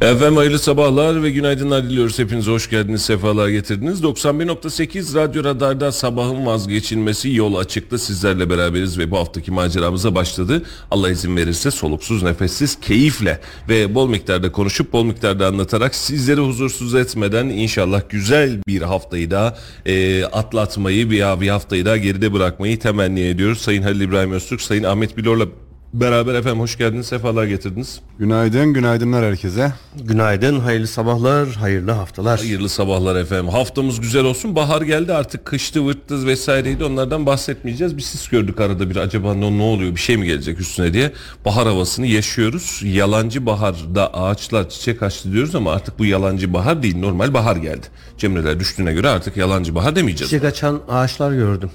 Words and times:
Efendim 0.00 0.36
hayırlı 0.36 0.58
sabahlar 0.58 1.22
ve 1.22 1.30
günaydınlar 1.30 1.84
diliyoruz. 1.84 2.18
Hepiniz 2.18 2.46
hoş 2.46 2.70
geldiniz, 2.70 3.02
sefalar 3.02 3.48
getirdiniz. 3.48 4.02
91.8 4.02 5.14
Radyo 5.14 5.44
Radar'da 5.44 5.92
sabahın 5.92 6.46
vazgeçilmesi 6.46 7.34
yol 7.34 7.54
açıkta 7.54 7.98
sizlerle 7.98 8.50
beraberiz 8.50 8.98
ve 8.98 9.10
bu 9.10 9.18
haftaki 9.18 9.50
maceramıza 9.50 10.14
başladı. 10.14 10.62
Allah 10.90 11.10
izin 11.10 11.36
verirse 11.36 11.70
soluksuz, 11.70 12.22
nefessiz, 12.22 12.80
keyifle 12.80 13.40
ve 13.68 13.94
bol 13.94 14.08
miktarda 14.08 14.52
konuşup 14.52 14.92
bol 14.92 15.04
miktarda 15.04 15.46
anlatarak 15.46 15.94
sizleri 15.94 16.40
huzursuz 16.40 16.94
etmeden 16.94 17.46
inşallah 17.46 18.02
güzel 18.08 18.62
bir 18.66 18.82
haftayı 18.82 19.30
daha 19.30 19.58
e, 19.86 20.24
atlatmayı, 20.24 21.10
bir, 21.10 21.40
bir 21.40 21.48
haftayı 21.48 21.84
daha 21.84 21.96
geride 21.96 22.32
bırakmayı 22.32 22.78
temenni 22.78 23.20
ediyoruz. 23.20 23.58
Sayın 23.58 23.82
Halil 23.82 24.00
İbrahim 24.00 24.32
Öztürk, 24.32 24.60
Sayın 24.60 24.84
Ahmet 24.84 25.16
Bilor'la 25.16 25.46
beraber 25.94 26.34
efendim 26.34 26.60
hoş 26.60 26.78
geldiniz, 26.78 27.06
sefalar 27.06 27.44
getirdiniz. 27.44 28.00
Günaydın, 28.18 28.72
günaydınlar 28.72 29.24
herkese. 29.24 29.72
Günaydın, 29.96 30.60
hayırlı 30.60 30.86
sabahlar, 30.86 31.48
hayırlı 31.48 31.90
haftalar. 31.90 32.38
Hayırlı 32.38 32.68
sabahlar 32.68 33.16
efendim. 33.16 33.48
Haftamız 33.48 34.00
güzel 34.00 34.24
olsun. 34.24 34.56
Bahar 34.56 34.82
geldi 34.82 35.12
artık 35.12 35.44
kıştı 35.44 35.86
vırttız 35.86 36.26
vesaireydi. 36.26 36.84
Onlardan 36.84 37.26
bahsetmeyeceğiz. 37.26 37.96
Bir 37.96 38.02
sis 38.02 38.28
gördük 38.28 38.60
arada 38.60 38.90
bir. 38.90 38.96
Acaba 38.96 39.34
ne, 39.34 39.58
ne 39.58 39.62
oluyor 39.62 39.94
bir 39.94 40.00
şey 40.00 40.16
mi 40.16 40.26
gelecek 40.26 40.60
üstüne 40.60 40.94
diye. 40.94 41.12
Bahar 41.44 41.66
havasını 41.66 42.06
yaşıyoruz. 42.06 42.80
Yalancı 42.84 43.46
baharda 43.46 44.14
ağaçlar 44.14 44.68
çiçek 44.68 45.02
açtı 45.02 45.32
diyoruz 45.32 45.54
ama 45.54 45.72
artık 45.72 45.98
bu 45.98 46.04
yalancı 46.04 46.52
bahar 46.52 46.82
değil. 46.82 46.98
Normal 46.98 47.34
bahar 47.34 47.56
geldi. 47.56 47.86
Cemreler 48.18 48.60
düştüğüne 48.60 48.92
göre 48.92 49.08
artık 49.08 49.36
yalancı 49.36 49.74
bahar 49.74 49.96
demeyeceğiz. 49.96 50.30
Çiçek 50.30 50.44
açan 50.44 50.80
ağaçlar 50.88 51.32
gördüm. 51.32 51.70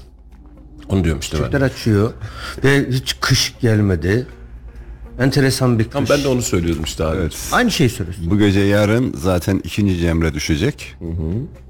Onu 0.90 1.04
diyorum 1.04 1.20
işte 1.20 1.38
ben. 1.38 1.44
Çiçekler 1.44 1.62
açıyor 1.62 2.14
ve 2.64 2.86
hiç 2.90 3.16
kış 3.22 3.54
gelmedi. 3.62 4.28
Enteresan 5.20 5.80
bir 5.80 5.84
kış. 5.84 5.94
Tamam, 5.94 6.08
ben 6.10 6.24
de 6.24 6.28
onu 6.28 6.42
söylüyordum 6.42 6.84
işte 6.84 7.04
abi. 7.04 7.18
Evet. 7.18 7.38
Aynı 7.52 7.72
şeyi 7.72 7.90
söylüyorsun. 7.90 8.30
Bu 8.32 8.38
gece 8.38 8.60
yarın 8.60 9.14
zaten 9.18 9.62
ikinci 9.64 9.98
Cemre 9.98 10.34
düşecek. 10.34 10.96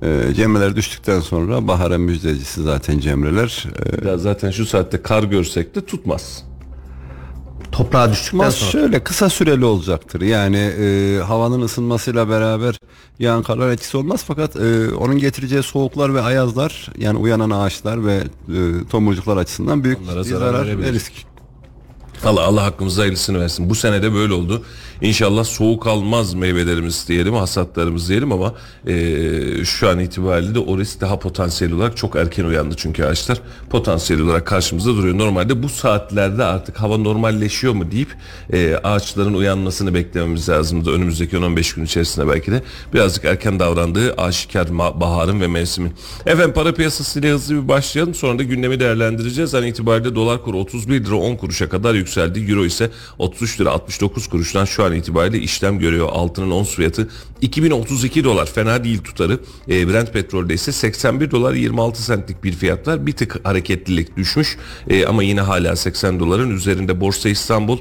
Ee, 0.03 0.33
Cemreler 0.35 0.75
düştükten 0.75 1.19
sonra 1.19 1.67
bahara 1.67 1.97
müjdecisi 1.97 2.63
zaten 2.63 2.99
Cemreler. 2.99 3.65
Ee, 4.03 4.07
Ya 4.07 4.17
zaten 4.17 4.51
şu 4.51 4.65
saatte 4.65 5.01
kar 5.01 5.23
görsek 5.23 5.75
de 5.75 5.85
tutmaz. 5.85 6.43
Toprağa 7.71 8.11
düştükten 8.11 8.49
sonra. 8.49 8.71
şöyle 8.71 9.03
kısa 9.03 9.29
süreli 9.29 9.65
olacaktır. 9.65 10.21
Yani 10.21 10.57
e, 10.57 11.17
havanın 11.19 11.61
ısınmasıyla 11.61 12.29
beraber 12.29 12.79
yağan 13.19 13.43
karlar 13.43 13.69
etkisi 13.69 13.97
olmaz 13.97 14.23
fakat 14.27 14.55
e, 14.55 14.95
onun 14.95 15.17
getireceği 15.17 15.63
soğuklar 15.63 16.13
ve 16.13 16.21
ayazlar 16.21 16.89
yani 16.97 17.17
uyanan 17.17 17.49
ağaçlar 17.49 18.05
ve 18.05 18.15
e, 18.15 18.23
tomurcuklar 18.89 19.37
açısından 19.37 19.83
büyük 19.83 19.99
Onlara 20.03 20.19
bir 20.19 20.23
zarar 20.23 20.53
zarar, 20.53 20.79
ve 20.79 20.91
risk. 20.93 21.13
Allah 22.23 22.43
Allah 22.43 22.63
hakkımızda 22.63 23.01
hayırlısını 23.01 23.39
versin. 23.39 23.69
Bu 23.69 23.75
sene 23.75 24.03
de 24.03 24.13
böyle 24.13 24.33
oldu. 24.33 24.63
İnşallah 25.01 25.43
soğuk 25.43 25.87
almaz 25.87 26.33
meyvelerimiz 26.33 27.05
diyelim, 27.07 27.33
hasatlarımız 27.33 28.09
diyelim 28.09 28.31
ama 28.31 28.53
eee, 28.87 29.65
şu 29.65 29.89
an 29.89 29.99
itibariyle 29.99 30.55
de 30.55 30.59
o 30.59 30.77
risk 30.77 31.01
daha 31.01 31.19
potansiyel 31.19 31.73
olarak 31.73 31.97
çok 31.97 32.15
erken 32.15 32.45
uyandı 32.45 32.75
çünkü 32.77 33.03
ağaçlar 33.03 33.41
potansiyel 33.69 34.21
olarak 34.21 34.45
karşımızda 34.47 34.89
duruyor. 34.89 35.17
Normalde 35.17 35.63
bu 35.63 35.69
saatlerde 35.69 36.43
artık 36.43 36.77
hava 36.77 36.97
normalleşiyor 36.97 37.73
mu 37.73 37.91
deyip 37.91 38.15
eee, 38.53 38.75
ağaçların 38.75 39.33
uyanmasını 39.33 39.93
beklememiz 39.93 40.49
lazımdı. 40.49 40.91
Önümüzdeki 40.91 41.35
10-15 41.37 41.75
gün 41.75 41.85
içerisinde 41.85 42.27
belki 42.27 42.51
de 42.51 42.63
birazcık 42.93 43.25
erken 43.25 43.59
davrandığı 43.59 44.13
aşikar 44.13 44.77
baharın 44.77 45.41
ve 45.41 45.47
mevsimin. 45.47 45.93
Efendim 46.25 46.53
para 46.53 46.73
piyasasıyla 46.73 47.33
hızlı 47.35 47.63
bir 47.63 47.67
başlayalım 47.67 48.13
sonra 48.13 48.39
da 48.39 48.43
gündemi 48.43 48.79
değerlendireceğiz. 48.79 49.55
An 49.55 49.63
itibariyle 49.63 50.15
dolar 50.15 50.43
kuru 50.43 50.57
31 50.57 51.05
lira 51.05 51.15
10 51.15 51.35
kuruşa 51.35 51.69
kadar 51.69 51.93
yükseldi. 52.05 52.51
Euro 52.51 52.65
ise 52.65 52.91
33 53.19 53.61
lira 53.61 53.71
69 53.71 54.27
kuruştan 54.27 54.65
şu 54.65 54.83
an 54.83 54.93
itibariyle 54.93 55.39
işlem 55.39 55.79
görüyor. 55.79 56.09
Altının 56.11 56.51
ons 56.51 56.75
fiyatı 56.75 57.09
2032 57.41 58.23
dolar 58.23 58.45
fena 58.45 58.83
değil 58.83 59.03
tutarı. 59.03 59.39
E, 59.69 59.89
Brent 59.89 60.13
petrolde 60.13 60.53
ise 60.53 60.71
81 60.71 61.31
dolar 61.31 61.53
26 61.53 62.03
centlik 62.03 62.43
bir 62.43 62.53
fiyat 62.53 62.87
var. 62.87 63.05
Bir 63.05 63.11
tık 63.11 63.39
hareketlilik 63.43 64.17
düşmüş 64.17 64.57
E, 64.89 65.05
ama 65.05 65.23
yine 65.23 65.41
hala 65.41 65.75
80 65.75 66.19
doların 66.19 66.55
üzerinde 66.55 67.01
Borsa 67.01 67.29
İstanbul 67.29 67.77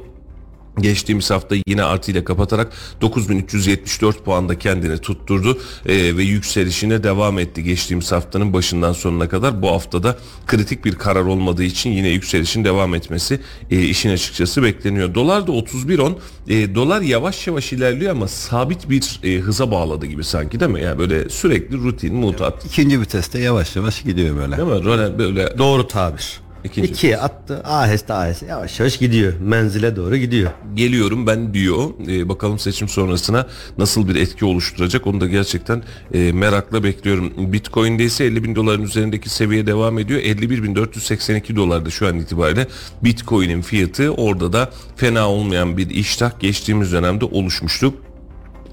Geçtiğimiz 0.81 1.31
hafta 1.31 1.57
yine 1.67 1.83
artıyla 1.83 2.25
kapatarak 2.25 2.73
9374 3.01 4.25
puanda 4.25 4.59
kendini 4.59 4.99
tutturdu 4.99 5.59
Ee, 5.87 6.17
ve 6.17 6.23
yükselişine 6.23 7.03
devam 7.03 7.39
etti 7.39 7.63
geçtiğimiz 7.63 8.13
haftanın 8.13 8.53
başından 8.53 8.93
sonuna 8.93 9.29
kadar. 9.29 9.63
Bu 9.63 9.71
haftada 9.71 10.19
kritik 10.47 10.85
bir 10.85 10.95
karar 10.95 11.25
olmadığı 11.25 11.65
için 11.65 11.91
yine 11.91 12.09
yükselişin 12.09 12.65
devam 12.65 12.95
etmesi 12.95 13.41
e, 13.71 13.83
işin 13.83 14.11
açıkçası 14.11 14.63
bekleniyor. 14.63 15.15
Dolar 15.15 15.47
da 15.47 15.53
31.10 15.53 16.15
e, 16.49 16.75
dolar 16.75 17.01
yavaş 17.01 17.47
yavaş 17.47 17.73
ilerliyor 17.73 18.11
ama 18.13 18.29
sabit 18.29 18.91
bir 18.91 19.21
e, 19.23 19.39
hıza 19.39 19.71
bağladı 19.71 20.07
gibi 20.07 20.25
sanki 20.25 20.61
değil 20.61 20.71
mi? 20.71 20.83
Yani 20.83 20.99
böyle 20.99 21.29
sürekli 21.29 21.77
rutin 21.77 22.15
mutat 22.15 22.65
İkinci 22.65 23.01
viteste 23.01 23.39
yavaş 23.39 23.77
yavaş 23.77 24.03
gidiyor 24.03 24.37
böyle. 24.37 24.57
değil 24.57 24.69
mi? 24.69 24.85
Böyle, 24.85 25.19
böyle 25.19 25.59
Doğru 25.59 25.89
tabir. 25.89 26.44
İkinci. 26.65 26.89
İkiye 26.89 27.19
attı. 27.19 27.63
Aheste 27.65 28.15
aheste 28.15 28.47
yavaş 28.47 28.81
yavaş 28.81 28.99
gidiyor. 28.99 29.33
Menzile 29.41 29.97
doğru 29.97 30.17
gidiyor. 30.17 30.51
geliyorum 30.75 31.27
ben 31.27 31.55
diyor. 31.55 31.91
Ee, 32.09 32.29
bakalım 32.29 32.59
seçim 32.59 32.89
sonrasına 32.89 33.47
nasıl 33.79 34.09
bir 34.09 34.17
etki 34.17 34.45
oluşturacak 34.45 35.07
onu 35.07 35.21
da 35.21 35.27
gerçekten 35.27 35.83
e, 36.15 36.33
merakla 36.33 36.85
bekliyorum. 36.85 37.53
Bitcoin'de 37.53 38.05
ise 38.05 38.25
50 38.25 38.45
bin 38.45 38.55
doların 38.55 38.83
üzerindeki 38.83 39.31
seviye 39.31 39.67
devam 39.67 39.99
ediyor. 39.99 40.21
51.482 40.21 41.57
dolarda 41.57 41.91
şu 41.91 42.07
an 42.07 42.19
itibariyle 42.19 42.67
Bitcoin'in 43.05 43.63
fiyatı 43.63 44.11
orada 44.11 44.53
da 44.53 44.71
fena 44.97 45.29
olmayan 45.29 45.77
bir 45.77 45.91
iştah 45.91 46.41
geçtiğimiz 46.41 46.93
dönemde 46.93 47.25
oluşmuştu. 47.25 47.95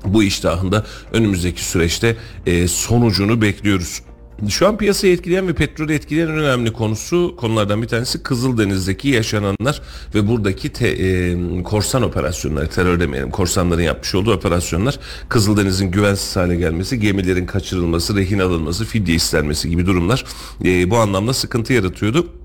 Bu 0.05 0.23
iştahında 0.23 0.85
önümüzdeki 1.13 1.65
süreçte 1.65 2.15
e, 2.45 2.67
sonucunu 2.67 3.41
bekliyoruz. 3.41 4.01
Şu 4.49 4.67
an 4.67 4.77
piyasayı 4.77 5.13
etkileyen 5.13 5.47
ve 5.47 5.53
petrolü 5.53 5.93
etkileyen 5.93 6.27
en 6.27 6.37
önemli 6.37 6.73
konusu 6.73 7.35
konulardan 7.37 7.81
bir 7.81 7.87
tanesi 7.87 8.23
Kızıldeniz'deki 8.23 9.09
yaşananlar 9.09 9.81
ve 10.15 10.27
buradaki 10.27 10.69
te, 10.69 10.87
e, 10.87 11.63
korsan 11.63 12.03
operasyonları 12.03 12.67
terör 12.67 12.99
demeyelim 12.99 13.31
korsanların 13.31 13.81
yapmış 13.81 14.15
olduğu 14.15 14.33
operasyonlar 14.33 14.99
Kızıldeniz'in 15.29 15.91
güvensiz 15.91 16.35
hale 16.35 16.55
gelmesi 16.55 16.99
gemilerin 16.99 17.45
kaçırılması 17.45 18.15
rehin 18.15 18.39
alınması 18.39 18.85
fidye 18.85 19.15
istenmesi 19.15 19.69
gibi 19.69 19.85
durumlar 19.85 20.25
e, 20.65 20.89
bu 20.89 20.97
anlamda 20.97 21.33
sıkıntı 21.33 21.73
yaratıyordu. 21.73 22.40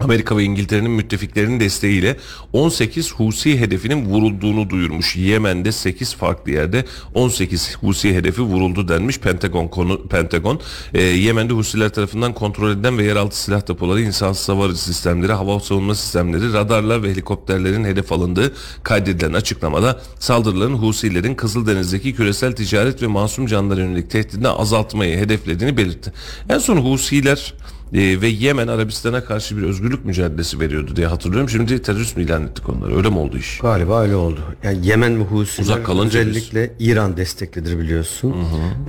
Amerika 0.00 0.36
ve 0.36 0.44
İngiltere'nin 0.44 0.90
müttefiklerinin 0.90 1.60
desteğiyle 1.60 2.16
18 2.52 3.14
Husi 3.14 3.60
hedefinin 3.60 4.04
vurulduğunu 4.04 4.70
duyurmuş. 4.70 5.16
Yemen'de 5.16 5.72
8 5.72 6.14
farklı 6.14 6.52
yerde 6.52 6.84
18 7.14 7.76
Husi 7.76 8.14
hedefi 8.14 8.42
vuruldu 8.42 8.88
denmiş 8.88 9.18
Pentagon 9.18 9.68
konu 9.68 10.08
Pentagon. 10.08 10.60
Ee, 10.94 11.02
Yemen'de 11.02 11.52
Husiler 11.52 11.88
tarafından 11.88 12.34
kontrol 12.34 12.70
edilen 12.70 12.98
ve 12.98 13.04
yeraltı 13.04 13.40
silah 13.42 13.68
depoları, 13.68 14.00
insansız 14.00 14.48
hava 14.48 14.74
sistemleri, 14.74 15.32
hava 15.32 15.60
savunma 15.60 15.94
sistemleri, 15.94 16.52
radarlar 16.52 17.02
ve 17.02 17.10
helikopterlerin 17.10 17.84
hedef 17.84 18.12
alındığı 18.12 18.52
kaydedilen 18.82 19.32
açıklamada 19.32 20.00
saldırıların 20.18 20.74
Husilerin 20.74 21.34
Kızıldeniz'deki 21.34 22.14
küresel 22.14 22.52
ticaret 22.52 23.02
ve 23.02 23.06
masum 23.06 23.46
canlara 23.46 23.80
yönelik 23.80 24.10
tehdidini 24.10 24.48
azaltmayı 24.48 25.18
hedeflediğini 25.18 25.76
belirtti. 25.76 26.12
En 26.48 26.58
son 26.58 26.76
Husiler 26.76 27.54
e, 27.92 28.20
ve 28.20 28.28
Yemen 28.28 28.68
Arabistan'a 28.68 29.24
karşı 29.24 29.56
bir 29.56 29.62
özgürlük 29.62 30.04
mücadelesi 30.04 30.60
veriyordu 30.60 30.96
diye 30.96 31.06
hatırlıyorum. 31.06 31.48
Şimdi 31.48 31.82
terörist 31.82 32.16
mi 32.16 32.22
ilan 32.22 32.42
ettik 32.46 32.68
onları? 32.68 32.96
Öyle 32.96 33.08
mi 33.08 33.18
oldu 33.18 33.38
iş? 33.38 33.58
Galiba 33.58 34.02
öyle 34.02 34.14
oldu. 34.14 34.40
Yani 34.64 34.86
Yemen 34.86 35.20
ve 35.20 35.24
Husiler 35.24 35.64
Uzak 35.64 35.86
kalınca 35.86 36.20
özellikle 36.20 36.72
İran 36.78 37.16
desteklidir 37.16 37.78
biliyorsun. 37.78 38.34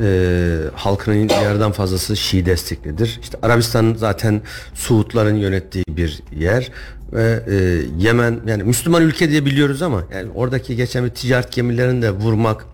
Ee, 0.04 0.58
halkının 0.76 1.30
yarıdan 1.30 1.72
fazlası 1.72 2.18
Şii 2.18 2.46
desteklidir. 2.46 3.20
İşte 3.22 3.38
Arabistan 3.42 3.96
zaten 3.98 4.42
Suudların 4.74 5.36
yönettiği 5.36 5.86
bir 5.90 6.20
yer 6.40 6.72
ve 7.14 7.44
e, 7.48 7.56
Yemen 7.98 8.40
yani 8.48 8.64
Müslüman 8.64 9.04
ülke 9.04 9.30
diye 9.30 9.46
biliyoruz 9.46 9.82
ama 9.82 10.04
yani 10.14 10.30
oradaki 10.36 10.76
geçen 10.76 11.06
bir 11.06 11.10
ticaret 11.10 11.52
gemilerini 11.52 12.02
de 12.02 12.12
vurmak, 12.12 12.66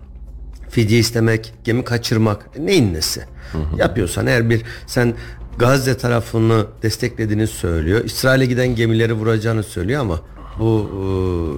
fidye 0.70 0.98
istemek, 0.98 1.54
gemi 1.64 1.84
kaçırmak 1.84 2.58
neyin 2.58 2.94
nesi? 2.94 3.24
Yapıyorsan 3.76 4.26
eğer 4.26 4.50
bir 4.50 4.62
sen 4.86 5.14
Gazze 5.58 5.96
tarafını 5.96 6.66
desteklediğini 6.82 7.46
söylüyor. 7.46 8.04
İsrail'e 8.04 8.46
giden 8.46 8.74
gemileri 8.74 9.12
vuracağını 9.12 9.62
söylüyor 9.62 10.00
ama 10.00 10.20
bu 10.58 10.90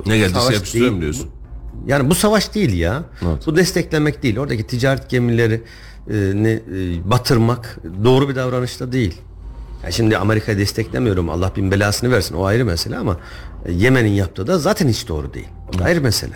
e, 0.06 0.11
Ne 0.11 0.19
geldiyse 0.19 0.41
savaş 0.41 0.55
yapıştırıyorum 0.55 1.00
diyorsun. 1.00 1.27
Yani 1.87 2.11
bu 2.11 2.15
savaş 2.15 2.55
değil 2.55 2.73
ya. 2.79 3.03
Evet. 3.23 3.47
Bu 3.47 3.56
desteklemek 3.56 4.23
değil. 4.23 4.37
Oradaki 4.39 4.67
ticaret 4.67 5.11
gemileri 5.11 5.62
e, 6.11 6.15
ne, 6.35 6.50
e, 6.50 6.61
batırmak 7.11 7.79
doğru 8.05 8.29
bir 8.29 8.37
davranış 8.37 8.81
da 8.81 8.93
değil. 8.93 9.15
Ya 9.85 9.91
şimdi 9.91 10.17
Amerika'yı 10.19 10.59
desteklemiyorum. 10.59 11.31
Allah 11.31 11.53
bin 11.56 11.71
belasını 11.71 12.11
versin. 12.11 12.35
O 12.35 12.44
ayrı 12.44 12.65
mesele 12.65 12.97
ama 12.97 13.17
Yemen'in 13.70 14.12
yaptığı 14.12 14.47
da 14.47 14.59
zaten 14.59 14.88
hiç 14.88 15.09
doğru 15.09 15.35
değil. 15.35 15.49
Da 15.79 15.85
ayrı 15.85 16.00
mesele. 16.00 16.32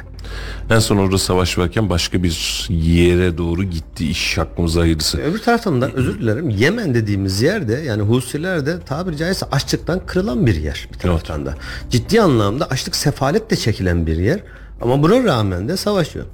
En 0.70 0.78
son 0.78 0.96
orada 0.96 1.18
savaş 1.18 1.58
varken 1.58 1.90
başka 1.90 2.22
bir 2.22 2.66
yere 2.70 3.38
doğru 3.38 3.64
gitti 3.64 4.10
iş 4.10 4.38
hakkımıza 4.38 4.80
hayırlısı. 4.80 5.18
Öbür 5.18 5.38
taraftan 5.38 5.80
da 5.80 5.90
özür 5.94 6.18
dilerim 6.18 6.50
Yemen 6.50 6.94
dediğimiz 6.94 7.42
yerde 7.42 7.72
yani 7.72 8.02
Husiler 8.02 8.66
de 8.66 8.80
tabiri 8.80 9.16
caizse 9.16 9.46
açlıktan 9.46 10.06
kırılan 10.06 10.46
bir 10.46 10.54
yer 10.56 10.88
bir 10.92 10.98
taraftan 10.98 11.46
da. 11.46 11.54
Ciddi 11.90 12.20
anlamda 12.20 12.66
açlık 12.66 12.96
sefalet 12.96 13.50
de 13.50 13.56
çekilen 13.56 14.06
bir 14.06 14.16
yer 14.16 14.40
ama 14.80 15.02
buna 15.02 15.24
rağmen 15.24 15.68
de 15.68 15.76
savaşıyor. 15.76 16.26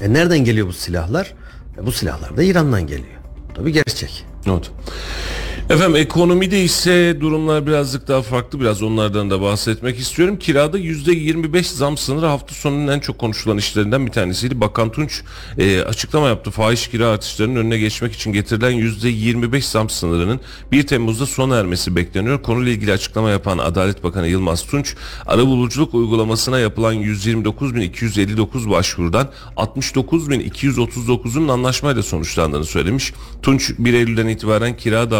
E 0.00 0.12
nereden 0.12 0.38
geliyor 0.38 0.66
bu 0.66 0.72
silahlar? 0.72 1.34
E 1.82 1.86
bu 1.86 1.92
silahlar 1.92 2.36
da 2.36 2.42
İran'dan 2.42 2.86
geliyor. 2.86 3.16
Tabii 3.54 3.72
gerçek. 3.72 4.24
Evet. 4.46 4.70
Efendim 5.70 5.96
ekonomide 5.96 6.62
ise 6.62 7.16
durumlar 7.20 7.66
birazcık 7.66 8.08
daha 8.08 8.22
farklı. 8.22 8.60
Biraz 8.60 8.82
onlardan 8.82 9.30
da 9.30 9.40
bahsetmek 9.40 9.98
istiyorum. 9.98 10.38
Kirada 10.38 10.78
%25 10.78 11.62
zam 11.62 11.96
sınırı 11.96 12.26
hafta 12.26 12.54
sonunun 12.54 12.88
en 12.88 13.00
çok 13.00 13.18
konuşulan 13.18 13.58
işlerinden 13.58 14.06
bir 14.06 14.12
tanesiydi. 14.12 14.60
Bakan 14.60 14.92
Tunç 14.92 15.22
e, 15.58 15.80
açıklama 15.80 16.28
yaptı. 16.28 16.50
Fahiş 16.50 16.88
kira 16.88 17.06
artışlarının 17.06 17.56
önüne 17.56 17.78
geçmek 17.78 18.12
için 18.12 18.32
getirilen 18.32 18.72
%25 18.72 19.70
zam 19.70 19.90
sınırının 19.90 20.40
1 20.72 20.86
Temmuz'da 20.86 21.26
sona 21.26 21.56
ermesi 21.56 21.96
bekleniyor. 21.96 22.42
Konuyla 22.42 22.72
ilgili 22.72 22.92
açıklama 22.92 23.30
yapan 23.30 23.58
Adalet 23.58 24.04
Bakanı 24.04 24.28
Yılmaz 24.28 24.62
Tunç, 24.66 24.94
arabuluculuk 25.26 25.94
uygulamasına 25.94 26.58
yapılan 26.58 26.94
129.259 26.94 28.70
başvurudan 28.70 29.30
69.239'unun 29.56 31.52
anlaşmayla 31.52 32.02
sonuçlandığını 32.02 32.64
söylemiş. 32.64 33.12
Tunç 33.42 33.72
1 33.78 33.94
Eylül'den 33.94 34.28
itibaren 34.28 34.76
kira 34.76 35.10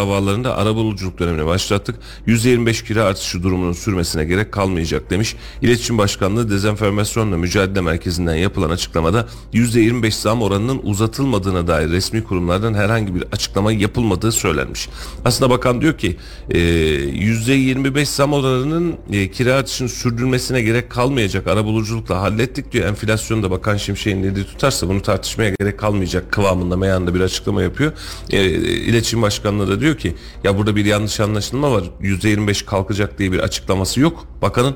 davalarında 0.43 0.57
arabuluculuk 0.57 1.19
dönemine 1.19 1.45
başlattık. 1.45 1.95
%25 2.27 2.85
kira 2.85 3.03
artışı 3.03 3.43
durumunun 3.43 3.73
sürmesine 3.73 4.25
gerek 4.25 4.51
kalmayacak 4.51 5.09
demiş. 5.09 5.35
İletişim 5.61 5.97
Başkanlığı 5.97 6.49
Dezenformasyonla 6.49 7.37
Mücadele 7.37 7.81
Merkezi'nden 7.81 8.35
yapılan 8.35 8.69
açıklamada 8.69 9.27
%25 9.53 10.11
zam 10.21 10.41
oranının 10.41 10.79
uzatılmadığına 10.83 11.67
dair 11.67 11.89
resmi 11.89 12.23
kurumlardan 12.23 12.73
herhangi 12.73 13.15
bir 13.15 13.23
açıklama 13.31 13.71
yapılmadığı 13.71 14.31
söylenmiş. 14.31 14.89
Aslında 15.25 15.49
bakan 15.49 15.81
diyor 15.81 15.97
ki 15.97 16.17
e, 16.49 16.59
%25 16.59 18.05
zam 18.05 18.33
oranının 18.33 18.95
e, 19.11 19.31
kira 19.31 19.53
artışının 19.53 19.89
sürdürmesine 19.89 20.61
gerek 20.61 20.89
kalmayacak 20.89 21.47
arabuluculukla 21.47 22.21
hallettik 22.21 22.71
diyor. 22.71 22.85
Enflasyonu 22.85 23.43
da 23.43 23.51
Bakan 23.51 23.77
Şimşek'in 23.77 24.23
dediği 24.23 24.45
tutarsa 24.45 24.87
bunu 24.87 25.01
tartışmaya 25.01 25.49
gerek 25.59 25.79
kalmayacak 25.79 26.31
kıvamında 26.31 26.77
meyanda 26.77 27.15
bir 27.15 27.21
açıklama 27.21 27.61
yapıyor. 27.61 27.91
E, 28.29 28.45
İletişim 28.87 29.21
Başkanlığı 29.21 29.67
da 29.67 29.79
diyor 29.79 29.97
ki 29.97 30.15
ya 30.43 30.57
burada 30.57 30.75
bir 30.75 30.85
yanlış 30.85 31.19
anlaşılma 31.19 31.71
var. 31.71 31.83
%25 32.01 32.65
kalkacak 32.65 33.19
diye 33.19 33.31
bir 33.31 33.39
açıklaması 33.39 33.99
yok. 33.99 34.27
Bakanın 34.41 34.75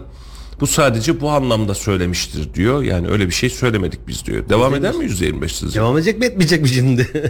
bu 0.61 0.67
sadece 0.67 1.21
bu 1.21 1.29
anlamda 1.29 1.75
söylemiştir 1.75 2.53
diyor. 2.53 2.83
Yani 2.83 3.07
öyle 3.07 3.27
bir 3.27 3.33
şey 3.33 3.49
söylemedik 3.49 4.07
biz 4.07 4.25
diyor. 4.25 4.49
Devam 4.49 4.75
eder 4.75 4.93
mi 4.95 5.05
%25 5.05 5.49
sizce? 5.49 5.79
Devam 5.79 5.97
edecek 5.97 6.19
mi 6.19 6.25
etmeyecek 6.25 6.61
mi 6.61 6.69
şimdi? 6.69 7.07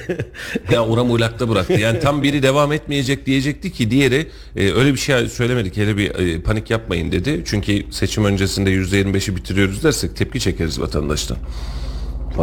Ya 0.71 0.85
Uram 0.85 1.12
Uylak'ta 1.12 1.50
bıraktı. 1.50 1.73
Yani 1.73 2.00
tam 2.00 2.23
biri 2.23 2.44
devam 2.44 2.71
etmeyecek 2.71 3.25
diyecekti 3.25 3.71
ki 3.71 3.91
diğeri 3.91 4.27
e, 4.56 4.71
öyle 4.71 4.94
bir 4.94 4.97
şey 4.97 5.27
söylemedik. 5.27 5.77
Hele 5.77 5.97
bir 5.97 6.15
e, 6.15 6.41
panik 6.41 6.69
yapmayın 6.69 7.12
dedi. 7.12 7.44
Çünkü 7.45 7.85
seçim 7.91 8.25
öncesinde 8.25 8.71
%25'i 8.71 9.35
bitiriyoruz 9.35 9.83
dersek 9.83 10.15
tepki 10.15 10.39
çekeriz 10.39 10.81
vatandaştan. 10.81 11.38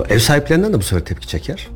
Ev 0.09 0.19
sahiplerinden 0.19 0.73
de 0.73 0.79
bu 0.79 0.83
sefer 0.83 1.05
tepki 1.05 1.29
çeker. 1.29 1.69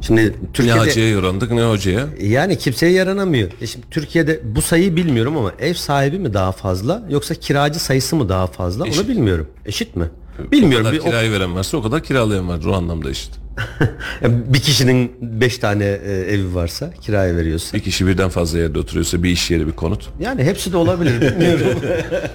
Şimdi 0.00 0.26
Ne 0.26 0.32
Türkiye'de 0.52 0.78
hacıya 0.78 1.08
yorandık 1.10 1.50
ne 1.50 1.62
hocaya. 1.64 2.06
yani 2.22 2.58
kimseye 2.58 2.92
yaranamıyor. 2.92 3.50
E 3.60 3.66
şimdi 3.66 3.86
Türkiye'de 3.90 4.40
bu 4.44 4.62
sayıyı 4.62 4.96
bilmiyorum 4.96 5.36
ama 5.36 5.52
ev 5.58 5.74
sahibi 5.74 6.18
mi 6.18 6.34
daha 6.34 6.52
fazla 6.52 7.02
yoksa 7.10 7.34
kiracı 7.34 7.78
sayısı 7.80 8.16
mı 8.16 8.28
daha 8.28 8.46
fazla 8.46 8.86
Eşit. 8.88 9.00
onu 9.00 9.08
bilmiyorum. 9.08 9.46
Eşit 9.66 9.96
mi? 9.96 10.04
O 10.48 10.52
Bilmiyorum. 10.52 10.86
kadar 10.86 10.92
Bir, 10.92 11.00
o- 11.00 11.04
kirayı 11.04 11.32
veren 11.32 11.54
varsa 11.54 11.76
o 11.76 11.82
kadar 11.82 12.02
kiralayan 12.02 12.48
vardır 12.48 12.66
o 12.66 12.72
anlamda 12.74 13.10
işte. 13.10 13.34
Bir 14.22 14.58
kişinin 14.60 15.12
beş 15.20 15.58
tane 15.58 15.84
e, 15.84 16.12
evi 16.12 16.54
varsa 16.54 16.90
kiraya 17.00 17.36
veriyorsa. 17.36 17.76
Bir 17.76 17.82
kişi 17.82 18.06
birden 18.06 18.28
fazla 18.28 18.58
yerde 18.58 18.78
oturuyorsa 18.78 19.22
bir 19.22 19.30
iş 19.30 19.50
yeri 19.50 19.66
bir 19.66 19.72
konut. 19.72 20.08
Yani 20.20 20.44
hepsi 20.44 20.72
de 20.72 20.76
olabilir 20.76 21.20
bilmiyorum. 21.30 21.66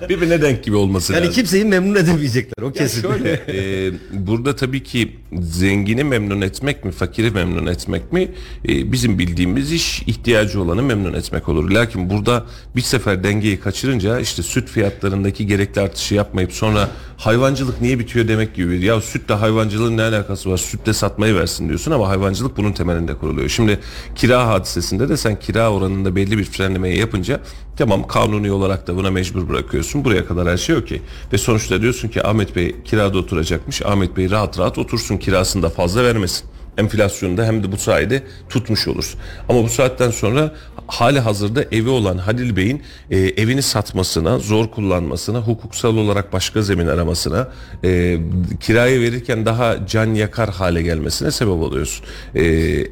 Birbirine 0.10 0.42
denk 0.42 0.64
gibi 0.64 0.76
olması 0.76 1.14
yani 1.14 1.22
lazım. 1.22 1.36
kimseyi 1.36 1.66
memnun 1.66 1.96
edemeyecekler 1.96 2.64
o 2.64 2.72
kesin. 2.72 3.02
şöyle 3.02 3.32
e, 3.88 3.92
burada 4.12 4.56
tabii 4.56 4.84
ki 4.84 5.12
zengini 5.42 6.04
memnun 6.04 6.42
etmek 6.42 6.86
mi 6.86 6.92
fakiri 6.92 7.32
memnun 7.32 7.66
etmek 7.66 8.14
mi 8.14 8.32
e, 8.70 8.92
bizim 8.92 9.20
bildiğimiz 9.20 9.72
iş 9.72 10.02
ihtiyacı 10.02 10.62
olanı 10.62 10.84
memnun 10.84 11.14
etmek 11.14 11.50
olur. 11.50 11.72
Lakin 11.72 12.10
burada 12.10 12.44
bir 12.76 12.82
sefer 12.82 13.24
dengeyi 13.24 13.60
kaçırınca 13.60 14.20
işte 14.20 14.44
süt 14.44 14.70
fiyatlarındaki 14.70 15.48
gerekli 15.48 15.82
artışı 15.82 16.16
yapmayıp 16.16 16.52
sonra 16.54 16.90
hayvancılık 17.18 17.82
niye 17.82 18.00
bitiyor 18.00 18.28
demek 18.28 18.56
gibi. 18.56 18.86
Ya 18.86 19.02
sütle 19.02 19.34
hayvancılığın 19.34 19.98
ne 19.98 20.02
alakası 20.02 20.52
var 20.52 20.58
sütle 20.58 20.94
satmayı 21.16 21.36
versin 21.36 21.68
diyorsun 21.68 21.92
ama 21.92 22.10
hayvancılık 22.10 22.58
bunun 22.58 22.72
temelinde 22.72 23.14
kuruluyor. 23.14 23.50
Şimdi 23.50 23.80
kira 24.16 24.48
hadisesinde 24.48 25.10
de 25.10 25.18
sen 25.18 25.40
kira 25.40 25.72
oranında 25.72 26.16
belli 26.16 26.38
bir 26.38 26.44
frenlemeyi 26.44 27.00
yapınca 27.00 27.40
tamam 27.78 28.08
kanuni 28.08 28.52
olarak 28.52 28.88
da 28.88 28.96
buna 28.96 29.12
mecbur 29.12 29.50
bırakıyorsun. 29.50 30.06
Buraya 30.06 30.26
kadar 30.26 30.48
her 30.48 30.58
şey 30.58 30.76
okey. 30.76 31.02
Ve 31.34 31.38
sonuçta 31.38 31.82
diyorsun 31.82 32.08
ki 32.08 32.28
Ahmet 32.28 32.56
Bey 32.56 32.76
kirada 32.86 33.18
oturacakmış. 33.18 33.82
Ahmet 33.82 34.18
Bey 34.18 34.30
rahat 34.30 34.60
rahat 34.60 34.78
otursun 34.78 35.18
kirasını 35.18 35.64
da 35.64 35.70
fazla 35.70 36.04
vermesin. 36.04 36.50
Enflasyonu 36.78 37.38
da 37.38 37.46
hem 37.46 37.64
de 37.64 37.72
bu 37.72 37.78
sayede 37.78 38.24
tutmuş 38.50 38.88
olursun. 38.88 39.20
Ama 39.50 39.64
bu 39.64 39.70
saatten 39.70 40.12
sonra 40.12 40.52
hali 40.88 41.20
hazırda 41.20 41.64
evi 41.72 41.90
olan 41.90 42.18
Halil 42.18 42.56
Bey'in 42.56 42.82
e, 43.12 43.18
evini 43.20 43.62
satmasına, 43.62 44.40
zor 44.40 44.68
kullanmasına, 44.68 45.40
hukuksal 45.40 45.98
olarak 45.98 46.34
başka 46.34 46.62
zemin 46.62 46.88
aramasına, 46.88 47.48
e, 47.84 48.18
kiraya 48.60 49.02
verirken 49.02 49.46
daha 49.46 49.88
can 49.88 50.14
yakar 50.14 50.50
hale 50.50 50.82
gelmesine 50.82 51.32
sebep 51.32 51.54
oluyorsun. 51.54 52.06
E, 52.36 52.44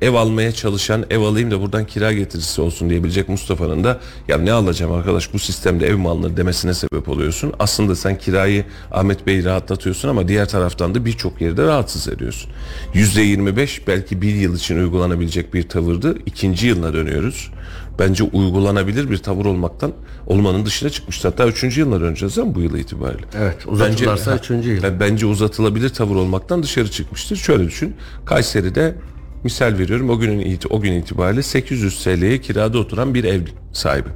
ev 0.02 0.14
almaya 0.14 0.52
çalışan, 0.52 1.06
ev 1.10 1.20
alayım 1.20 1.52
da 1.52 1.62
buradan 1.62 1.86
kira 1.86 2.14
getirisi 2.14 2.62
olsun 2.62 2.90
diyebilecek 2.90 3.30
Mustafa'nın 3.30 3.84
da 3.84 4.00
ya 4.28 4.38
ne 4.38 4.52
alacağım 4.52 4.92
arkadaş 4.92 5.34
bu 5.34 5.40
sistemde 5.40 5.88
ev 5.88 5.96
mi 5.96 6.10
alınır 6.10 6.38
demesine 6.38 6.74
sebep 6.74 7.10
oluyorsun. 7.10 7.54
Aslında 7.60 7.96
sen 7.96 8.18
kirayı 8.18 8.66
Ahmet 8.92 9.28
Bey'i 9.28 9.46
rahatlatıyorsun 9.46 10.10
ama 10.10 10.28
diğer 10.28 10.48
taraftan 10.48 10.96
da 10.96 11.06
birçok 11.06 11.42
yerde 11.42 11.64
rahatsız 11.64 12.08
ediyorsun. 12.08 12.52
%25 12.94 13.73
belki 13.88 14.22
bir 14.22 14.36
yıl 14.36 14.56
için 14.56 14.78
uygulanabilecek 14.78 15.54
bir 15.54 15.70
tavırdı. 15.70 16.18
İkinci 16.26 16.68
yılına 16.68 16.94
dönüyoruz. 16.94 17.52
Bence 18.00 18.24
uygulanabilir 18.24 19.10
bir 19.10 19.18
tavır 19.18 19.46
olmaktan 19.46 19.94
olmanın 20.28 20.66
dışına 20.66 20.90
çıkmıştı. 20.90 21.28
Hatta 21.28 21.48
üçüncü 21.48 21.80
yılına 21.80 22.02
döneceğiz 22.02 22.38
mi 22.38 22.56
bu 22.56 22.62
yıl 22.62 22.78
itibariyle? 22.78 23.26
Evet, 23.38 23.58
uzatırlarsa 23.68 24.36
üçüncü 24.36 24.72
yıl. 24.72 24.84
Ha, 24.84 25.00
Bence 25.00 25.26
uzatılabilir 25.26 25.90
tavır 25.90 26.16
olmaktan 26.16 26.64
dışarı 26.64 26.92
çıkmıştır. 26.92 27.36
Şöyle 27.36 27.64
düşün. 27.64 27.96
Kayseri'de 28.26 28.96
misal 29.44 29.78
veriyorum 29.78 30.10
o 30.10 30.20
günün 30.20 30.60
o 30.70 30.82
gün 30.82 30.94
itibariyle 30.94 31.44
800 31.44 32.04
TL'ye 32.04 32.42
kirada 32.42 32.78
oturan 32.78 33.14
bir 33.14 33.24
ev 33.24 33.42
sahibi. 33.74 34.10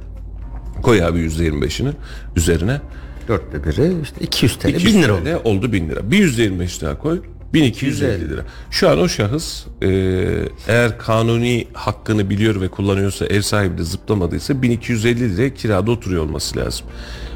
Koy 0.82 1.04
abi 1.04 1.18
%25'ini 1.18 1.90
üzerine. 2.36 2.80
Dörtte 3.28 3.64
biri 3.64 4.02
işte 4.02 4.16
200 4.20 4.56
TL 4.56 4.68
200 4.68 4.94
1000 4.94 5.02
lira 5.02 5.14
oldu. 5.14 5.40
Oldu 5.44 5.72
1000 5.72 5.88
lira. 5.88 6.10
Bir 6.10 6.32
%25 6.32 6.80
daha 6.80 6.98
koy. 6.98 7.20
1250 7.54 8.28
lira. 8.30 8.42
Şu 8.70 8.88
an 8.88 8.98
o 8.98 9.08
şahıs 9.08 9.66
e, 9.82 9.88
eğer 10.68 10.98
kanuni 10.98 11.68
hakkını 11.72 12.30
biliyor 12.30 12.60
ve 12.60 12.68
kullanıyorsa 12.68 13.26
ev 13.26 13.40
sahibi 13.40 13.78
de 13.78 13.82
zıplamadıysa 13.82 14.62
1250 14.62 15.36
liraya 15.36 15.54
kirada 15.54 15.90
oturuyor 15.90 16.22
olması 16.22 16.56
lazım. 16.56 16.86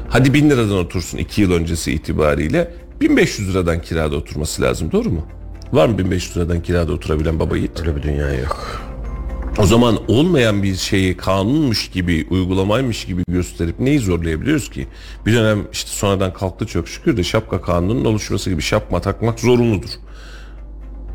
Hadi 0.09 0.33
1000 0.33 0.49
liradan 0.49 0.77
otursun 0.77 1.17
2 1.17 1.41
yıl 1.41 1.51
öncesi 1.51 1.91
itibariyle 1.91 2.73
1500 3.01 3.49
liradan 3.49 3.81
kirada 3.81 4.15
oturması 4.15 4.61
lazım 4.61 4.91
doğru 4.91 5.09
mu? 5.09 5.25
Var 5.73 5.87
mı 5.87 5.97
1500 5.97 6.37
liradan 6.37 6.63
kirada 6.63 6.93
oturabilen 6.93 7.39
baba 7.39 7.57
yiğit? 7.57 7.79
Öyle 7.79 7.95
bir 7.95 8.03
dünya 8.03 8.33
yok. 8.33 8.81
O 9.57 9.65
zaman 9.65 9.97
olmayan 10.07 10.63
bir 10.63 10.75
şeyi 10.75 11.17
kanunmuş 11.17 11.89
gibi, 11.89 12.27
uygulamaymış 12.29 13.05
gibi 13.05 13.23
gösterip 13.27 13.79
neyi 13.79 13.99
zorlayabiliyoruz 13.99 14.69
ki? 14.69 14.87
Bir 15.25 15.33
dönem 15.33 15.67
işte 15.71 15.89
sonradan 15.91 16.33
kalktı 16.33 16.65
çok 16.65 16.87
şükür 16.87 17.17
de 17.17 17.23
şapka 17.23 17.61
kanununun 17.61 18.05
oluşması 18.05 18.49
gibi 18.49 18.61
şapma 18.61 19.01
takmak 19.01 19.39
zorunludur. 19.39 19.89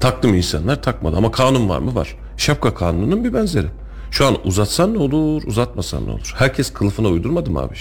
Taktı 0.01 0.29
mı 0.29 0.37
insanlar? 0.37 0.83
Takmadı. 0.83 1.17
Ama 1.17 1.31
kanun 1.31 1.69
var 1.69 1.79
mı? 1.79 1.95
Var. 1.95 2.17
Şapka 2.37 2.75
kanununun 2.75 3.25
bir 3.25 3.35
benzeri. 3.35 3.67
Şu 4.11 4.27
an 4.27 4.37
uzatsan 4.45 4.95
ne 4.95 4.99
olur, 4.99 5.43
uzatmasan 5.47 6.07
ne 6.07 6.11
olur? 6.11 6.35
Herkes 6.37 6.73
kılıfına 6.73 7.09
uydurmadı 7.09 7.51
mı 7.51 7.61
abi? 7.61 7.75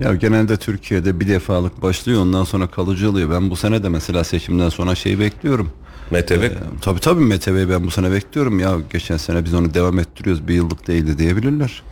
Ya 0.00 0.14
genelde 0.14 0.56
Türkiye'de 0.56 1.20
bir 1.20 1.28
defalık 1.28 1.82
başlıyor 1.82 2.22
ondan 2.22 2.44
sonra 2.44 2.66
kalıcı 2.66 3.10
oluyor. 3.10 3.30
Ben 3.30 3.50
bu 3.50 3.56
sene 3.56 3.82
de 3.82 3.88
mesela 3.88 4.24
seçimden 4.24 4.68
sonra 4.68 4.94
şey 4.94 5.18
bekliyorum. 5.18 5.70
MTV 6.10 6.50
Tabii 6.80 7.00
tabii 7.00 7.24
Mete 7.24 7.68
ben 7.70 7.84
bu 7.84 7.90
sene 7.90 8.12
bekliyorum 8.12 8.58
ya. 8.58 8.76
Geçen 8.92 9.16
sene 9.16 9.44
biz 9.44 9.54
onu 9.54 9.74
devam 9.74 9.98
ettiriyoruz. 9.98 10.48
Bir 10.48 10.54
yıllık 10.54 10.86
değildi 10.86 11.18
diyebilirler. 11.18 11.82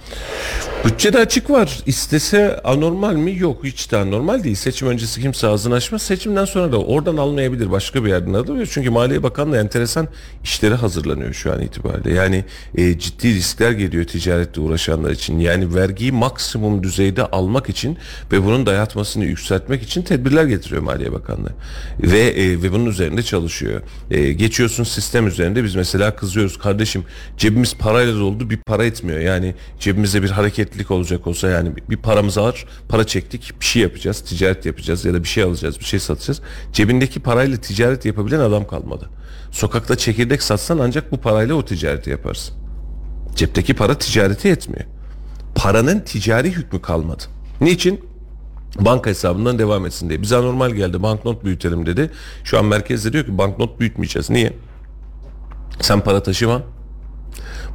Bütçede 0.85 1.19
açık 1.19 1.51
var. 1.51 1.79
İstese 1.87 2.61
anormal 2.65 3.15
mi? 3.15 3.39
Yok 3.39 3.65
hiç 3.65 3.93
de 3.93 3.97
anormal 3.97 4.45
değil. 4.45 4.57
Seçim 4.57 4.89
öncesi 4.89 5.21
kimse 5.21 5.47
ağzını 5.47 5.75
açmaz. 5.75 6.03
Seçimden 6.03 6.45
sonra 6.45 6.73
da 6.73 6.79
oradan 6.79 7.17
almayabilir. 7.17 7.71
Başka 7.71 8.05
bir 8.05 8.09
yerden 8.09 8.33
alır. 8.33 8.69
Çünkü 8.73 8.91
Maliye 8.91 9.23
Bakanlığı 9.23 9.57
enteresan 9.59 10.09
işlere 10.45 10.75
hazırlanıyor 10.75 11.33
şu 11.33 11.53
an 11.53 11.63
itibariyle. 11.63 12.13
Yani 12.13 12.45
e, 12.75 12.99
ciddi 12.99 13.35
riskler 13.35 13.73
geliyor 13.73 14.05
ticaretle 14.05 14.61
uğraşanlar 14.61 15.11
için. 15.11 15.39
Yani 15.39 15.75
vergiyi 15.75 16.13
maksimum 16.13 16.83
düzeyde 16.83 17.27
almak 17.27 17.69
için 17.69 17.99
ve 18.33 18.45
bunun 18.45 18.67
dayatmasını 18.67 19.25
yükseltmek 19.25 19.83
için 19.83 20.03
tedbirler 20.03 20.45
getiriyor 20.45 20.83
Maliye 20.83 21.13
Bakanlığı. 21.13 21.53
Ve 22.01 22.21
e, 22.21 22.63
ve 22.63 22.73
bunun 22.73 22.87
üzerinde 22.87 23.23
çalışıyor. 23.23 23.81
E, 24.11 24.33
geçiyorsun 24.33 24.85
sistem 24.85 25.27
üzerinde 25.27 25.65
biz 25.65 25.75
mesela 25.75 26.17
kızıyoruz. 26.17 26.59
Kardeşim 26.59 27.05
cebimiz 27.39 27.75
parayla 27.75 28.15
doldu 28.15 28.51
bir 28.51 28.57
para 28.57 28.85
etmiyor. 28.85 29.21
Yani 29.21 29.55
cebimizde 29.81 30.23
bir 30.23 30.31
hareketlilik 30.73 30.91
olacak 30.91 31.27
olsa 31.27 31.49
yani 31.49 31.73
bir- 31.91 31.97
paramız 31.97 32.37
var. 32.39 32.65
Para 32.89 33.07
çektik 33.07 33.53
bir 33.61 33.65
şey 33.65 33.83
yapacağız. 33.83 34.21
Ticaret 34.21 34.67
yapacağız 34.67 35.05
ya 35.05 35.15
da 35.15 35.23
bir 35.23 35.29
şey 35.29 35.43
alacağız 35.45 35.79
bir 35.81 35.85
şey 35.85 36.01
satacağız. 36.01 36.41
Cebindeki 36.73 37.21
parayla 37.21 37.57
ticaret 37.57 38.05
yapabilen 38.05 38.41
adam 38.41 38.67
kalmadı. 38.67 39.09
Sokakta 39.51 39.97
çekirdek 39.97 40.43
satsan 40.43 40.79
ancak 40.79 41.13
bu 41.13 41.17
parayla 41.21 41.55
o 41.55 41.65
ticareti 41.65 42.11
yaparsın. 42.11 42.55
Cepteki 43.37 43.75
para 43.75 43.99
ticareti 43.99 44.49
yetmiyor. 44.49 44.85
Paranın 45.55 46.01
ticari 46.01 46.51
hükmü 46.51 46.83
kalmadı. 46.83 47.23
Niçin? 47.61 48.01
Banka 48.81 49.11
hesabından 49.11 49.59
devam 49.59 49.87
etsin 49.87 50.09
diye. 50.09 50.23
Bize 50.23 50.37
anormal 50.37 50.71
geldi 50.71 51.03
banknot 51.03 51.45
büyütelim 51.45 51.87
dedi. 51.87 52.11
Şu 52.45 52.59
an 52.59 52.65
merkezde 52.65 53.13
diyor 53.13 53.25
ki 53.27 53.39
banknot 53.39 53.81
büyütmeyeceğiz. 53.81 54.31
Niye? 54.31 54.53
Sen 55.81 56.01
para 56.01 56.23
taşıma. 56.23 56.63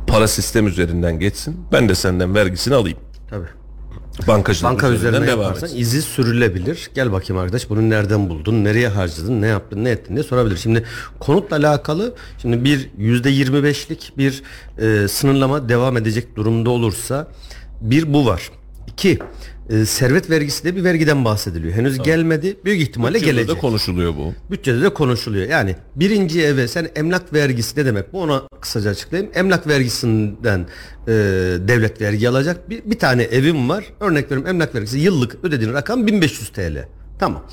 Para 0.07 0.27
sistem 0.27 0.67
üzerinden 0.67 1.19
geçsin. 1.19 1.55
Ben 1.71 1.89
de 1.89 1.95
senden 1.95 2.35
vergisini 2.35 2.75
alayım. 2.75 2.97
Tabii. 3.29 3.47
Bankacılık 4.27 4.71
Banka 4.71 4.89
üzerinden 4.89 5.27
devam 5.27 5.53
etsin. 5.53 5.77
izi 5.77 6.01
sürülebilir. 6.01 6.89
Gel 6.95 7.11
bakayım 7.11 7.41
arkadaş 7.41 7.69
bunu 7.69 7.89
nereden 7.89 8.29
buldun, 8.29 8.63
nereye 8.63 8.87
harcadın, 8.87 9.41
ne 9.41 9.47
yaptın, 9.47 9.83
ne 9.83 9.89
ettin 9.89 10.15
diye 10.15 10.23
sorabilir. 10.23 10.57
Şimdi 10.57 10.83
konutla 11.19 11.55
alakalı 11.55 12.13
şimdi 12.41 12.63
bir 12.63 12.89
yüzde 12.97 13.29
yirmi 13.29 13.63
beşlik 13.63 14.13
bir 14.17 14.43
e, 14.79 15.07
sınırlama 15.07 15.69
devam 15.69 15.97
edecek 15.97 16.35
durumda 16.35 16.69
olursa 16.69 17.27
bir 17.81 18.13
bu 18.13 18.25
var. 18.25 18.51
İki 18.87 19.19
e, 19.69 19.85
servet 19.85 20.29
vergisi 20.29 20.63
de 20.63 20.75
bir 20.75 20.83
vergiden 20.83 21.25
bahsediliyor. 21.25 21.73
Henüz 21.73 21.97
gelmedi. 22.03 22.57
Büyük 22.65 22.81
ihtimalle 22.81 23.13
Bütçede 23.13 23.31
gelecek. 23.31 23.55
de 23.55 23.59
konuşuluyor 23.59 24.15
bu. 24.15 24.33
Bütçede 24.51 24.81
de 24.81 24.89
konuşuluyor. 24.89 25.49
Yani 25.49 25.75
birinci 25.95 26.41
eve 26.43 26.67
sen 26.67 26.89
emlak 26.95 27.33
vergisi 27.33 27.79
ne 27.79 27.85
demek? 27.85 28.13
Bu 28.13 28.21
ona 28.21 28.43
kısaca 28.61 28.89
açıklayayım. 28.89 29.31
Emlak 29.35 29.67
vergisinden 29.67 30.59
e, 31.07 31.11
devlet 31.67 32.01
vergi 32.01 32.29
alacak. 32.29 32.69
Bir, 32.69 32.81
bir 32.85 32.99
tane 32.99 33.23
evim 33.23 33.69
var. 33.69 33.85
Örnek 33.99 34.25
veriyorum 34.25 34.47
emlak 34.47 34.75
vergisi 34.75 34.99
yıllık 34.99 35.37
ödediğin 35.43 35.73
rakam 35.73 36.07
1500 36.07 36.49
TL. 36.49 36.85
Tamam. 37.19 37.43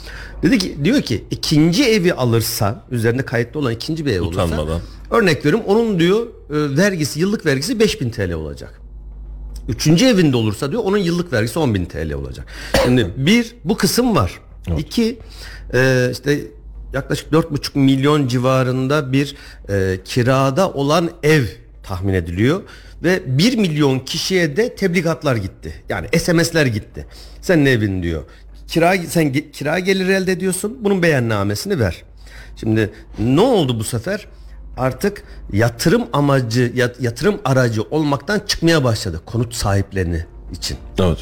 Dedi 0.42 0.58
ki 0.58 0.76
diyor 0.84 1.02
ki 1.02 1.24
ikinci 1.30 1.84
evi 1.84 2.14
alırsa 2.14 2.84
üzerinde 2.90 3.22
kayıtlı 3.24 3.60
olan 3.60 3.72
ikinci 3.72 4.06
bir 4.06 4.12
ev 4.12 4.22
olursa 4.22 4.44
Utanmadan. 4.46 4.80
örnek 5.10 5.38
veriyorum 5.46 5.66
onun 5.66 5.98
diyor 6.00 6.26
e, 6.26 6.76
vergisi 6.76 7.20
yıllık 7.20 7.46
vergisi 7.46 7.80
5000 7.80 8.10
TL 8.10 8.32
olacak. 8.32 8.80
Üçüncü 9.68 10.06
evinde 10.06 10.36
olursa 10.36 10.70
diyor 10.70 10.82
onun 10.84 10.98
yıllık 10.98 11.32
vergisi 11.32 11.58
10 11.58 11.74
bin 11.74 11.84
TL 11.84 12.12
olacak. 12.12 12.46
Şimdi 12.84 13.10
bir 13.16 13.56
bu 13.64 13.76
kısım 13.76 14.16
var. 14.16 14.40
İki 14.78 15.18
e, 15.74 16.08
işte 16.12 16.38
yaklaşık 16.92 17.32
4,5 17.32 17.78
milyon 17.78 18.28
civarında 18.28 19.12
bir 19.12 19.36
e, 19.68 19.98
kirada 20.04 20.70
olan 20.70 21.10
ev 21.22 21.44
tahmin 21.82 22.14
ediliyor 22.14 22.62
ve 23.02 23.38
1 23.38 23.56
milyon 23.56 23.98
kişiye 23.98 24.56
de 24.56 24.74
tebligatlar 24.74 25.36
gitti. 25.36 25.82
Yani 25.88 26.08
SMS'ler 26.18 26.66
gitti. 26.66 27.06
Senin 27.40 27.66
evin 27.66 28.02
diyor. 28.02 28.22
Kira 28.68 28.96
sen 29.08 29.32
kira 29.32 29.78
geliri 29.78 30.12
elde 30.12 30.32
ediyorsun. 30.32 30.78
Bunun 30.80 31.02
beyannamesini 31.02 31.78
ver. 31.80 32.02
Şimdi 32.56 32.90
ne 33.18 33.40
oldu 33.40 33.78
bu 33.78 33.84
sefer? 33.84 34.26
Artık 34.76 35.22
yatırım 35.52 36.02
amacı 36.12 36.72
yat- 36.74 37.00
yatırım 37.00 37.40
aracı 37.44 37.82
olmaktan 37.82 38.40
çıkmaya 38.46 38.84
başladı 38.84 39.20
konut 39.26 39.54
sahiplerini 39.54 40.24
için. 40.52 40.76
Evet. 41.00 41.18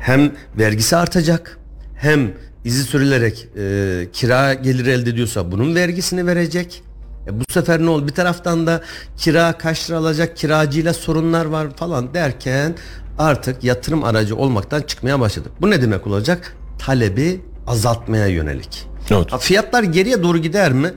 Hem 0.00 0.32
vergisi 0.58 0.96
artacak 0.96 1.58
hem 1.96 2.32
izi 2.64 2.82
sürülerek 2.84 3.48
e, 3.58 4.06
kira 4.12 4.54
geliri 4.54 4.90
elde 4.90 5.10
ediyorsa 5.10 5.52
bunun 5.52 5.74
vergisini 5.74 6.26
verecek. 6.26 6.82
E, 7.26 7.40
bu 7.40 7.44
sefer 7.52 7.80
ne 7.80 7.90
oldu? 7.90 8.08
Bir 8.08 8.12
taraftan 8.12 8.66
da 8.66 8.80
kira 9.16 9.58
kaç 9.58 9.90
lira 9.90 9.98
alacak, 9.98 10.36
kiracıyla 10.36 10.94
sorunlar 10.94 11.44
var 11.44 11.66
falan 11.76 12.14
derken 12.14 12.74
artık 13.18 13.64
yatırım 13.64 14.04
aracı 14.04 14.36
olmaktan 14.36 14.82
çıkmaya 14.82 15.20
başladı. 15.20 15.48
Bu 15.60 15.70
ne 15.70 15.82
demek 15.82 16.06
olacak? 16.06 16.56
Talebi 16.78 17.40
azaltmaya 17.66 18.26
yönelik. 18.26 18.86
Evet. 19.10 19.32
Ha, 19.32 19.38
Fiyatlar 19.38 19.82
geriye 19.82 20.22
doğru 20.22 20.38
gider 20.38 20.72
mi? 20.72 20.92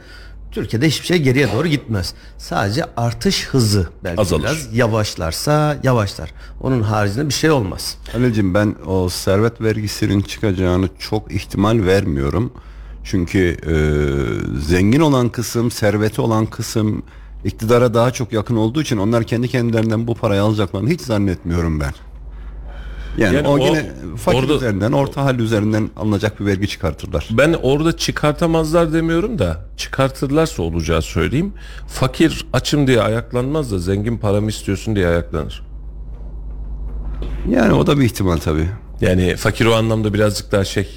Türkiye'de 0.51 0.87
hiçbir 0.87 1.05
şey 1.05 1.17
geriye 1.17 1.53
doğru 1.53 1.67
gitmez. 1.67 2.13
Sadece 2.37 2.83
artış 2.97 3.47
hızı 3.47 3.87
belki 4.03 4.21
Azalır. 4.21 4.43
biraz 4.43 4.73
yavaşlarsa 4.73 5.77
yavaşlar. 5.83 6.33
Onun 6.61 6.81
haricinde 6.81 7.27
bir 7.29 7.33
şey 7.33 7.51
olmaz. 7.51 7.97
Halil'cim 8.11 8.53
ben 8.53 8.75
o 8.85 9.09
servet 9.09 9.61
vergisinin 9.61 10.21
çıkacağını 10.21 10.89
çok 10.99 11.31
ihtimal 11.31 11.85
vermiyorum. 11.85 12.53
Çünkü 13.03 13.57
e, 13.67 13.75
zengin 14.59 14.99
olan 14.99 15.29
kısım, 15.29 15.71
serveti 15.71 16.21
olan 16.21 16.45
kısım 16.45 17.03
iktidara 17.43 17.93
daha 17.93 18.11
çok 18.11 18.33
yakın 18.33 18.55
olduğu 18.55 18.81
için 18.81 18.97
onlar 18.97 19.23
kendi 19.23 19.47
kendilerinden 19.47 20.07
bu 20.07 20.15
parayı 20.15 20.41
alacaklarını 20.41 20.89
hiç 20.89 21.01
zannetmiyorum 21.01 21.79
ben. 21.79 21.93
Yani, 23.17 23.35
Yani 23.35 23.47
o, 23.47 23.51
o- 23.53 23.57
yine 23.65 23.85
fakir 24.17 24.37
orada- 24.39 24.53
üzerinden, 24.55 24.91
orta 24.91 25.23
hal 25.25 25.39
üzerinden 25.39 25.89
alınacak 25.97 26.39
bir 26.39 26.45
vergi 26.45 26.67
çıkartırlar. 26.67 27.27
Ben 27.31 27.55
orada 27.61 27.97
çıkartamazlar 27.97 28.93
demiyorum 28.93 29.39
da 29.39 29.65
çıkartırlarsa 29.77 30.63
olacağı 30.63 31.01
söyleyeyim. 31.01 31.53
Fakir 31.87 32.45
açım 32.53 32.87
diye 32.87 33.01
ayaklanmaz 33.01 33.71
da 33.71 33.79
zengin 33.79 34.17
paramı 34.17 34.49
istiyorsun 34.49 34.95
diye 34.95 35.07
ayaklanır. 35.07 35.63
Yani 37.49 37.73
o 37.73 37.87
da 37.87 37.99
bir 37.99 38.03
ihtimal 38.05 38.37
tabii. 38.37 38.67
Yani 39.01 39.35
fakir 39.35 39.65
o 39.65 39.73
anlamda 39.75 40.13
birazcık 40.13 40.51
daha 40.51 40.65
şey 40.65 40.87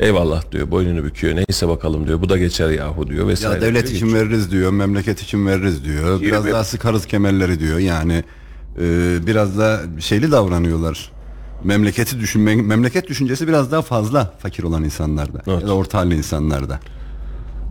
eyvallah 0.00 0.52
diyor 0.52 0.70
boynunu 0.70 1.04
büküyor 1.04 1.36
neyse 1.36 1.68
bakalım 1.68 2.06
diyor 2.06 2.20
bu 2.20 2.28
da 2.28 2.38
geçer 2.38 2.70
yahu 2.70 3.06
diyor 3.08 3.20
Ya 3.22 3.28
vesaire. 3.28 3.60
devlet 3.60 3.82
diyor, 3.86 3.94
için 3.96 4.06
geçiyor. 4.06 4.24
veririz 4.26 4.50
diyor, 4.50 4.70
memleket 4.72 5.22
için 5.22 5.46
veririz 5.46 5.84
diyor. 5.84 6.20
Biraz 6.20 6.44
Yirmi- 6.44 6.52
daha 6.52 6.64
sıkarız 6.64 7.06
kemerleri 7.06 7.60
diyor. 7.60 7.78
Yani 7.78 8.24
e, 8.80 9.16
biraz 9.26 9.58
da 9.58 9.80
şeyli 9.98 10.32
davranıyorlar. 10.32 11.12
Memleketi 11.64 12.20
düşünme, 12.20 12.56
memleket 12.56 13.08
düşüncesi 13.08 13.48
biraz 13.48 13.72
daha 13.72 13.82
fazla 13.82 14.34
fakir 14.38 14.62
olan 14.62 14.84
insanlarda 14.84 15.42
Evet. 15.46 15.62
ya 15.62 15.68
da 15.68 15.72
orta 15.74 15.98
halli 15.98 16.14
insanlarda. 16.16 16.80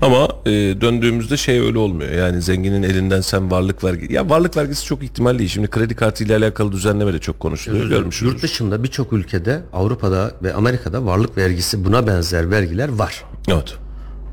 Ama 0.01 0.27
e, 0.46 0.51
döndüğümüzde 0.51 1.38
şey 1.38 1.60
öyle 1.60 1.77
olmuyor. 1.77 2.12
Yani 2.12 2.41
zenginin 2.41 2.84
elinden 2.84 3.22
sen 3.22 3.51
varlık 3.51 3.84
vergi 3.84 4.13
ya 4.13 4.29
varlık 4.29 4.58
vergisi 4.58 4.86
çok 4.86 5.03
ihtimal 5.03 5.39
değil. 5.39 5.50
Şimdi 5.50 5.67
kredi 5.67 5.96
kartı 5.96 6.24
ile 6.24 6.36
alakalı 6.36 6.72
düzenleme 6.72 7.13
de 7.13 7.20
çok 7.20 7.39
konuşuluyor. 7.39 7.84
Yurt 7.84 7.94
Görmüşsünüz. 7.94 8.41
dışında 8.41 8.84
birçok 8.84 9.13
ülkede 9.13 9.62
Avrupa'da 9.74 10.32
ve 10.44 10.53
Amerika'da 10.53 11.06
varlık 11.06 11.38
vergisi 11.38 11.86
buna 11.86 12.08
benzer 12.08 12.51
vergiler 12.51 12.89
var. 12.89 13.24
Evet. 13.48 13.75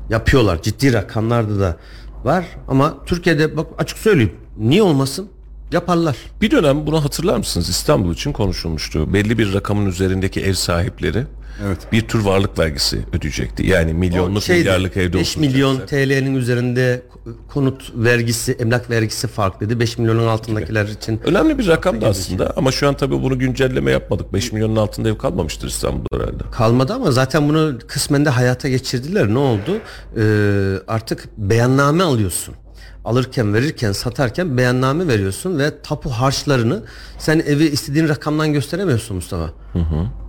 Yapıyorlar. 0.09 0.61
Ciddi 0.61 0.93
rakamlarda 0.93 1.59
da 1.59 1.77
var 2.23 2.45
ama 2.67 2.97
Türkiye'de 3.05 3.57
bak 3.57 3.67
açık 3.77 3.97
söyleyeyim. 3.97 4.31
Niye 4.57 4.83
olmasın? 4.83 5.29
Yaparlar. 5.71 6.15
Bir 6.41 6.51
dönem 6.51 6.87
bunu 6.87 7.03
hatırlar 7.03 7.37
mısınız? 7.37 7.69
İstanbul 7.69 8.13
için 8.13 8.31
konuşulmuştu. 8.33 9.13
Belli 9.13 9.37
bir 9.37 9.53
rakamın 9.53 9.85
üzerindeki 9.85 10.41
ev 10.41 10.53
sahipleri 10.53 11.23
Evet. 11.65 11.77
bir 11.91 12.07
tür 12.07 12.19
varlık 12.19 12.59
vergisi 12.59 12.99
ödeyecekti. 13.13 13.65
Yani 13.67 13.93
milyonluk 13.93 14.43
Şeydi, 14.43 14.59
milyarlık 14.59 14.97
evde 14.97 15.17
5 15.17 15.37
milyon 15.37 15.79
TL'nin 15.79 16.35
üzerinde 16.35 17.01
konut 17.53 17.91
vergisi, 17.95 18.51
emlak 18.51 18.89
vergisi 18.89 19.27
farklıydı. 19.27 19.79
5 19.79 19.97
milyonun 19.97 20.27
altındakiler 20.27 20.85
için 20.87 21.19
Önemli 21.23 21.57
bir 21.57 21.67
rakam 21.67 22.01
da 22.01 22.07
aslında 22.07 22.53
ama 22.57 22.71
şu 22.71 22.87
an 22.87 22.97
tabii 22.97 23.23
bunu 23.23 23.39
güncelleme 23.39 23.91
yapmadık. 23.91 24.33
5 24.33 24.51
milyonun 24.51 24.75
altında 24.75 25.09
ev 25.09 25.17
kalmamıştır 25.17 25.67
İstanbul'da 25.67 26.15
herhalde. 26.23 26.43
kalmadı 26.51 26.93
ama 26.93 27.11
zaten 27.11 27.49
bunu 27.49 27.77
kısmen 27.87 28.25
de 28.25 28.29
hayata 28.29 28.69
geçirdiler. 28.69 29.27
Ne 29.33 29.37
oldu? 29.39 29.77
Ee, 30.17 30.21
artık 30.87 31.25
beyanname 31.37 32.03
alıyorsun. 32.03 32.55
Alırken 33.05 33.53
verirken 33.53 33.91
satarken 33.91 34.57
beyanname 34.57 35.07
veriyorsun 35.07 35.59
ve 35.59 35.81
tapu 35.81 36.09
harçlarını 36.09 36.83
sen 37.17 37.39
evi 37.39 37.63
istediğin 37.65 38.09
rakamdan 38.09 38.53
gösteremiyorsun 38.53 39.15
Mustafa. 39.15 39.49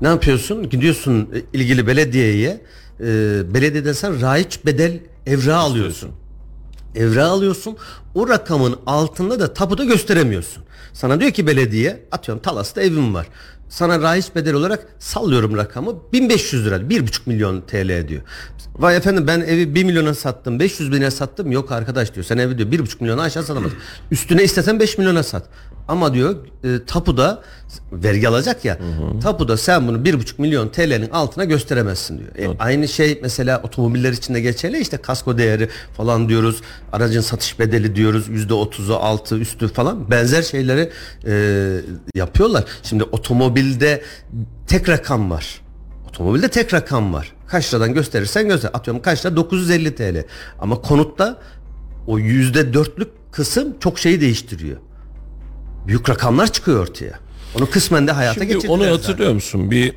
Ne 0.00 0.09
yapıyorsun? 0.09 0.71
Gidiyorsun 0.71 1.30
e, 1.35 1.59
ilgili 1.59 1.87
belediyeye 1.87 2.61
e, 3.00 3.04
belediyeden 3.54 3.92
sen 3.92 4.21
raiç 4.21 4.64
bedel 4.66 5.00
evrağı 5.26 5.59
alıyorsun. 5.61 6.11
Evrağı 6.95 7.30
alıyorsun. 7.30 7.76
O 8.14 8.28
rakamın 8.28 8.76
altında 8.87 9.40
da 9.40 9.54
tapuda 9.54 9.85
gösteremiyorsun. 9.85 10.62
Sana 10.92 11.21
diyor 11.21 11.30
ki 11.30 11.47
belediye 11.47 12.02
atıyorum 12.12 12.42
Talas'ta 12.42 12.83
evim 12.83 13.14
var. 13.14 13.26
Sana 13.68 14.00
raiç 14.02 14.35
bedel 14.35 14.54
olarak 14.54 14.87
sallıyorum 14.99 15.56
rakamı 15.56 15.94
1500 16.12 16.66
lira 16.66 16.76
1,5 16.76 17.20
milyon 17.26 17.61
TL 17.61 18.08
diyor. 18.08 18.23
Vay 18.78 18.96
efendim 18.96 19.26
ben 19.26 19.40
evi 19.40 19.75
1 19.75 19.85
milyona 19.85 20.14
sattım 20.14 20.61
500 20.61 20.92
bine 20.92 21.11
sattım 21.11 21.52
yok 21.52 21.73
arkadaş 21.73 22.14
diyor 22.14 22.25
sen 22.25 22.38
evi 22.38 22.58
diyor 22.58 22.73
1,5 22.73 22.96
milyona 23.00 23.23
aşağı 23.23 23.42
satamazsın. 23.42 23.78
Üstüne 24.11 24.44
istesen 24.44 24.80
5 24.80 24.99
milyona 24.99 25.23
sat. 25.23 25.46
Ama 25.88 26.14
diyor 26.14 26.37
e, 26.64 26.85
tapuda 26.87 27.43
vergi 27.93 28.28
alacak 28.28 28.64
ya 28.64 28.78
tapuda 29.23 29.57
sen 29.57 29.88
bunu 29.88 29.97
1,5 29.97 30.40
milyon 30.40 30.69
TL'nin 30.69 31.11
altına 31.11 31.45
gösteremezsin 31.45 32.19
diyor. 32.19 32.55
E, 32.55 32.57
aynı 32.59 32.88
şey 32.88 33.19
mesela 33.23 33.61
otomobiller 33.62 34.12
için 34.12 34.35
de 34.35 34.40
geçerli 34.40 34.78
işte 34.78 34.97
kasko 34.97 35.38
değeri 35.38 35.69
falan 35.97 36.28
diyoruz 36.28 36.61
aracın 36.93 37.21
satış 37.21 37.59
bedeli 37.59 37.97
diyoruz 37.97 38.28
yüzde 38.28 38.55
otuzu 38.55 38.95
altı 38.95 39.38
üstü 39.38 39.69
falan 39.69 40.11
benzer 40.11 40.43
şeyleri 40.43 40.90
e, 41.26 41.76
yapıyorlar. 42.14 42.64
Şimdi 42.83 43.05
otomobilde 43.05 44.02
tek 44.66 44.88
rakam 44.88 45.31
var. 45.31 45.61
Otomobilde 46.09 46.49
tek 46.49 46.75
rakam 46.75 47.14
var. 47.14 47.33
Kaç 47.49 47.75
liradan 47.75 47.95
gösterirsen 47.95 48.49
göster. 48.49 48.71
Atıyorum 48.75 49.02
kaç 49.02 49.26
lira? 49.26 49.37
950 49.37 49.95
TL. 49.95 50.25
Ama 50.59 50.81
konutta 50.81 51.38
o 52.07 52.19
yüzde 52.19 52.75
dörtlük 52.75 53.09
kısım 53.33 53.75
çok 53.81 53.99
şeyi 53.99 54.21
değiştiriyor. 54.21 54.76
Büyük 55.87 56.11
rakamlar 56.11 56.52
çıkıyor 56.52 56.81
ortaya. 56.83 57.19
Onu 57.55 57.71
kısmen 57.71 58.07
de 58.07 58.12
hayata 58.12 58.35
Şimdi 58.35 58.47
geçirdiler 58.47 58.75
onu 58.75 58.83
zaten. 58.83 58.97
hatırlıyor 58.97 59.33
musun? 59.33 59.71
Bir 59.71 59.93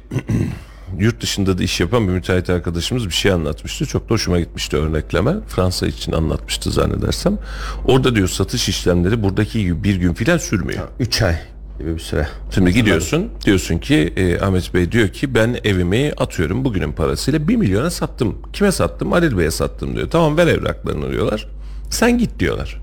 yurt 0.99 1.21
dışında 1.21 1.57
da 1.57 1.63
iş 1.63 1.79
yapan 1.79 2.07
bir 2.07 2.13
müteahhit 2.13 2.49
arkadaşımız 2.49 3.05
bir 3.05 3.11
şey 3.13 3.31
anlatmıştı. 3.31 3.85
Çok 3.85 4.09
da 4.09 4.13
hoşuma 4.13 4.39
gitmişti 4.39 4.77
örnekleme. 4.77 5.33
Fransa 5.47 5.87
için 5.87 6.11
anlatmıştı 6.11 6.71
zannedersem. 6.71 7.37
Orada 7.85 8.15
diyor 8.15 8.27
satış 8.27 8.69
işlemleri 8.69 9.23
buradaki 9.23 9.63
gibi 9.63 9.83
bir 9.83 9.95
gün 9.95 10.13
filan 10.13 10.37
sürmüyor. 10.37 10.87
3 10.99 11.21
ay 11.21 11.35
gibi 11.79 11.93
bir 11.95 11.99
süre. 11.99 12.27
Şimdi 12.51 12.73
gidiyorsun 12.73 13.29
diyorsun 13.45 13.77
ki 13.77 14.13
e, 14.17 14.39
Ahmet 14.39 14.73
Bey 14.73 14.91
diyor 14.91 15.07
ki 15.07 15.35
ben 15.35 15.57
evimi 15.63 16.13
atıyorum 16.17 16.65
bugünün 16.65 16.91
parasıyla 16.91 17.47
1 17.47 17.55
milyona 17.55 17.89
sattım. 17.89 18.37
Kime 18.53 18.71
sattım? 18.71 19.11
Halil 19.11 19.37
Bey'e 19.37 19.51
sattım 19.51 19.95
diyor. 19.95 20.09
Tamam 20.09 20.37
ver 20.37 20.47
evraklarını 20.47 21.11
diyorlar. 21.11 21.47
Sen 21.89 22.17
git 22.17 22.39
diyorlar. 22.39 22.81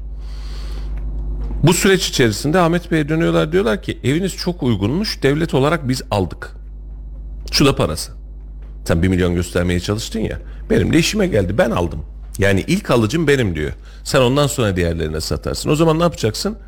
Bu 1.66 1.72
süreç 1.72 2.08
içerisinde 2.08 2.60
Ahmet 2.60 2.90
Bey'e 2.90 3.08
dönüyorlar 3.08 3.52
diyorlar 3.52 3.82
ki 3.82 3.98
eviniz 4.04 4.36
çok 4.36 4.62
uygunmuş 4.62 5.22
devlet 5.22 5.54
olarak 5.54 5.88
biz 5.88 6.02
aldık. 6.10 6.56
Şu 7.50 7.66
da 7.66 7.76
parası. 7.76 8.12
Sen 8.84 9.02
1 9.02 9.08
milyon 9.08 9.34
göstermeye 9.34 9.80
çalıştın 9.80 10.20
ya. 10.20 10.38
Benim 10.70 10.92
de 10.92 10.98
işime 10.98 11.26
geldi 11.26 11.58
ben 11.58 11.70
aldım. 11.70 12.04
Yani 12.38 12.64
ilk 12.66 12.90
alıcım 12.90 13.28
benim 13.28 13.54
diyor. 13.54 13.72
Sen 14.04 14.20
ondan 14.20 14.46
sonra 14.46 14.76
diğerlerine 14.76 15.20
satarsın. 15.20 15.70
O 15.70 15.76
zaman 15.76 15.98
ne 15.98 16.02
yapacaksın? 16.02 16.58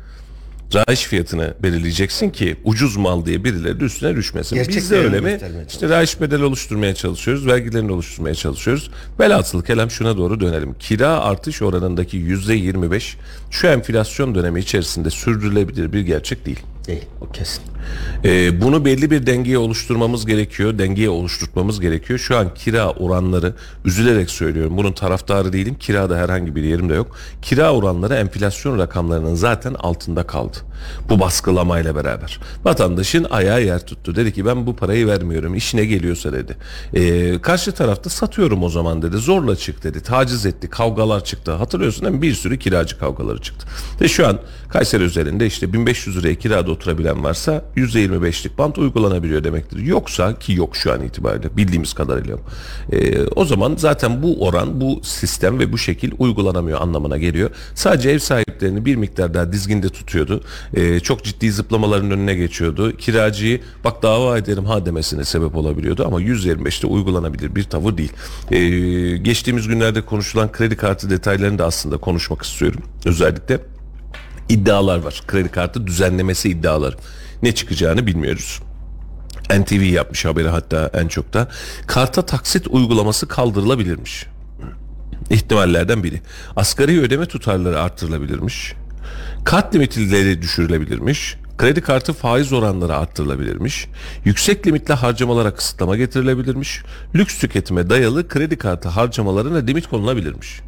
Rayiç 0.75 1.07
fiyatını 1.07 1.53
belirleyeceksin 1.63 2.29
ki 2.29 2.57
ucuz 2.63 2.97
mal 2.97 3.25
diye 3.25 3.43
birileri 3.43 3.83
üstüne 3.83 4.15
düşmesin. 4.15 4.55
Gerçek 4.55 4.75
Biz 4.75 4.91
de 4.91 4.97
öyle 4.97 5.19
mi? 5.21 5.39
İşte 5.69 5.89
rayiç 5.89 6.21
bedel 6.21 6.41
oluşturmaya 6.41 6.95
çalışıyoruz. 6.95 7.47
Vergilerini 7.47 7.91
oluşturmaya 7.91 8.35
çalışıyoruz. 8.35 8.91
Velhasıl 9.19 9.63
kelam 9.63 9.91
şuna 9.91 10.17
doğru 10.17 10.39
dönelim. 10.39 10.75
Kira 10.79 11.09
artış 11.09 11.61
oranındaki 11.61 12.17
yüzde 12.17 12.53
25 12.53 13.17
şu 13.51 13.67
enflasyon 13.67 14.35
dönemi 14.35 14.59
içerisinde 14.59 15.09
sürdürülebilir 15.09 15.93
bir 15.93 16.01
gerçek 16.01 16.45
değil. 16.45 16.59
Değil 16.87 17.05
o 17.21 17.31
kesin. 17.31 17.63
Ee, 18.25 18.61
bunu 18.61 18.85
belli 18.85 19.11
bir 19.11 19.25
dengeye 19.25 19.57
oluşturmamız 19.57 20.25
gerekiyor. 20.25 20.77
Dengeye 20.77 21.09
oluşturmamız 21.09 21.79
gerekiyor. 21.79 22.19
Şu 22.19 22.37
an 22.37 22.53
kira 22.53 22.89
oranları 22.91 23.53
üzülerek 23.85 24.29
söylüyorum. 24.29 24.77
Bunun 24.77 24.91
taraftarı 24.91 25.53
değilim. 25.53 25.75
Kirada 25.79 26.17
herhangi 26.17 26.55
bir 26.55 26.63
yerim 26.63 26.89
de 26.89 26.93
yok. 26.93 27.15
Kira 27.41 27.73
oranları 27.73 28.15
enflasyon 28.15 28.77
rakamlarının 28.77 29.35
zaten 29.35 29.73
altında 29.73 30.27
kaldı. 30.27 30.57
Bu 31.09 31.19
baskılamayla 31.19 31.95
beraber. 31.95 32.39
Vatandaşın 32.63 33.23
ayağı 33.29 33.63
yer 33.63 33.85
tuttu. 33.85 34.15
Dedi 34.15 34.33
ki 34.33 34.45
ben 34.45 34.65
bu 34.67 34.75
parayı 34.75 35.07
vermiyorum. 35.07 35.55
İşine 35.55 35.85
geliyorsa 35.85 36.33
dedi. 36.33 36.57
Ee, 36.93 37.41
karşı 37.41 37.71
tarafta 37.71 38.09
satıyorum 38.09 38.63
o 38.63 38.69
zaman 38.69 39.01
dedi. 39.01 39.17
Zorla 39.17 39.55
çık 39.55 39.83
dedi. 39.83 40.03
Taciz 40.03 40.45
etti. 40.45 40.69
Kavgalar 40.69 41.23
çıktı. 41.23 41.51
Hatırlıyorsun 41.51 42.05
değil 42.05 42.15
mi? 42.15 42.21
Bir 42.21 42.33
sürü 42.33 42.59
kiracı 42.59 42.99
kavgaları 42.99 43.41
çıktı. 43.41 43.67
Ve 44.01 44.07
şu 44.07 44.27
an 44.27 44.39
Kayseri 44.69 45.03
üzerinde 45.03 45.45
işte 45.45 45.73
1500 45.73 46.17
liraya 46.17 46.35
kirada 46.35 46.71
oturabilen 46.71 47.23
varsa 47.23 47.65
%25'lik 47.79 48.57
bant 48.57 48.77
uygulanabiliyor 48.77 49.43
demektir. 49.43 49.79
Yoksa 49.79 50.39
ki 50.39 50.53
yok 50.53 50.75
şu 50.75 50.93
an 50.93 51.03
itibariyle 51.03 51.57
bildiğimiz 51.57 51.93
kadarıyla. 51.93 52.37
Ee, 52.91 53.23
o 53.35 53.45
zaman 53.45 53.75
zaten 53.77 54.23
bu 54.23 54.45
oran, 54.45 54.81
bu 54.81 54.99
sistem 55.03 55.59
ve 55.59 55.71
bu 55.71 55.77
şekil 55.77 56.11
uygulanamıyor 56.17 56.81
anlamına 56.81 57.17
geliyor. 57.17 57.49
Sadece 57.75 58.09
ev 58.09 58.19
sahiplerini 58.19 58.85
bir 58.85 58.95
miktar 58.95 59.33
daha 59.33 59.53
dizginde 59.53 59.89
tutuyordu. 59.89 60.43
Ee, 60.73 60.99
çok 60.99 61.23
ciddi 61.23 61.51
zıplamaların 61.51 62.11
önüne 62.11 62.35
geçiyordu. 62.35 62.97
Kiracıyı 62.97 63.61
bak 63.83 64.03
dava 64.03 64.37
ederim 64.37 64.65
ha 64.65 64.85
demesine 64.85 65.23
sebep 65.23 65.55
olabiliyordu 65.55 66.03
ama 66.07 66.21
125'te 66.21 66.87
uygulanabilir 66.87 67.55
bir 67.55 67.63
tavır 67.63 67.97
değil. 67.97 68.13
Ee, 68.51 69.17
geçtiğimiz 69.17 69.67
günlerde 69.67 70.01
konuşulan 70.01 70.51
kredi 70.51 70.77
kartı 70.77 71.09
detaylarını 71.09 71.59
da 71.59 71.65
aslında 71.65 71.97
konuşmak 71.97 72.41
istiyorum. 72.41 72.81
Özellikle 73.05 73.59
iddialar 74.49 74.99
var. 74.99 75.21
Kredi 75.27 75.49
kartı 75.49 75.87
düzenlemesi 75.87 76.49
iddiaları. 76.49 76.95
Ne 77.43 77.55
çıkacağını 77.55 78.07
bilmiyoruz. 78.07 78.59
NTV 79.59 79.81
yapmış 79.81 80.25
haberi 80.25 80.47
hatta 80.47 80.91
en 80.93 81.07
çok 81.07 81.33
da. 81.33 81.47
Karta 81.87 82.25
taksit 82.25 82.67
uygulaması 82.67 83.27
kaldırılabilirmiş. 83.27 84.25
İhtimallerden 85.29 86.03
biri. 86.03 86.21
Asgari 86.55 87.01
ödeme 87.01 87.25
tutarları 87.25 87.81
artırılabilirmiş. 87.81 88.73
Kart 89.45 89.75
limitleri 89.75 90.41
düşürülebilirmiş. 90.41 91.37
Kredi 91.57 91.81
kartı 91.81 92.13
faiz 92.13 92.53
oranları 92.53 92.95
arttırılabilirmiş. 92.95 93.87
Yüksek 94.25 94.67
limitli 94.67 94.93
harcamalara 94.93 95.55
kısıtlama 95.55 95.97
getirilebilirmiş. 95.97 96.81
Lüks 97.15 97.39
tüketime 97.39 97.89
dayalı 97.89 98.27
kredi 98.27 98.57
kartı 98.57 98.89
harcamalarına 98.89 99.57
limit 99.57 99.87
konulabilirmiş. 99.87 100.61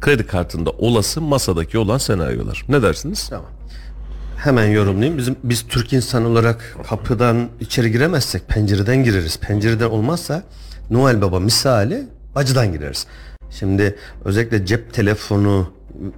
Kredi 0.00 0.26
kartında 0.26 0.70
olası 0.70 1.20
masadaki 1.20 1.78
olan 1.78 1.98
senaryolar. 1.98 2.64
Ne 2.68 2.82
dersiniz? 2.82 3.28
Tamam. 3.28 3.50
Hemen 4.36 4.66
yorumlayayım. 4.66 5.18
Bizim 5.18 5.36
biz 5.44 5.68
Türk 5.68 5.92
insan 5.92 6.24
olarak 6.24 6.76
kapıdan 6.88 7.48
içeri 7.60 7.92
giremezsek 7.92 8.48
pencereden 8.48 9.04
gireriz. 9.04 9.38
Pencereden 9.40 9.90
olmazsa 9.90 10.42
Noel 10.90 11.22
Baba 11.22 11.40
misali 11.40 12.06
bacıdan 12.34 12.72
gireriz. 12.72 13.06
Şimdi 13.50 13.96
özellikle 14.24 14.66
cep 14.66 14.94
telefonu 14.94 15.72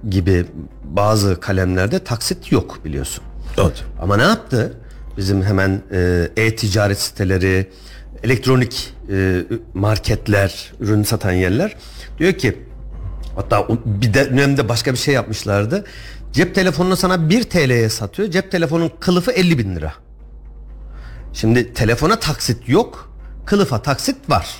gibi 0.09 0.45
bazı 0.83 1.39
kalemlerde 1.39 1.99
taksit 1.99 2.51
yok 2.51 2.79
biliyorsun. 2.85 3.23
Evet. 3.57 3.83
Ama 4.01 4.17
ne 4.17 4.23
yaptı? 4.23 4.73
Bizim 5.17 5.43
hemen 5.43 5.81
e, 5.91 6.29
e-ticaret 6.37 6.99
siteleri, 6.99 7.69
elektronik 8.23 8.93
e, 9.11 9.43
marketler, 9.73 10.73
ürün 10.79 11.03
satan 11.03 11.31
yerler 11.31 11.75
diyor 12.19 12.33
ki 12.33 12.57
hatta 13.39 13.67
bir 13.85 14.13
de- 14.13 14.29
dönemde 14.29 14.69
başka 14.69 14.93
bir 14.93 14.97
şey 14.97 15.13
yapmışlardı. 15.13 15.83
Cep 16.33 16.55
telefonunu 16.55 16.95
sana 16.95 17.29
1 17.29 17.43
TL'ye 17.43 17.89
satıyor. 17.89 18.31
Cep 18.31 18.51
telefonun 18.51 18.91
kılıfı 18.99 19.31
50 19.31 19.57
bin 19.57 19.75
lira. 19.75 19.93
Şimdi 21.33 21.73
telefona 21.73 22.19
taksit 22.19 22.69
yok. 22.69 23.13
Kılıfa 23.45 23.81
taksit 23.81 24.29
var. 24.29 24.55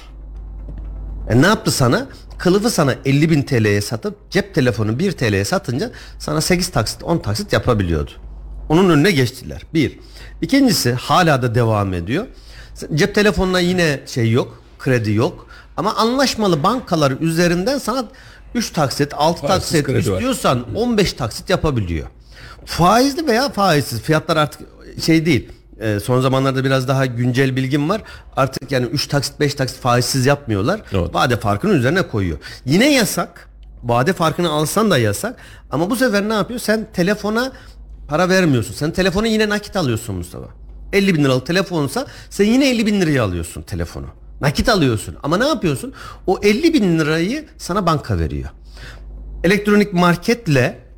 E 1.29 1.41
ne 1.41 1.47
yaptı 1.47 1.71
sana? 1.71 2.07
Kılıfı 2.37 2.69
sana 2.69 2.95
50 3.05 3.29
bin 3.29 3.41
TL'ye 3.41 3.81
satıp 3.81 4.31
cep 4.31 4.55
telefonu 4.55 4.99
1 4.99 5.11
TL'ye 5.11 5.45
satınca 5.45 5.91
sana 6.19 6.41
8 6.41 6.69
taksit 6.69 7.03
10 7.03 7.17
taksit 7.17 7.53
yapabiliyordu. 7.53 8.11
Onun 8.69 8.89
önüne 8.89 9.11
geçtiler. 9.11 9.61
Bir. 9.73 9.99
İkincisi 10.41 10.93
hala 10.93 11.41
da 11.41 11.55
devam 11.55 11.93
ediyor. 11.93 12.25
Cep 12.95 13.15
telefonuna 13.15 13.59
yine 13.59 13.99
şey 14.05 14.31
yok. 14.31 14.63
Kredi 14.79 15.13
yok. 15.13 15.47
Ama 15.77 15.95
anlaşmalı 15.95 16.63
bankalar 16.63 17.11
üzerinden 17.19 17.77
sana 17.77 18.05
3 18.55 18.69
taksit 18.71 19.13
6 19.13 19.41
Faizsiz 19.41 19.69
taksit 19.71 19.85
kredi 19.85 20.11
var. 20.11 20.15
istiyorsan 20.17 20.65
15 20.75 21.13
taksit 21.13 21.49
yapabiliyor. 21.49 22.07
Faizli 22.65 23.27
veya 23.27 23.49
faizsiz 23.49 24.01
fiyatlar 24.01 24.37
artık 24.37 24.61
şey 25.01 25.25
değil. 25.25 25.49
Ee, 25.79 25.99
son 25.99 26.21
zamanlarda 26.21 26.63
biraz 26.63 26.87
daha 26.87 27.05
güncel 27.05 27.55
bilgim 27.55 27.89
var. 27.89 28.01
Artık 28.35 28.71
yani 28.71 28.85
3 28.85 29.07
taksit 29.07 29.39
5 29.39 29.53
taksit 29.53 29.79
faizsiz 29.79 30.25
yapmıyorlar. 30.25 30.81
Evet. 30.93 31.13
Vade 31.15 31.37
farkını 31.37 31.73
üzerine 31.73 32.01
koyuyor. 32.01 32.37
Yine 32.65 32.93
yasak. 32.93 33.49
Vade 33.83 34.13
farkını 34.13 34.49
alsan 34.49 34.91
da 34.91 34.97
yasak. 34.97 35.35
Ama 35.71 35.89
bu 35.89 35.95
sefer 35.95 36.29
ne 36.29 36.33
yapıyor? 36.33 36.59
Sen 36.59 36.87
telefona 36.93 37.51
para 38.07 38.29
vermiyorsun. 38.29 38.73
Sen 38.73 38.91
telefonu 38.91 39.27
yine 39.27 39.49
nakit 39.49 39.75
alıyorsun 39.75 40.15
Mustafa. 40.15 40.45
50 40.93 41.15
bin 41.15 41.23
liralık 41.23 41.45
telefonsa 41.45 42.07
sen 42.29 42.45
yine 42.45 42.69
50 42.69 42.85
bin 42.85 43.01
liraya 43.01 43.23
alıyorsun 43.23 43.61
telefonu. 43.61 44.05
Nakit 44.41 44.69
alıyorsun. 44.69 45.15
Ama 45.23 45.37
ne 45.37 45.47
yapıyorsun? 45.47 45.93
O 46.27 46.39
50 46.43 46.73
bin 46.73 46.99
lirayı 46.99 47.45
sana 47.57 47.85
banka 47.85 48.19
veriyor. 48.19 48.49
Elektronik 49.43 49.93
marketle 49.93 50.89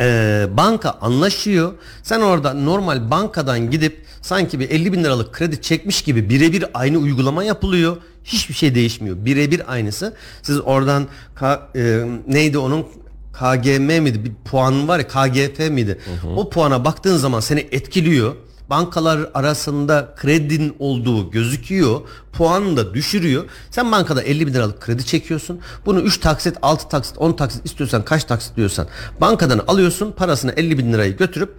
Ee, 0.00 0.46
banka 0.56 0.90
anlaşıyor. 0.90 1.72
Sen 2.02 2.20
orada 2.20 2.54
normal 2.54 3.10
bankadan 3.10 3.70
gidip 3.70 4.04
sanki 4.22 4.60
bir 4.60 4.70
50 4.70 4.92
bin 4.92 5.04
liralık 5.04 5.32
kredi 5.32 5.62
çekmiş 5.62 6.02
gibi 6.02 6.30
birebir 6.30 6.64
aynı 6.74 6.98
uygulama 6.98 7.44
yapılıyor. 7.44 7.96
Hiçbir 8.24 8.54
şey 8.54 8.74
değişmiyor. 8.74 9.16
Birebir 9.24 9.72
aynısı. 9.72 10.14
Siz 10.42 10.60
oradan 10.60 11.06
K- 11.34 11.68
e, 11.76 12.04
neydi 12.28 12.58
onun 12.58 12.86
KGM 13.32 13.82
miydi? 14.02 14.24
Bir 14.24 14.32
puan 14.50 14.88
var 14.88 14.98
ya 14.98 15.08
KGF 15.08 15.70
miydi? 15.70 15.98
O 16.36 16.50
puana 16.50 16.84
baktığın 16.84 17.16
zaman 17.16 17.40
seni 17.40 17.60
etkiliyor. 17.60 18.34
Bankalar 18.70 19.30
arasında 19.34 20.14
kredin 20.16 20.76
olduğu 20.78 21.30
gözüküyor. 21.30 22.00
Puanını 22.32 22.76
da 22.76 22.94
düşürüyor. 22.94 23.44
Sen 23.70 23.92
bankada 23.92 24.22
50 24.22 24.46
bin 24.46 24.54
liralık 24.54 24.80
kredi 24.80 25.06
çekiyorsun. 25.06 25.60
Bunu 25.86 26.00
3 26.00 26.18
taksit, 26.18 26.56
6 26.62 26.88
taksit, 26.88 27.18
10 27.18 27.32
taksit 27.32 27.66
istiyorsan 27.66 28.04
kaç 28.04 28.24
taksit 28.24 28.56
diyorsan 28.56 28.86
bankadan 29.20 29.58
alıyorsun. 29.66 30.12
Parasını 30.12 30.52
50 30.56 30.78
bin 30.78 30.92
lirayı 30.92 31.16
götürüp 31.16 31.54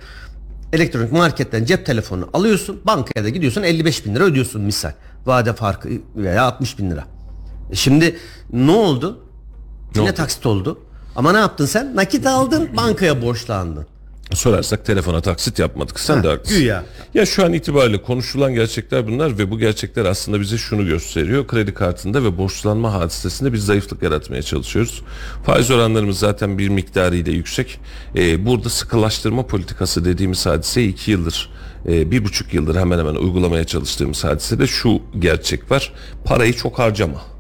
elektronik 0.74 1.12
marketten 1.12 1.66
cep 1.66 1.86
telefonunu 1.86 2.30
alıyorsun. 2.34 2.82
Bankaya 2.86 3.26
da 3.26 3.30
gidiyorsun 3.30 3.64
55 3.64 4.06
bin 4.06 4.16
lira 4.16 4.24
ödüyorsun 4.24 4.62
misal. 4.62 4.92
Vade 5.26 5.54
farkı 5.54 5.90
veya 6.16 6.44
60 6.44 6.80
bin 6.80 6.92
lira. 6.92 7.06
E 7.72 7.76
Şimdi 7.76 8.18
ne 8.54 8.72
oldu? 8.72 9.20
Yine 9.96 10.04
oldu? 10.10 10.16
taksit 10.16 10.46
oldu. 10.46 10.80
Ama 11.16 11.32
ne 11.32 11.38
yaptın 11.38 11.66
sen? 11.66 11.96
Nakit 11.96 12.28
aldın, 12.28 12.70
bankaya 12.78 13.22
borçlandın. 13.22 13.86
Sorarsak 14.34 14.86
telefona 14.86 15.22
taksit 15.22 15.60
yapmadık. 15.60 16.00
Sen 16.00 16.24
de 16.24 16.28
haklısın. 16.28 16.58
güya. 16.58 16.84
Ya 17.14 17.26
şu 17.26 17.46
an 17.46 17.54
itibariyle 17.54 18.02
konuşulan 18.02 18.54
gerçekler 18.54 19.08
bunlar 19.08 19.38
ve 19.38 19.52
bu 19.52 19.60
gerçekler 19.60 20.06
aslında 20.06 20.42
bize 20.42 20.58
şunu 20.58 20.86
gösteriyor. 20.86 21.48
Kredi 21.48 21.74
kartında 21.74 22.24
ve 22.24 22.38
borçlanma 22.38 22.94
hadisesinde 22.94 23.54
bir 23.54 23.58
zayıflık 23.58 24.04
yaratmaya 24.04 24.42
çalışıyoruz. 24.42 25.02
Faiz 25.46 25.72
oranlarımız 25.72 26.20
zaten 26.20 26.58
bir 26.58 26.70
miktarıyla 26.70 27.32
yüksek. 27.32 27.80
Ee, 28.16 28.46
burada 28.46 28.70
sıkılaştırma 28.70 29.48
politikası 29.48 30.06
dediğimiz 30.06 30.46
hadise 30.46 30.84
iki 30.84 31.12
yıldır 31.12 31.50
e, 31.88 32.12
bir 32.12 32.24
buçuk 32.26 32.54
yıldır 32.54 32.76
hemen 32.76 33.00
hemen 33.00 33.16
uygulamaya 33.16 33.64
çalıştığımız 33.64 34.24
hadisede 34.24 34.68
şu 34.68 35.02
gerçek 35.20 35.72
var. 35.72 35.94
Parayı 36.26 36.54
çok 36.54 36.80
harcama. 36.80 37.39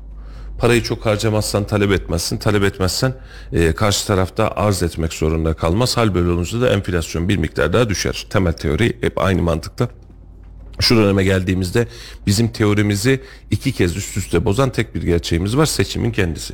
Parayı 0.59 0.83
çok 0.83 1.05
harcamazsan 1.05 1.63
talep 1.67 1.91
etmezsin. 1.91 2.37
Talep 2.37 2.63
etmezsen 2.63 3.13
e, 3.53 3.73
karşı 3.73 4.07
tarafta 4.07 4.47
arz 4.47 4.83
etmek 4.83 5.13
zorunda 5.13 5.53
kalmaz. 5.53 5.97
Hal 5.97 6.15
böyle 6.15 6.29
olunca 6.29 6.61
da 6.61 6.69
enflasyon 6.69 7.29
bir 7.29 7.37
miktar 7.37 7.73
daha 7.73 7.89
düşer. 7.89 8.27
Temel 8.29 8.53
teori 8.53 8.97
hep 9.01 9.17
aynı 9.17 9.41
mantıkta. 9.41 9.89
Şu 10.79 10.97
döneme 10.97 11.23
geldiğimizde 11.23 11.87
bizim 12.27 12.47
teorimizi 12.47 13.21
iki 13.51 13.71
kez 13.71 13.97
üst 13.97 14.17
üste 14.17 14.45
bozan 14.45 14.69
tek 14.69 14.95
bir 14.95 15.03
gerçeğimiz 15.03 15.57
var. 15.57 15.65
Seçimin 15.65 16.11
kendisi 16.11 16.53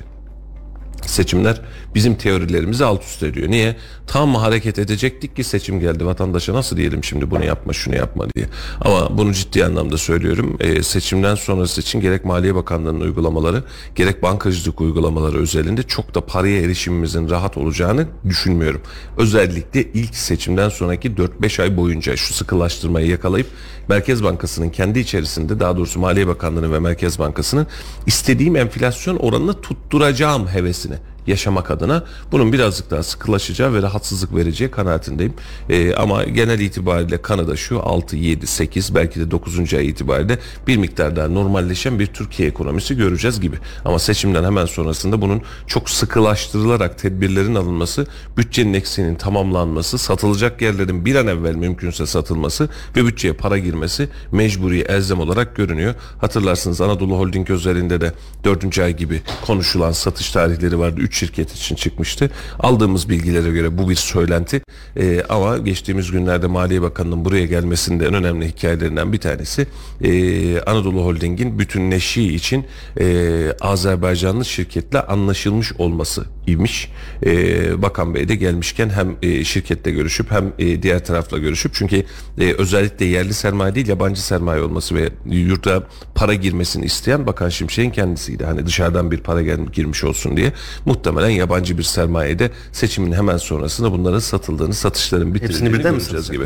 seçimler 1.10 1.62
bizim 1.96 2.16
teorilerimizi 2.16 2.86
alt 2.86 3.04
üst 3.04 3.24
ediyor. 3.24 3.50
Niye? 3.50 3.76
Tam 4.08 4.36
hareket 4.36 4.80
edecektik 4.80 5.36
ki 5.36 5.44
seçim 5.44 5.80
geldi. 5.80 6.06
Vatandaşa 6.06 6.54
nasıl 6.54 6.78
diyelim 6.78 7.04
şimdi 7.04 7.32
bunu 7.32 7.46
yapma 7.46 7.74
şunu 7.74 7.96
yapma 7.96 8.30
diye. 8.36 8.46
Ama 8.82 9.18
bunu 9.18 9.34
ciddi 9.34 9.66
anlamda 9.66 9.98
söylüyorum. 9.98 10.58
Ee, 10.60 10.84
seçimden 10.84 11.36
sonrası 11.36 11.82
için 11.82 12.02
gerek 12.02 12.26
Maliye 12.26 12.56
Bakanlığı'nın 12.56 13.02
uygulamaları 13.02 13.64
gerek 13.96 14.24
bankacılık 14.24 14.82
uygulamaları 14.82 15.38
özelinde 15.38 15.84
çok 15.84 16.16
da 16.16 16.22
paraya 16.22 16.62
erişimimizin 16.62 17.30
rahat 17.30 17.58
olacağını 17.58 18.08
düşünmüyorum. 18.30 18.82
Özellikle 19.18 19.84
ilk 19.84 20.16
seçimden 20.16 20.70
sonraki 20.70 21.12
4-5 21.12 21.62
ay 21.62 21.78
boyunca 21.78 22.16
şu 22.16 22.34
sıkılaştırmayı 22.34 23.08
yakalayıp 23.08 23.48
Merkez 23.90 24.24
Bankası'nın 24.24 24.70
kendi 24.70 25.00
içerisinde 25.00 25.60
daha 25.60 25.78
doğrusu 25.78 26.00
Maliye 26.00 26.28
Bakanlığı'nın 26.28 26.74
ve 26.74 26.80
Merkez 26.80 27.20
Bankası'nın 27.20 27.68
istediğim 28.06 28.56
enflasyon 28.56 29.16
oranını 29.16 29.62
tutturacağım 29.62 30.48
hevesini 30.48 30.95
yaşamak 31.28 31.72
adına 31.72 32.04
bunun 32.32 32.54
birazcık 32.54 32.92
daha 32.92 33.04
sıkılaşacağı 33.04 33.74
ve 33.74 33.82
rahatsızlık 33.82 34.36
vereceği 34.36 34.72
kanaatindeyim. 34.72 35.34
Ee, 35.70 35.94
ama 35.94 36.24
genel 36.24 36.60
itibariyle 36.60 37.22
Kanada 37.22 37.56
şu 37.56 37.84
6, 37.84 38.16
7, 38.16 38.48
8 38.48 38.96
belki 38.96 39.20
de 39.20 39.32
9. 39.32 39.74
ay 39.74 39.90
itibariyle 39.90 40.40
bir 40.68 40.78
miktar 40.78 41.16
daha 41.16 41.28
normalleşen 41.28 42.00
bir 42.00 42.08
Türkiye 42.08 42.50
ekonomisi 42.50 42.98
göreceğiz 42.98 43.42
gibi. 43.42 43.56
Ama 43.86 44.00
seçimden 44.00 44.44
hemen 44.44 44.66
sonrasında 44.66 45.22
bunun 45.22 45.42
çok 45.68 45.90
sıkılaştırılarak 45.90 46.98
tedbirlerin 46.98 47.56
alınması, 47.56 48.08
bütçenin 48.38 48.74
eksiğinin 48.74 49.16
tamamlanması, 49.16 49.98
satılacak 49.98 50.62
yerlerin 50.62 51.06
bir 51.06 51.16
an 51.16 51.28
evvel 51.28 51.56
mümkünse 51.56 52.06
satılması 52.06 52.70
ve 52.96 53.06
bütçeye 53.06 53.34
para 53.34 53.58
girmesi 53.58 54.10
mecburi 54.32 54.80
elzem 54.80 55.20
olarak 55.20 55.56
görünüyor. 55.56 55.96
Hatırlarsınız 56.22 56.82
Anadolu 56.82 57.18
Holding 57.18 57.50
özelinde 57.50 58.02
de 58.02 58.14
4. 58.44 58.80
ay 58.80 58.98
gibi 58.98 59.22
konuşulan 59.46 59.92
satış 59.92 60.32
tarihleri 60.32 60.80
vardı. 60.80 61.02
3 61.02 61.15
şirket 61.16 61.52
için 61.56 61.76
çıkmıştı. 61.76 62.30
Aldığımız 62.60 63.10
bilgilere 63.10 63.50
göre 63.50 63.78
bu 63.78 63.90
bir 63.90 63.96
söylenti. 63.96 64.62
Ee, 64.98 65.24
ama 65.30 65.58
geçtiğimiz 65.58 66.12
günlerde 66.12 66.48
Maliye 66.48 66.82
Bakanı'nın 66.82 67.26
buraya 67.26 67.46
gelmesinde 67.46 68.06
en 68.08 68.14
önemli 68.14 68.48
hikayelerinden 68.48 69.14
bir 69.14 69.18
tanesi 69.18 69.68
ee, 70.02 70.60
Anadolu 70.60 71.06
Holding'in 71.06 71.60
bütünleşiği 71.60 72.32
için 72.32 72.66
ee, 73.00 73.52
Azerbaycanlı 73.62 74.46
şirketle 74.46 75.02
anlaşılmış 75.02 75.74
olması 75.74 76.26
imiş. 76.48 76.92
Ee, 77.26 77.82
Bakan 77.82 78.16
Bey 78.16 78.28
de 78.28 78.36
gelmişken 78.36 78.90
hem 78.90 79.16
e, 79.22 79.44
şirketle 79.44 79.92
görüşüp 79.92 80.32
hem 80.32 80.54
e, 80.60 80.84
diğer 80.84 81.06
tarafla 81.06 81.38
görüşüp 81.38 81.74
çünkü 81.74 82.04
e, 82.40 82.54
özellikle 82.54 83.06
yerli 83.06 83.34
sermaye 83.34 83.76
değil 83.76 83.88
yabancı 83.88 84.26
sermaye 84.26 84.62
olması 84.62 84.96
ve 84.96 85.10
yurda 85.26 85.84
para 86.16 86.34
girmesini 86.34 86.86
isteyen 86.86 87.28
Bakan 87.28 87.50
Şimşek'in 87.50 87.92
kendisiydi. 87.92 88.46
Hani 88.46 88.66
dışarıdan 88.66 89.12
bir 89.12 89.18
para 89.18 89.42
gel- 89.42 89.66
girmiş 89.74 90.04
olsun 90.04 90.38
diye 90.38 90.54
muhtemelen 90.86 91.05
yabancı 91.30 91.78
bir 91.78 91.84
sermayede 91.84 92.52
seçimin 92.72 93.12
hemen 93.12 93.38
sonrasında 93.38 93.92
bunların 93.92 94.20
satıldığını, 94.20 94.74
satışların 94.74 95.36
bitirildiğini 95.36 95.82
göreceğiz 95.82 96.32
gibi. 96.32 96.46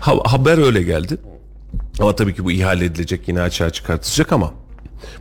Ha- 0.00 0.22
haber 0.24 0.58
öyle 0.58 0.82
geldi. 0.82 1.18
Ama 2.00 2.16
tabii 2.16 2.34
ki 2.34 2.44
bu 2.44 2.52
ihale 2.52 2.84
edilecek 2.84 3.28
yine 3.28 3.40
açığa 3.40 3.70
çıkartacak 3.70 4.32
ama 4.32 4.52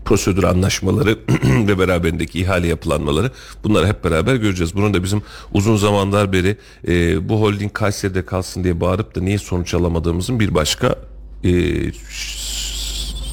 prosedür 0.06 0.44
anlaşmaları 0.44 1.18
ve 1.44 1.80
beraberindeki 1.80 2.40
ihale 2.40 2.68
yapılanmaları 2.68 3.32
bunları 3.64 3.88
hep 3.88 4.04
beraber 4.04 4.36
göreceğiz. 4.36 4.76
Bunun 4.76 4.94
da 4.94 5.04
bizim 5.04 5.22
uzun 5.54 5.78
zamanlar 5.78 6.34
beri 6.34 6.58
e, 6.88 7.30
bu 7.30 7.42
holding 7.42 7.74
Kayseri'de 7.74 8.26
kalsın 8.26 8.64
diye 8.64 8.82
bağırıp 8.82 9.16
da 9.16 9.22
niye 9.22 9.38
sonuç 9.38 9.74
alamadığımızın 9.74 10.40
bir 10.40 10.56
başka 10.56 10.96
e, 11.44 11.52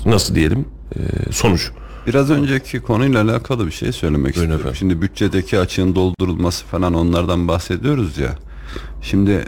nasıl 0.07 0.35
diyelim 0.35 0.65
e, 0.97 1.33
sonucu. 1.33 1.73
Biraz 2.07 2.31
önceki 2.31 2.81
konuyla 2.81 3.23
alakalı 3.23 3.67
bir 3.67 3.71
şey 3.73 3.93
söylemek 3.93 4.25
Buyurun 4.25 4.41
istiyorum. 4.41 4.61
efendim. 4.61 4.77
Şimdi 4.77 5.03
bütçedeki 5.03 5.59
açığın 5.59 5.95
doldurulması 5.95 6.65
falan 6.67 6.95
onlardan 6.95 7.49
bahsediyoruz 7.49 8.19
ya. 8.19 8.35
Şimdi 9.03 9.31
e, 9.31 9.45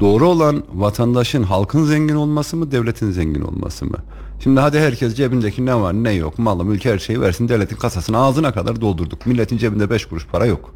doğru 0.00 0.28
olan 0.28 0.62
vatandaşın 0.74 1.42
halkın 1.42 1.84
zengin 1.84 2.14
olması 2.14 2.56
mı 2.56 2.72
devletin 2.72 3.10
zengin 3.10 3.40
olması 3.42 3.84
mı? 3.86 3.96
Şimdi 4.42 4.60
hadi 4.60 4.78
herkes 4.78 5.14
cebindeki 5.14 5.66
ne 5.66 5.74
var 5.74 5.92
ne 5.92 6.12
yok 6.12 6.38
malı 6.38 6.64
mülk 6.64 6.84
her 6.84 6.98
şeyi 6.98 7.20
versin 7.20 7.48
devletin 7.48 7.76
kasasını 7.76 8.18
ağzına 8.18 8.52
kadar 8.52 8.80
doldurduk. 8.80 9.26
Milletin 9.26 9.58
cebinde 9.58 9.90
beş 9.90 10.06
kuruş 10.06 10.26
para 10.26 10.46
yok. 10.46 10.74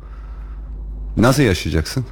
Nasıl 1.17 1.43
yaşayacaksın? 1.43 2.05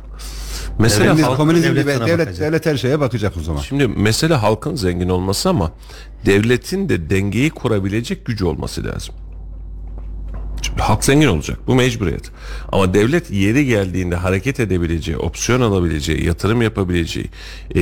Mesela 0.78 1.04
Komünizm, 1.10 1.28
halk- 1.28 1.36
komünizm 1.36 1.64
gibi 1.68 1.76
devlet, 1.76 2.00
bakacak. 2.00 2.40
devlet 2.40 2.66
her 2.66 2.76
şeye 2.76 3.00
bakacak 3.00 3.36
o 3.36 3.40
zaman. 3.40 3.60
Şimdi 3.60 3.88
mesele 3.88 4.34
halkın 4.34 4.74
zengin 4.76 5.08
olması 5.08 5.48
ama 5.48 5.72
devletin 6.26 6.88
de 6.88 7.10
dengeyi 7.10 7.50
kurabilecek 7.50 8.26
gücü 8.26 8.44
olması 8.44 8.84
lazım. 8.84 9.14
Halk 10.78 11.04
zengin 11.04 11.26
olacak. 11.26 11.58
Bu 11.66 11.74
mecburiyet. 11.74 12.30
Ama 12.72 12.94
devlet 12.94 13.30
yeri 13.30 13.66
geldiğinde 13.66 14.16
hareket 14.16 14.60
edebileceği, 14.60 15.18
opsiyon 15.18 15.60
alabileceği, 15.60 16.24
yatırım 16.26 16.62
yapabileceği, 16.62 17.26
e, 17.74 17.80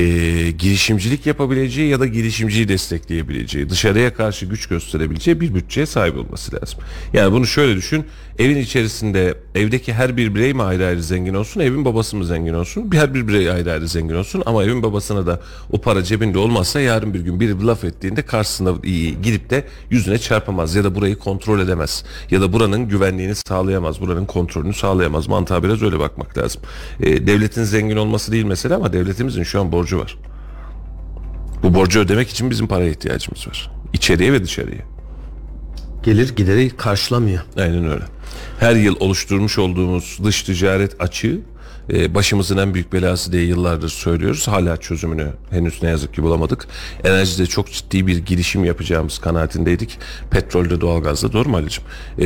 girişimcilik 0.51 1.25
yapabileceği 1.25 1.89
ya 1.89 1.99
da 1.99 2.05
girişimciyi 2.07 2.67
destekleyebileceği, 2.67 3.69
dışarıya 3.69 4.13
karşı 4.13 4.45
güç 4.45 4.67
gösterebileceği 4.67 5.41
bir 5.41 5.55
bütçeye 5.55 5.85
sahip 5.85 6.17
olması 6.17 6.55
lazım. 6.55 6.79
Yani 7.13 7.31
bunu 7.33 7.47
şöyle 7.47 7.75
düşün. 7.75 8.05
Evin 8.39 8.57
içerisinde 8.57 9.37
evdeki 9.55 9.93
her 9.93 10.17
bir 10.17 10.35
birey 10.35 10.53
mi 10.53 10.63
ayrı 10.63 10.85
ayrı 10.85 11.03
zengin 11.03 11.33
olsun, 11.33 11.59
evin 11.59 11.85
babası 11.85 12.17
mı 12.17 12.25
zengin 12.25 12.53
olsun? 12.53 12.89
Her 12.93 13.13
bir 13.13 13.27
birey 13.27 13.49
ayrı 13.51 13.71
ayrı 13.71 13.87
zengin 13.87 14.15
olsun 14.15 14.43
ama 14.45 14.63
evin 14.63 14.83
babasına 14.83 15.27
da 15.27 15.41
o 15.71 15.81
para 15.81 16.03
cebinde 16.03 16.37
olmazsa 16.37 16.79
yarın 16.79 17.13
bir 17.13 17.19
gün 17.19 17.39
biri 17.39 17.59
bir 17.59 17.63
laf 17.63 17.83
ettiğinde 17.83 18.21
karşısına 18.21 18.71
gidip 19.23 19.49
de 19.49 19.67
yüzüne 19.89 20.17
çarpamaz 20.17 20.75
ya 20.75 20.83
da 20.83 20.95
burayı 20.95 21.15
kontrol 21.15 21.59
edemez 21.59 22.03
ya 22.31 22.41
da 22.41 22.53
buranın 22.53 22.72
güvenliğini 22.79 23.35
sağlayamaz, 23.35 24.01
buranın 24.01 24.25
kontrolünü 24.25 24.73
sağlayamaz. 24.73 25.27
Mantığa 25.27 25.63
biraz 25.63 25.81
öyle 25.81 25.99
bakmak 25.99 26.37
lazım. 26.37 26.61
E, 26.99 27.27
devletin 27.27 27.63
zengin 27.63 27.97
olması 27.97 28.31
değil 28.31 28.45
mesele 28.45 28.75
ama 28.75 28.93
devletimizin 28.93 29.43
şu 29.43 29.61
an 29.61 29.71
borcu 29.71 29.99
var. 29.99 30.17
Bu 31.63 31.73
borcu 31.73 31.99
ödemek 31.99 32.29
için 32.29 32.49
bizim 32.49 32.67
paraya 32.67 32.89
ihtiyacımız 32.89 33.47
var. 33.47 33.71
İçeriye 33.93 34.33
ve 34.33 34.43
dışarıya. 34.43 34.81
Gelir 36.03 36.35
gideri 36.35 36.69
karşılamıyor. 36.69 37.43
Aynen 37.57 37.89
öyle. 37.89 38.03
Her 38.59 38.75
yıl 38.75 38.95
oluşturmuş 38.99 39.57
olduğumuz 39.57 40.19
dış 40.23 40.43
ticaret 40.43 41.01
açığı 41.01 41.39
e, 41.89 42.15
başımızın 42.15 42.57
en 42.57 42.73
büyük 42.73 42.93
belası 42.93 43.31
diye 43.31 43.43
yıllardır 43.43 43.89
söylüyoruz. 43.89 44.47
Hala 44.47 44.77
çözümünü 44.77 45.27
henüz 45.49 45.83
ne 45.83 45.89
yazık 45.89 46.13
ki 46.13 46.23
bulamadık. 46.23 46.67
Enerjide 47.03 47.45
çok 47.45 47.71
ciddi 47.71 48.07
bir 48.07 48.17
girişim 48.17 48.63
yapacağımız 48.63 49.19
kanaatindeydik. 49.19 49.99
Petrolde, 50.31 50.81
doğalgazda 50.81 51.33
doğru 51.33 51.49
mu 51.49 51.57
Ali'cim? 51.57 51.83
E, 52.19 52.25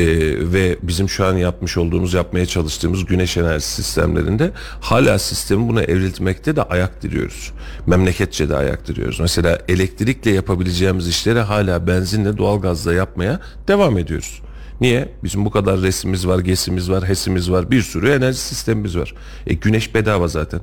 ve 0.52 0.76
bizim 0.82 1.08
şu 1.08 1.26
an 1.26 1.36
yapmış 1.36 1.76
olduğumuz, 1.76 2.14
yapmaya 2.14 2.46
çalıştığımız 2.46 3.04
güneş 3.04 3.36
enerji 3.36 3.66
sistemlerinde 3.66 4.50
hala 4.80 5.18
sistemi 5.18 5.68
buna 5.68 5.82
evriltmekte 5.82 6.56
de 6.56 6.62
ayak 6.62 7.02
diriyoruz. 7.02 7.52
Memleketçe 7.86 8.48
de 8.48 8.56
ayak 8.56 8.88
diriyoruz. 8.88 9.20
Mesela 9.20 9.58
elektrikle 9.68 10.30
yapabileceğimiz 10.30 11.08
işleri 11.08 11.40
hala 11.40 11.86
benzinle, 11.86 12.38
doğalgazla 12.38 12.94
yapmaya 12.94 13.40
devam 13.68 13.98
ediyoruz. 13.98 14.42
Niye? 14.80 15.08
Bizim 15.24 15.44
bu 15.44 15.50
kadar 15.50 15.80
resimiz 15.80 16.26
var, 16.26 16.38
gesimiz 16.38 16.90
var, 16.90 17.08
hesimiz 17.08 17.50
var, 17.50 17.70
bir 17.70 17.82
sürü 17.82 18.10
enerji 18.10 18.38
sistemimiz 18.38 18.96
var. 18.96 19.14
E 19.46 19.54
güneş 19.54 19.94
bedava 19.94 20.28
zaten. 20.28 20.60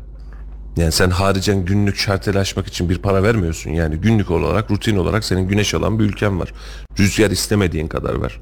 Yani 0.77 0.91
sen 0.91 1.09
haricen 1.09 1.65
günlük 1.65 1.97
şartel 1.97 2.39
açmak 2.39 2.67
için 2.67 2.89
bir 2.89 2.97
para 2.97 3.23
vermiyorsun. 3.23 3.71
Yani 3.71 3.95
günlük 3.97 4.31
olarak, 4.31 4.71
rutin 4.71 4.97
olarak 4.97 5.23
senin 5.23 5.47
güneş 5.47 5.73
alan 5.73 5.99
bir 5.99 6.03
ülken 6.03 6.39
var. 6.39 6.53
Rüzgar 6.99 7.31
istemediğin 7.31 7.87
kadar 7.87 8.15
var. 8.15 8.39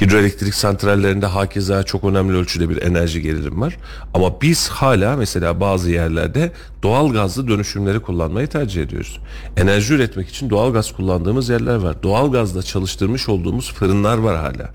Hidroelektrik 0.00 0.54
santrallerinde 0.54 1.26
hakeza 1.26 1.82
çok 1.82 2.04
önemli 2.04 2.36
ölçüde 2.36 2.68
bir 2.68 2.82
enerji 2.82 3.22
gelirim 3.22 3.60
var. 3.60 3.76
Ama 4.14 4.40
biz 4.40 4.68
hala 4.68 5.16
mesela 5.16 5.60
bazı 5.60 5.90
yerlerde 5.90 6.52
doğal 6.82 7.12
gazlı 7.12 7.48
dönüşümleri 7.48 8.00
kullanmayı 8.00 8.46
tercih 8.46 8.82
ediyoruz. 8.82 9.20
Enerji 9.56 9.94
üretmek 9.94 10.28
için 10.28 10.50
doğal 10.50 10.72
gaz 10.72 10.92
kullandığımız 10.92 11.48
yerler 11.48 11.76
var. 11.76 12.02
Doğal 12.02 12.32
gazla 12.32 12.62
çalıştırmış 12.62 13.28
olduğumuz 13.28 13.72
fırınlar 13.72 14.18
var 14.18 14.36
hala. 14.36 14.70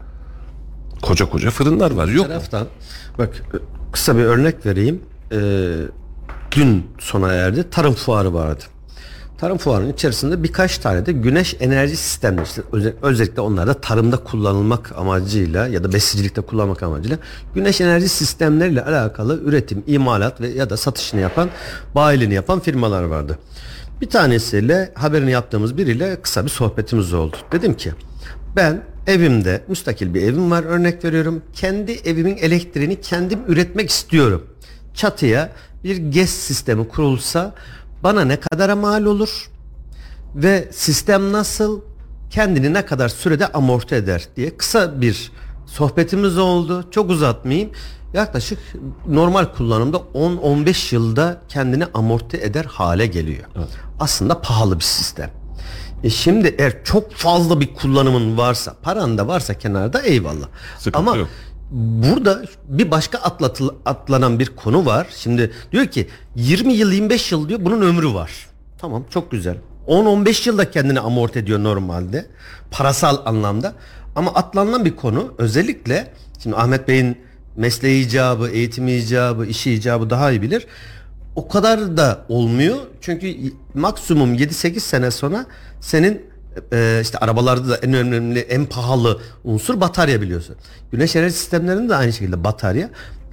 Koca 1.01 1.29
koca 1.29 1.49
fırınlar 1.49 1.91
var. 1.91 2.07
Yok 2.07 2.25
mu? 2.25 2.27
taraftan 2.27 2.67
bak 3.17 3.43
kısa 3.91 4.17
bir 4.17 4.23
örnek 4.23 4.65
vereyim. 4.65 5.01
Ee, 5.31 5.37
dün 6.51 6.87
sona 6.99 7.33
erdi. 7.33 7.69
Tarım 7.71 7.93
fuarı 7.93 8.33
vardı. 8.33 8.63
Tarım 9.41 9.57
fuarının 9.57 9.93
içerisinde 9.93 10.43
birkaç 10.43 10.77
tane 10.77 11.05
de 11.05 11.11
güneş 11.11 11.55
enerji 11.59 11.95
sistemleri 11.95 12.45
işte 12.45 12.61
özel- 12.71 12.93
özellikle 13.01 13.41
onlar 13.41 13.67
da 13.67 13.73
tarımda 13.73 14.17
kullanılmak 14.17 14.91
amacıyla 14.97 15.67
ya 15.67 15.83
da 15.83 15.93
besicilikte 15.93 16.41
kullanmak 16.41 16.83
amacıyla 16.83 17.17
güneş 17.55 17.81
enerji 17.81 18.09
sistemleriyle 18.09 18.83
alakalı 18.83 19.41
üretim, 19.43 19.83
imalat 19.87 20.41
ve 20.41 20.47
ya 20.47 20.69
da 20.69 20.77
satışını 20.77 21.21
yapan, 21.21 21.49
bayiliğini 21.95 22.33
yapan 22.33 22.59
firmalar 22.59 23.03
vardı. 23.03 23.39
Bir 24.01 24.09
tanesiyle 24.09 24.91
haberini 24.95 25.31
yaptığımız 25.31 25.77
biriyle 25.77 26.21
kısa 26.21 26.45
bir 26.45 26.49
sohbetimiz 26.49 27.13
oldu. 27.13 27.37
Dedim 27.51 27.73
ki 27.73 27.91
ben 28.55 28.81
evimde 29.07 29.61
müstakil 29.67 30.13
bir 30.13 30.21
evim 30.21 30.51
var 30.51 30.63
örnek 30.63 31.05
veriyorum. 31.05 31.41
Kendi 31.53 31.91
evimin 31.91 32.37
elektriğini 32.37 33.01
kendim 33.01 33.39
üretmek 33.47 33.89
istiyorum. 33.89 34.45
Çatıya 34.93 35.49
bir 35.83 35.97
GES 35.97 36.29
sistemi 36.29 36.87
kurulsa 36.87 37.53
bana 38.03 38.25
ne 38.25 38.39
kadara 38.39 38.75
mal 38.75 39.05
olur 39.05 39.49
ve 40.35 40.69
sistem 40.71 41.31
nasıl 41.31 41.81
kendini 42.29 42.73
ne 42.73 42.85
kadar 42.85 43.09
sürede 43.09 43.47
amorti 43.47 43.95
eder 43.95 44.27
diye 44.35 44.57
kısa 44.57 45.01
bir 45.01 45.31
sohbetimiz 45.65 46.37
oldu. 46.37 46.85
Çok 46.91 47.09
uzatmayayım. 47.09 47.71
Yaklaşık 48.13 48.59
normal 49.07 49.45
kullanımda 49.45 49.97
10-15 49.97 50.95
yılda 50.95 51.41
kendini 51.47 51.85
amorti 51.93 52.37
eder 52.37 52.65
hale 52.65 53.07
geliyor. 53.07 53.43
Aslında 53.99 54.41
pahalı 54.41 54.79
bir 54.79 54.83
sistem. 54.83 55.31
E 56.03 56.09
şimdi 56.09 56.55
eğer 56.59 56.83
çok 56.83 57.11
fazla 57.11 57.61
bir 57.61 57.73
kullanımın 57.73 58.37
varsa, 58.37 58.75
paran 58.81 59.17
da 59.17 59.27
varsa 59.27 59.53
kenarda 59.53 60.01
eyvallah. 60.01 60.47
Sıkıntı 60.77 60.97
Ama 60.97 61.17
yok. 61.17 61.27
Burada 61.71 62.41
bir 62.67 62.91
başka 62.91 63.17
atlatıl, 63.17 63.69
atlanan 63.85 64.39
bir 64.39 64.55
konu 64.55 64.85
var. 64.85 65.07
Şimdi 65.15 65.51
diyor 65.71 65.85
ki 65.85 66.07
20 66.35 66.73
yıl 66.73 66.91
25 66.91 67.31
yıl 67.31 67.49
diyor 67.49 67.59
bunun 67.65 67.81
ömrü 67.81 68.13
var. 68.13 68.31
Tamam 68.77 69.03
çok 69.09 69.31
güzel. 69.31 69.57
10-15 69.87 70.49
yılda 70.49 70.71
kendini 70.71 70.99
amorti 70.99 71.39
ediyor 71.39 71.63
normalde. 71.63 72.25
Parasal 72.71 73.17
anlamda. 73.25 73.73
Ama 74.15 74.33
atlanılan 74.33 74.85
bir 74.85 74.95
konu 74.95 75.33
özellikle 75.37 76.13
şimdi 76.43 76.55
Ahmet 76.55 76.87
Bey'in 76.87 77.17
mesleği 77.55 78.05
icabı, 78.05 78.49
eğitimi 78.49 78.91
icabı, 78.91 79.45
işi 79.45 79.71
icabı 79.73 80.09
daha 80.09 80.31
iyi 80.31 80.41
bilir. 80.41 80.67
O 81.35 81.47
kadar 81.47 81.97
da 81.97 82.25
olmuyor. 82.29 82.77
Çünkü 83.01 83.35
maksimum 83.73 84.35
7-8 84.35 84.79
sene 84.79 85.11
sonra 85.11 85.45
senin 85.81 86.30
e, 86.73 86.99
işte 87.01 87.17
arabalarda 87.17 87.69
da 87.69 87.75
en 87.75 87.93
önemli, 87.93 88.39
en 88.39 88.65
pahalı 88.65 89.21
unsur 89.43 89.81
batarya 89.81 90.21
biliyorsun. 90.21 90.55
Güneş 90.91 91.15
enerji 91.15 91.35
sistemlerinde 91.35 91.89
de 91.89 91.95
aynı 91.95 92.13
şekilde 92.13 92.43
batarya 92.43 92.89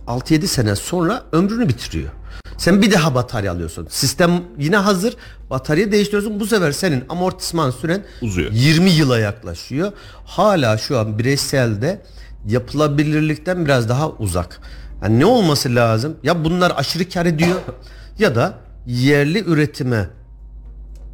6-7 0.07 0.47
sene 0.47 0.77
sonra 0.77 1.23
ömrünü 1.33 1.69
bitiriyor. 1.69 2.11
Sen 2.59 2.83
bir 2.83 2.93
daha 2.93 3.15
batarya 3.15 3.53
alıyorsun. 3.53 3.87
Sistem 3.91 4.43
yine 4.59 4.77
hazır. 4.77 5.17
Batarya 5.51 5.93
değiştiriyorsun. 5.93 6.41
Bu 6.41 6.47
sefer 6.47 6.73
senin 6.73 7.05
amortisman 7.09 7.71
süren 7.71 8.05
Uzuyor. 8.23 8.51
20 8.53 8.91
yıla 8.91 9.19
yaklaşıyor. 9.19 9.93
Hala 10.25 10.79
şu 10.79 10.99
an 10.99 11.19
bireyselde 11.19 12.03
yapılabilirlikten 12.47 13.65
biraz 13.65 13.89
daha 13.89 14.11
uzak. 14.11 14.61
Yani 15.03 15.21
ne 15.21 15.27
olması 15.27 15.75
lazım? 15.75 16.17
Ya 16.23 16.45
bunlar 16.45 16.73
aşırı 16.77 17.09
kar 17.09 17.27
ediyor 17.27 17.57
ya 18.19 18.35
da 18.35 18.55
yerli 18.87 19.45
üretime 19.45 20.09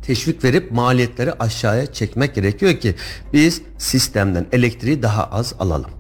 teşvik 0.07 0.45
verip 0.45 0.73
maliyetleri 0.73 1.33
aşağıya 1.33 1.93
çekmek 1.93 2.35
gerekiyor 2.35 2.75
ki 2.75 2.95
biz 3.33 3.63
sistemden 3.79 4.47
elektriği 4.53 5.03
daha 5.03 5.25
az 5.25 5.55
alalım. 5.59 5.91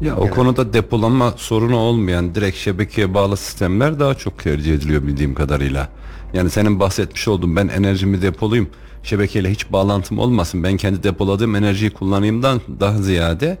Ya 0.00 0.16
o 0.16 0.30
konuda 0.30 0.72
depolama 0.72 1.34
sorunu 1.36 1.76
olmayan 1.76 2.34
direkt 2.34 2.56
şebekeye 2.56 3.14
bağlı 3.14 3.36
sistemler 3.36 4.00
daha 4.00 4.14
çok 4.14 4.38
tercih 4.38 4.74
ediliyor 4.74 5.02
bildiğim 5.02 5.34
kadarıyla. 5.34 5.88
Yani 6.34 6.50
senin 6.50 6.80
bahsetmiş 6.80 7.28
olduğun 7.28 7.56
ben 7.56 7.68
enerjimi 7.68 8.22
depolayayım 8.22 8.70
şebekeyle 9.02 9.50
hiç 9.50 9.72
bağlantım 9.72 10.18
olmasın 10.18 10.62
ben 10.62 10.76
kendi 10.76 11.02
depoladığım 11.02 11.56
enerjiyi 11.56 11.90
kullanayımdan 11.90 12.60
daha 12.80 13.02
ziyade 13.02 13.58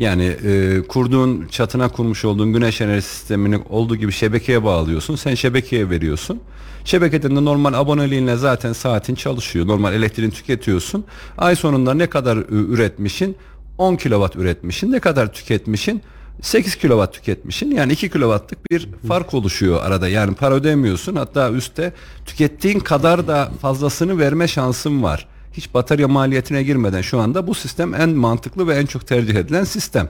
yani 0.00 0.24
e, 0.24 0.82
kurduğun 0.88 1.46
çatına 1.46 1.88
kurmuş 1.88 2.24
olduğun 2.24 2.52
güneş 2.52 2.80
enerji 2.80 3.02
sistemini 3.02 3.60
olduğu 3.68 3.96
gibi 3.96 4.12
şebekeye 4.12 4.64
bağlıyorsun. 4.64 5.16
Sen 5.16 5.34
şebekeye 5.34 5.90
veriyorsun. 5.90 6.40
Şebekeden 6.84 7.36
de 7.36 7.44
normal 7.44 7.72
aboneliğinle 7.74 8.36
zaten 8.36 8.72
saatin 8.72 9.14
çalışıyor. 9.14 9.66
Normal 9.66 9.94
elektriğini 9.94 10.32
tüketiyorsun. 10.32 11.04
Ay 11.38 11.56
sonunda 11.56 11.94
ne 11.94 12.06
kadar 12.06 12.36
e, 12.36 12.44
üretmişin? 12.48 13.36
10 13.78 13.96
kilowatt 13.96 14.36
üretmişin. 14.36 14.92
Ne 14.92 15.00
kadar 15.00 15.32
tüketmişin? 15.32 16.02
8 16.42 16.76
kilowatt 16.76 17.14
tüketmişin. 17.14 17.70
Yani 17.70 17.92
2 17.92 18.10
kilowattlık 18.10 18.70
bir 18.70 18.88
fark 19.08 19.34
oluşuyor 19.34 19.82
arada. 19.82 20.08
Yani 20.08 20.34
para 20.34 20.54
ödemiyorsun. 20.54 21.16
Hatta 21.16 21.50
üstte 21.50 21.92
tükettiğin 22.26 22.80
kadar 22.80 23.28
da 23.28 23.50
fazlasını 23.62 24.18
verme 24.18 24.48
şansın 24.48 25.02
var. 25.02 25.28
Hiç 25.52 25.74
batarya 25.74 26.08
maliyetine 26.08 26.62
girmeden 26.62 27.02
şu 27.02 27.20
anda 27.20 27.46
bu 27.46 27.54
sistem 27.54 27.94
en 27.94 28.10
mantıklı 28.10 28.68
ve 28.68 28.74
en 28.74 28.86
çok 28.86 29.06
tercih 29.06 29.34
edilen 29.34 29.64
sistem. 29.64 30.08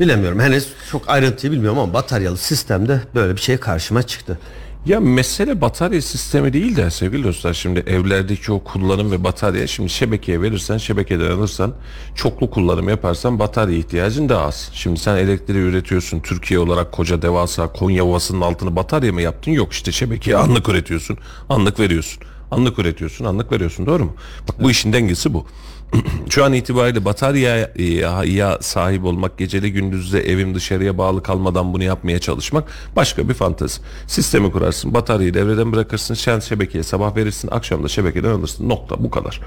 Bilemiyorum 0.00 0.40
henüz 0.40 0.68
çok 0.90 1.08
ayrıntıyı 1.08 1.52
bilmiyorum 1.52 1.78
ama 1.78 1.94
bataryalı 1.94 2.36
sistemde 2.36 3.00
böyle 3.14 3.36
bir 3.36 3.40
şey 3.40 3.56
karşıma 3.56 4.02
çıktı. 4.02 4.38
Ya 4.86 5.00
mesele 5.00 5.60
batarya 5.60 6.02
sistemi 6.02 6.52
değil 6.52 6.76
de 6.76 6.90
sevgili 6.90 7.24
dostlar 7.24 7.54
şimdi 7.54 7.80
evlerdeki 7.80 8.52
o 8.52 8.64
kullanım 8.64 9.10
ve 9.10 9.24
batarya 9.24 9.66
şimdi 9.66 9.88
şebekeye 9.90 10.42
verirsen 10.42 10.76
şebekeden 10.76 11.30
alırsan 11.30 11.74
çoklu 12.14 12.50
kullanım 12.50 12.88
yaparsan 12.88 13.38
batarya 13.38 13.78
ihtiyacın 13.78 14.28
daha 14.28 14.46
az. 14.46 14.70
Şimdi 14.72 15.00
sen 15.00 15.16
elektriği 15.16 15.58
üretiyorsun 15.58 16.20
Türkiye 16.20 16.60
olarak 16.60 16.92
koca 16.92 17.22
devasa 17.22 17.72
Konya 17.72 18.04
Ovası'nın 18.04 18.40
altını 18.40 18.76
batarya 18.76 19.12
mı 19.12 19.22
yaptın? 19.22 19.52
Yok 19.52 19.72
işte 19.72 19.92
şebekeye 19.92 20.36
anlık 20.36 20.68
üretiyorsun 20.68 21.18
anlık 21.48 21.80
veriyorsun. 21.80 22.22
Anlık 22.56 22.78
üretiyorsun 22.78 23.24
anlık 23.24 23.52
veriyorsun 23.52 23.86
doğru 23.86 24.04
mu? 24.04 24.14
Bak 24.48 24.62
bu 24.62 24.70
işin 24.70 24.92
dengesi 24.92 25.34
bu. 25.34 25.46
Şu 26.30 26.44
an 26.44 26.52
itibariyle 26.52 27.04
bataryaya 27.04 28.58
sahip 28.60 29.04
olmak, 29.04 29.38
geceli 29.38 29.72
gündüzde 29.72 30.20
evim 30.20 30.54
dışarıya 30.54 30.98
bağlı 30.98 31.22
kalmadan 31.22 31.74
bunu 31.74 31.82
yapmaya 31.82 32.18
çalışmak 32.18 32.64
başka 32.96 33.28
bir 33.28 33.34
fantezi. 33.34 33.80
Sistemi 34.06 34.52
kurarsın, 34.52 34.94
bataryayı 34.94 35.34
devreden 35.34 35.72
bırakırsın, 35.72 36.14
sen 36.14 36.40
şebekeye 36.40 36.84
sabah 36.84 37.16
verirsin, 37.16 37.48
akşam 37.52 37.84
da 37.84 37.88
şebekeden 37.88 38.30
alırsın. 38.30 38.68
Nokta 38.68 39.04
bu 39.04 39.10
kadar. 39.10 39.40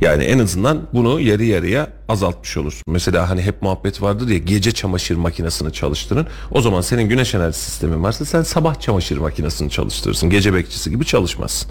Yani 0.00 0.24
en 0.24 0.38
azından 0.38 0.82
bunu 0.92 1.20
yarı 1.20 1.44
yarıya 1.44 1.88
azaltmış 2.08 2.56
olursun. 2.56 2.82
Mesela 2.86 3.30
hani 3.30 3.42
hep 3.42 3.62
muhabbet 3.62 4.02
vardır 4.02 4.28
ya 4.28 4.38
gece 4.38 4.72
çamaşır 4.72 5.16
makinesini 5.16 5.72
çalıştırın. 5.72 6.26
O 6.50 6.60
zaman 6.60 6.80
senin 6.80 7.08
güneş 7.08 7.34
enerji 7.34 7.58
sistemin 7.58 8.02
varsa 8.02 8.24
sen 8.24 8.42
sabah 8.42 8.80
çamaşır 8.80 9.18
makinesini 9.18 9.70
çalıştırırsın. 9.70 10.30
Gece 10.30 10.54
bekçisi 10.54 10.90
gibi 10.90 11.04
çalışmazsın. 11.04 11.70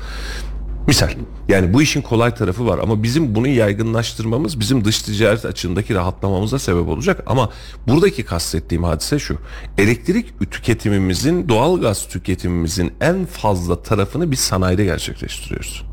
Misal 0.88 1.10
yani 1.50 1.74
bu 1.74 1.82
işin 1.82 2.02
kolay 2.02 2.36
tarafı 2.36 2.68
var 2.68 2.80
ama 2.80 3.04
bizim 3.04 3.36
bunu 3.36 3.48
yaygınlaştırmamız 3.48 4.60
bizim 4.60 4.86
dış 4.86 5.02
ticaret 5.02 5.46
açığındaki 5.46 5.96
rahatlamamıza 5.96 6.60
sebep 6.60 6.88
olacak 6.88 7.24
ama 7.26 7.50
buradaki 7.88 8.26
kastettiğim 8.26 8.84
hadise 8.84 9.20
şu 9.20 9.38
elektrik 9.78 10.52
tüketimimizin 10.52 11.50
doğal 11.50 11.82
gaz 11.82 12.08
tüketimimizin 12.08 12.94
en 13.02 13.26
fazla 13.26 13.84
tarafını 13.84 14.32
biz 14.32 14.40
sanayide 14.40 14.84
gerçekleştiriyoruz. 14.84 15.93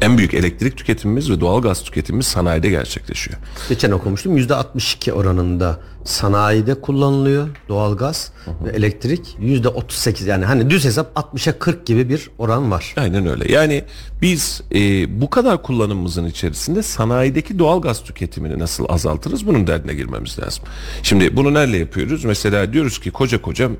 En 0.00 0.18
büyük 0.18 0.34
elektrik 0.34 0.76
tüketimimiz 0.76 1.30
ve 1.30 1.40
doğal 1.40 1.62
gaz 1.62 1.82
tüketimimiz 1.82 2.26
sanayide 2.26 2.68
gerçekleşiyor. 2.68 3.38
Geçen 3.68 3.90
okumuştum 3.90 4.38
%62 4.38 5.12
oranında 5.12 5.80
sanayide 6.04 6.80
kullanılıyor 6.80 7.48
doğalgaz 7.68 8.32
ve 8.64 8.70
elektrik 8.70 9.36
%38 9.40 10.28
yani 10.28 10.44
hani 10.44 10.70
düz 10.70 10.84
hesap 10.84 11.16
60'a 11.16 11.58
40 11.58 11.86
gibi 11.86 12.08
bir 12.08 12.30
oran 12.38 12.70
var. 12.70 12.94
Aynen 12.96 13.26
öyle. 13.26 13.52
Yani 13.52 13.84
biz 14.22 14.60
e, 14.74 14.80
bu 15.20 15.30
kadar 15.30 15.62
kullanımımızın 15.62 16.26
içerisinde 16.26 16.82
sanayideki 16.82 17.58
doğal 17.58 17.82
gaz 17.82 18.04
tüketimini 18.04 18.58
nasıl 18.58 18.86
azaltırız 18.88 19.46
bunun 19.46 19.66
derdine 19.66 19.94
girmemiz 19.94 20.38
lazım. 20.38 20.64
Şimdi 21.02 21.36
bunu 21.36 21.54
neyle 21.54 21.76
yapıyoruz? 21.78 22.24
Mesela 22.24 22.72
diyoruz 22.72 23.00
ki 23.00 23.10
koca 23.10 23.42
koca 23.42 23.70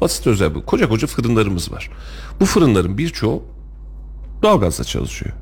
basit 0.00 0.26
özel 0.26 0.54
bu. 0.54 0.66
Koca 0.66 0.88
koca 0.88 1.06
fırınlarımız 1.06 1.72
var. 1.72 1.90
Bu 2.40 2.46
fırınların 2.46 2.98
birçoğu 2.98 3.42
doğalgazla 4.42 4.84
çalışıyor. 4.84 5.32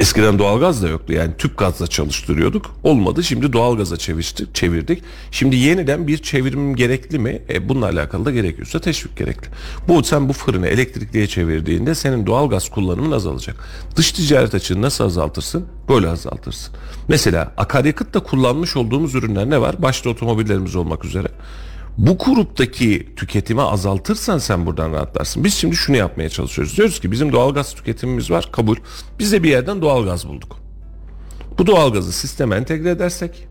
Eskiden 0.00 0.38
doğalgaz 0.38 0.82
da 0.82 0.88
yoktu 0.88 1.12
yani 1.12 1.32
tüp 1.38 1.58
gazla 1.58 1.86
çalıştırıyorduk. 1.86 2.76
Olmadı 2.82 3.24
şimdi 3.24 3.52
doğalgaza 3.52 3.96
çevirdik, 3.96 4.54
çevirdik. 4.54 5.02
Şimdi 5.30 5.56
yeniden 5.56 6.06
bir 6.06 6.18
çevirim 6.18 6.76
gerekli 6.76 7.18
mi? 7.18 7.42
E, 7.48 7.68
bununla 7.68 7.86
alakalı 7.86 8.24
da 8.24 8.30
gerekiyorsa 8.30 8.80
teşvik 8.80 9.16
gerekli. 9.16 9.48
Bu 9.88 10.04
sen 10.04 10.28
bu 10.28 10.32
fırını 10.32 10.66
elektrikliye 10.66 11.26
çevirdiğinde 11.26 11.94
senin 11.94 12.26
doğalgaz 12.26 12.68
kullanımın 12.68 13.12
azalacak. 13.12 13.56
Dış 13.96 14.12
ticaret 14.12 14.54
açığını 14.54 14.82
nasıl 14.82 15.04
azaltırsın? 15.04 15.66
Böyle 15.88 16.08
azaltırsın. 16.08 16.74
Mesela 17.08 17.52
akaryakıtta 17.56 18.20
kullanmış 18.20 18.76
olduğumuz 18.76 19.14
ürünler 19.14 19.50
ne 19.50 19.60
var? 19.60 19.82
Başta 19.82 20.10
otomobillerimiz 20.10 20.76
olmak 20.76 21.04
üzere. 21.04 21.28
Bu 21.98 22.18
gruptaki 22.18 23.14
tüketimi 23.16 23.62
azaltırsan 23.62 24.38
sen 24.38 24.66
buradan 24.66 24.92
rahatlarsın. 24.92 25.44
Biz 25.44 25.54
şimdi 25.54 25.76
şunu 25.76 25.96
yapmaya 25.96 26.28
çalışıyoruz. 26.28 26.76
Diyoruz 26.76 27.00
ki 27.00 27.10
bizim 27.12 27.32
doğalgaz 27.32 27.74
tüketimimiz 27.74 28.30
var 28.30 28.48
kabul. 28.52 28.76
Biz 29.18 29.32
de 29.32 29.42
bir 29.42 29.50
yerden 29.50 29.82
doğalgaz 29.82 30.28
bulduk. 30.28 30.56
Bu 31.58 31.66
doğalgazı 31.66 32.12
sisteme 32.12 32.56
entegre 32.56 32.90
edersek 32.90 33.48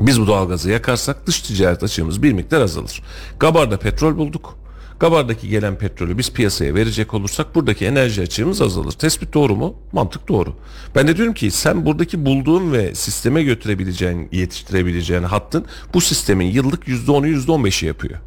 biz 0.00 0.20
bu 0.20 0.26
doğalgazı 0.26 0.70
yakarsak 0.70 1.26
dış 1.26 1.40
ticaret 1.40 1.82
açığımız 1.82 2.22
bir 2.22 2.32
miktar 2.32 2.60
azalır. 2.60 3.02
Gabar'da 3.40 3.78
petrol 3.78 4.16
bulduk. 4.16 4.58
Gabar'daki 5.00 5.48
gelen 5.48 5.78
petrolü 5.78 6.18
biz 6.18 6.32
piyasaya 6.32 6.74
verecek 6.74 7.14
olursak 7.14 7.54
buradaki 7.54 7.86
enerji 7.86 8.22
açığımız 8.22 8.62
azalır. 8.62 8.92
Tespit 8.92 9.34
doğru 9.34 9.56
mu? 9.56 9.74
Mantık 9.92 10.28
doğru. 10.28 10.54
Ben 10.94 11.08
de 11.08 11.16
diyorum 11.16 11.34
ki 11.34 11.50
sen 11.50 11.86
buradaki 11.86 12.26
bulduğun 12.26 12.72
ve 12.72 12.94
sisteme 12.94 13.42
götürebileceğin, 13.42 14.28
yetiştirebileceğin 14.32 15.22
hattın 15.22 15.64
bu 15.94 16.00
sistemin 16.00 16.46
yıllık 16.46 16.88
%10'u 16.88 17.26
%15'i 17.26 17.86
yapıyor. 17.86 18.18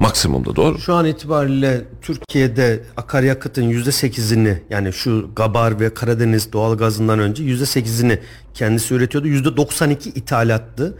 Maksimumda 0.00 0.56
doğru. 0.56 0.78
Şu 0.78 0.94
an 0.94 1.06
itibariyle 1.06 1.84
Türkiye'de 2.02 2.84
akaryakıtın 2.96 3.70
%8'ini 3.70 4.58
yani 4.70 4.92
şu 4.92 5.30
Gabar 5.36 5.80
ve 5.80 5.94
Karadeniz 5.94 6.52
doğalgazından 6.52 7.18
önce 7.18 7.44
%8'ini 7.44 8.18
kendisi 8.54 8.94
üretiyordu. 8.94 9.28
%92 9.28 10.08
ithalattı. 10.08 10.98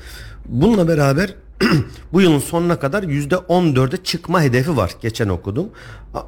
Bununla 0.48 0.88
beraber 0.88 1.34
bu 2.12 2.20
yılın 2.20 2.38
sonuna 2.38 2.78
kadar 2.78 3.02
%14'e 3.02 3.96
çıkma 4.04 4.42
hedefi 4.42 4.76
var. 4.76 4.90
Geçen 5.02 5.28
okudum. 5.28 5.68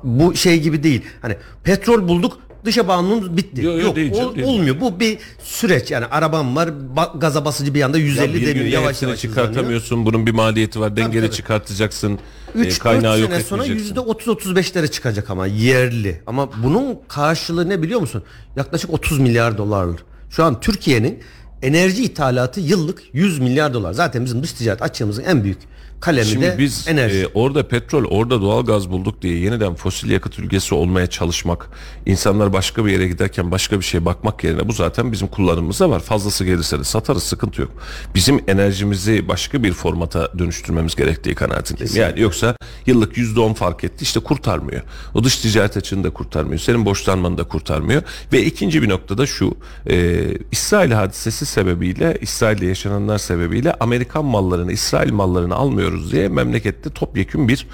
Bu 0.05 0.35
şey 0.35 0.61
gibi 0.61 0.83
değil. 0.83 1.03
Hani 1.23 1.37
petrol 1.65 2.09
bulduk 2.09 2.39
dışa 2.65 2.89
bağımlılığımız 2.89 3.37
bitti. 3.37 3.65
Yo, 3.65 3.73
yo, 3.73 3.79
Yok 3.79 3.97
değil 3.97 4.13
ol- 4.13 4.35
değil. 4.35 4.47
olmuyor. 4.47 4.81
Bu 4.81 5.01
bir 5.01 5.19
süreç. 5.43 5.91
Yani 5.91 6.07
arabam 6.07 6.57
var 6.57 6.69
ba- 6.97 7.19
gaza 7.19 7.45
basıcı 7.45 7.75
bir 7.75 7.83
anda 7.83 7.99
150 7.99 8.35
bir 8.35 8.41
gün 8.41 8.47
deniyor. 8.47 8.67
Yavaş 8.67 9.03
yavaş 9.03 9.21
çıkartamıyorsun. 9.21 10.07
Bunun 10.07 10.27
bir 10.27 10.33
maliyeti 10.33 10.81
var. 10.81 10.97
Dengeli 10.97 11.27
tabii. 11.27 11.37
çıkartacaksın. 11.37 12.19
3 12.55 12.77
e, 12.77 12.79
kaynağı 12.79 13.21
yok 13.21 13.31
sene 13.31 13.43
sonra 13.43 13.63
etmeyeceksin. 13.63 13.95
%30-35'lere 13.95 14.91
çıkacak 14.91 15.31
ama 15.31 15.47
yerli. 15.47 16.23
Ama 16.27 16.63
bunun 16.63 16.99
karşılığı 17.09 17.69
ne 17.69 17.83
biliyor 17.83 18.01
musun? 18.01 18.23
Yaklaşık 18.57 18.91
30 18.93 19.19
milyar 19.19 19.59
dolarlık. 19.59 20.01
Şu 20.31 20.45
an 20.45 20.61
Türkiye'nin 20.61 21.19
enerji 21.63 22.05
ithalatı 22.05 22.61
yıllık 22.61 23.03
100 23.13 23.39
milyar 23.39 23.75
dolar. 23.75 23.93
Zaten 23.93 24.25
bizim 24.25 24.43
dış 24.43 24.53
ticaret 24.53 24.83
açığımızın 24.83 25.25
en 25.25 25.45
büyük 25.45 25.59
kalemi 26.01 26.27
Şimdi 26.27 26.47
de 26.47 26.59
biz 26.59 26.89
enerji. 26.89 27.19
e, 27.19 27.27
orada 27.35 27.69
petrol, 27.69 28.05
orada 28.05 28.41
doğal 28.41 28.65
gaz 28.65 28.91
bulduk 28.91 29.23
diye 29.23 29.39
yeniden 29.39 29.75
fosil 29.75 30.11
yakıt 30.11 30.39
ülkesi 30.39 30.75
olmaya 30.75 31.07
çalışmak, 31.07 31.69
insanlar 32.07 32.53
başka 32.53 32.85
bir 32.85 32.93
yere 32.93 33.09
giderken 33.09 33.51
başka 33.51 33.79
bir 33.79 33.85
şeye 33.85 34.05
bakmak 34.05 34.45
yerine 34.45 34.69
bu 34.69 34.73
zaten 34.73 35.13
bizim 35.13 35.29
kullanımımızda 35.29 35.91
var. 35.91 36.01
Fazlası 36.01 36.45
gelirse 36.45 36.79
de 36.79 36.85
satarız 36.85 37.23
sıkıntı 37.23 37.61
yok. 37.61 37.71
Bizim 38.15 38.41
enerjimizi 38.49 39.29
başka 39.29 39.63
bir 39.63 39.73
formata 39.73 40.39
dönüştürmemiz 40.39 40.97
gerektiği 40.97 41.35
kanaatindeyim. 41.35 41.93
Yani 41.97 42.21
yoksa 42.21 42.57
yıllık 42.87 43.17
%10 43.17 43.55
fark 43.55 43.85
etti 43.85 44.03
işte 44.03 44.21
kurtarmıyor. 44.21 44.83
O 45.15 45.25
dış 45.25 45.37
ticaret 45.37 45.77
açığını 45.77 46.05
da 46.05 46.11
kurtarmıyor. 46.11 46.59
Senin 46.59 46.85
borçlanmanı 46.87 47.39
da 47.39 47.45
kurtarmıyor. 47.45 48.03
Ve 48.33 48.45
ikinci 48.45 48.83
bir 48.83 48.89
noktada 48.89 49.27
şu 49.27 49.55
e, 49.87 50.27
İsrail 50.53 50.91
hadisesi 50.93 51.47
sebebiyle 51.47 52.19
İsrail'de 52.21 52.67
yaşananlar 52.67 53.19
sebebiyle 53.19 53.75
Amerikan 53.81 54.25
mallarını 54.25 54.73
İsrail 54.73 55.13
mallarını 55.13 55.55
almıyoruz 55.91 56.13
diye 56.13 56.29
memlekette 56.29 56.91
topyekün 56.91 57.49
bir 57.49 57.67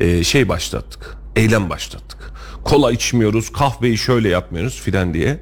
e, 0.00 0.24
şey 0.24 0.48
başlattık. 0.48 1.16
Eylem 1.36 1.70
başlattık. 1.70 2.32
Kola 2.64 2.92
içmiyoruz, 2.92 3.52
kahveyi 3.52 3.98
şöyle 3.98 4.28
yapmıyoruz 4.28 4.80
filan 4.80 5.14
diye. 5.14 5.40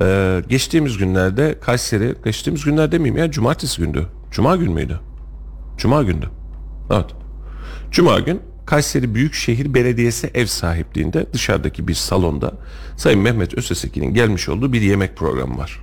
E, 0.00 0.42
geçtiğimiz 0.48 0.98
günlerde 0.98 1.58
Kayseri, 1.60 2.14
geçtiğimiz 2.24 2.64
günler 2.64 2.92
demeyeyim 2.92 3.16
ya 3.16 3.30
cumartesi 3.30 3.80
gündü. 3.80 4.06
Cuma 4.30 4.56
gün 4.56 4.72
müydü? 4.72 5.00
Cuma 5.78 6.02
gündü. 6.02 6.30
Evet. 6.90 7.10
Cuma 7.90 8.20
gün 8.20 8.40
Kayseri 8.66 9.14
Büyükşehir 9.14 9.74
Belediyesi 9.74 10.30
ev 10.34 10.46
sahipliğinde 10.46 11.26
dışarıdaki 11.32 11.88
bir 11.88 11.94
salonda 11.94 12.52
Sayın 12.96 13.20
Mehmet 13.20 13.54
Ösesekin'in 13.54 14.14
gelmiş 14.14 14.48
olduğu 14.48 14.72
bir 14.72 14.80
yemek 14.80 15.16
programı 15.16 15.58
var. 15.58 15.80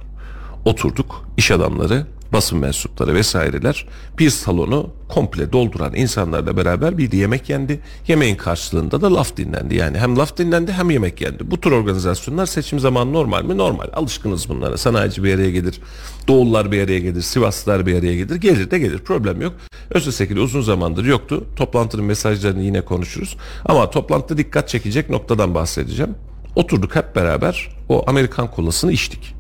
Oturduk 0.65 1.25
iş 1.37 1.51
adamları, 1.51 2.07
basın 2.33 2.59
mensupları 2.59 3.15
vesaireler 3.15 3.87
bir 4.19 4.29
salonu 4.29 4.89
komple 5.09 5.51
dolduran 5.51 5.95
insanlarla 5.95 6.57
beraber 6.57 6.97
bir 6.97 7.11
yemek 7.11 7.49
yendi. 7.49 7.79
Yemeğin 8.07 8.35
karşılığında 8.35 9.01
da 9.01 9.13
laf 9.13 9.37
dinlendi. 9.37 9.75
Yani 9.75 9.97
hem 9.97 10.17
laf 10.17 10.37
dinlendi 10.37 10.71
hem 10.71 10.89
yemek 10.89 11.21
yendi. 11.21 11.51
Bu 11.51 11.61
tür 11.61 11.71
organizasyonlar 11.71 12.45
seçim 12.45 12.79
zamanı 12.79 13.13
normal 13.13 13.43
mi? 13.43 13.57
Normal. 13.57 13.87
Alışkınız 13.93 14.49
bunlara. 14.49 14.77
Sanayici 14.77 15.23
bir 15.23 15.35
araya 15.35 15.51
gelir. 15.51 15.79
Doğullar 16.27 16.71
bir 16.71 16.83
araya 16.83 16.99
gelir. 16.99 17.21
Sivaslılar 17.21 17.85
bir 17.85 17.99
araya 17.99 18.15
gelir. 18.15 18.35
Gelir 18.35 18.71
de 18.71 18.79
gelir. 18.79 18.97
Problem 18.97 19.41
yok. 19.41 19.53
Özdesekil 19.89 20.37
uzun 20.37 20.61
zamandır 20.61 21.05
yoktu. 21.05 21.45
Toplantının 21.55 22.05
mesajlarını 22.05 22.63
yine 22.63 22.81
konuşuruz. 22.81 23.37
Ama 23.65 23.89
toplantıda 23.89 24.37
dikkat 24.37 24.69
çekecek 24.69 25.09
noktadan 25.09 25.55
bahsedeceğim. 25.55 26.15
Oturduk 26.55 26.95
hep 26.95 27.15
beraber 27.15 27.69
o 27.89 28.03
Amerikan 28.07 28.51
kolasını 28.51 28.91
içtik. 28.91 29.35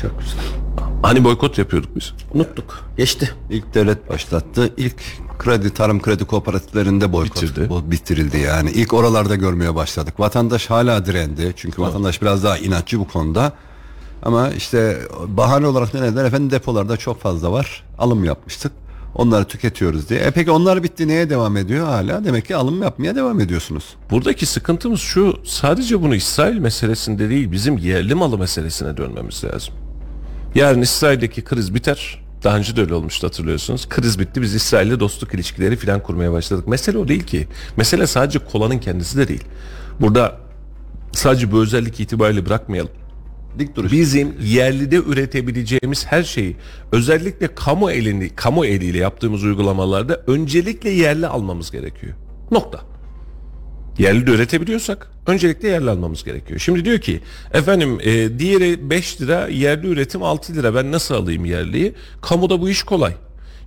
Çok 0.00 0.20
güzel. 0.20 0.61
Hani 1.02 1.24
boykot 1.24 1.58
yapıyorduk 1.58 1.96
biz. 1.96 2.12
Unuttuk. 2.34 2.80
Geçti. 2.96 3.30
İlk 3.50 3.74
devlet 3.74 4.08
başlattı. 4.10 4.70
İlk 4.76 4.96
kredi 5.38 5.70
tarım 5.74 6.02
kredi 6.02 6.24
kooperatiflerinde 6.24 7.12
boykot 7.12 7.42
Bitirdi. 7.42 7.68
bu 7.68 7.90
bitirildi 7.90 8.38
yani. 8.38 8.70
İlk 8.70 8.92
oralarda 8.94 9.36
görmeye 9.36 9.74
başladık. 9.74 10.20
Vatandaş 10.20 10.70
hala 10.70 11.06
direndi. 11.06 11.52
Çünkü 11.56 11.82
vatandaş 11.82 12.22
biraz 12.22 12.44
daha 12.44 12.58
inatçı 12.58 13.00
bu 13.00 13.08
konuda. 13.08 13.52
Ama 14.22 14.50
işte 14.50 14.98
bahane 15.26 15.66
olarak 15.66 15.94
ne 15.94 16.02
dediler? 16.02 16.24
Efendim 16.24 16.50
depolarda 16.50 16.96
çok 16.96 17.20
fazla 17.20 17.52
var. 17.52 17.84
Alım 17.98 18.24
yapmıştık. 18.24 18.72
Onları 19.14 19.44
tüketiyoruz 19.44 20.08
diye. 20.08 20.20
E 20.20 20.30
peki 20.30 20.50
onlar 20.50 20.82
bitti 20.82 21.08
neye 21.08 21.30
devam 21.30 21.56
ediyor 21.56 21.86
hala? 21.86 22.24
Demek 22.24 22.46
ki 22.46 22.56
alım 22.56 22.82
yapmaya 22.82 23.16
devam 23.16 23.40
ediyorsunuz. 23.40 23.84
Buradaki 24.10 24.46
sıkıntımız 24.46 25.00
şu 25.00 25.38
sadece 25.44 26.02
bunu 26.02 26.14
İsrail 26.14 26.58
meselesinde 26.58 27.28
değil 27.28 27.52
bizim 27.52 27.78
yerli 27.78 28.14
malı 28.14 28.38
meselesine 28.38 28.96
dönmemiz 28.96 29.44
lazım. 29.44 29.74
Yarın 30.54 30.82
İsrail'deki 30.82 31.44
kriz 31.44 31.74
biter. 31.74 32.22
Daha 32.44 32.56
önce 32.56 32.76
de 32.76 32.80
öyle 32.80 32.94
olmuştu 32.94 33.26
hatırlıyorsunuz. 33.26 33.88
Kriz 33.88 34.18
bitti 34.18 34.42
biz 34.42 34.54
İsrail'le 34.54 35.00
dostluk 35.00 35.34
ilişkileri 35.34 35.76
falan 35.76 36.02
kurmaya 36.02 36.32
başladık. 36.32 36.68
Mesele 36.68 36.98
o 36.98 37.08
değil 37.08 37.22
ki. 37.22 37.48
Mesele 37.76 38.06
sadece 38.06 38.38
kolanın 38.38 38.78
kendisi 38.78 39.18
de 39.18 39.28
değil. 39.28 39.44
Burada 40.00 40.40
sadece 41.12 41.52
bu 41.52 41.62
özellik 41.62 42.00
itibariyle 42.00 42.46
bırakmayalım. 42.46 42.92
Dik 43.58 43.76
duruş. 43.76 43.92
Bizim 43.92 44.34
yerlide 44.42 44.96
üretebileceğimiz 44.96 46.06
her 46.06 46.22
şeyi 46.22 46.56
özellikle 46.92 47.54
kamu 47.54 47.90
elini 47.90 48.30
kamu 48.30 48.66
eliyle 48.66 48.98
yaptığımız 48.98 49.44
uygulamalarda 49.44 50.22
öncelikle 50.26 50.90
yerli 50.90 51.26
almamız 51.26 51.70
gerekiyor. 51.70 52.12
Nokta. 52.50 52.80
Yerli 53.98 54.26
de 54.26 54.30
üretebiliyorsak 54.30 55.10
öncelikle 55.26 55.68
yerli 55.68 55.90
almamız 55.90 56.24
gerekiyor. 56.24 56.60
Şimdi 56.60 56.84
diyor 56.84 56.98
ki 56.98 57.20
efendim 57.52 57.98
e, 58.00 58.38
diğeri 58.38 58.90
5 58.90 59.20
lira 59.20 59.48
yerli 59.48 59.86
üretim 59.86 60.22
6 60.22 60.54
lira 60.54 60.74
ben 60.74 60.92
nasıl 60.92 61.14
alayım 61.14 61.44
yerliyi? 61.44 61.94
Kamuda 62.20 62.60
bu 62.60 62.68
iş 62.68 62.82
kolay. 62.82 63.14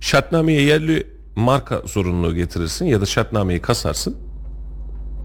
Şartnameye 0.00 0.62
yerli 0.62 1.06
marka 1.36 1.82
zorunluluğu 1.84 2.34
getirirsin 2.34 2.84
ya 2.86 3.00
da 3.00 3.06
şartnameyi 3.06 3.60
kasarsın. 3.60 4.16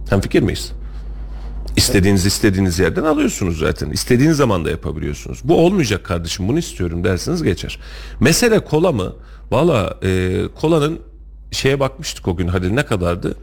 Hem 0.09 0.21
fikir 0.21 0.41
miyiz? 0.41 0.71
İstediğiniz 1.75 2.25
istediğiniz 2.25 2.79
yerden 2.79 3.03
alıyorsunuz 3.03 3.59
zaten. 3.59 3.89
İstediğiniz 3.89 4.37
zaman 4.37 4.65
da 4.65 4.69
yapabiliyorsunuz. 4.69 5.39
Bu 5.43 5.65
olmayacak 5.65 6.03
kardeşim 6.03 6.47
bunu 6.47 6.59
istiyorum 6.59 7.03
dersiniz 7.03 7.43
geçer. 7.43 7.79
Mesele 8.19 8.59
kola 8.59 8.91
mı? 8.91 9.15
Valla 9.51 9.97
e, 10.03 10.41
kolanın 10.55 10.99
şeye 11.51 11.79
bakmıştık 11.79 12.27
o 12.27 12.35
gün 12.35 12.47
hadi 12.47 12.75
ne 12.75 12.85
kadardı? 12.85 13.35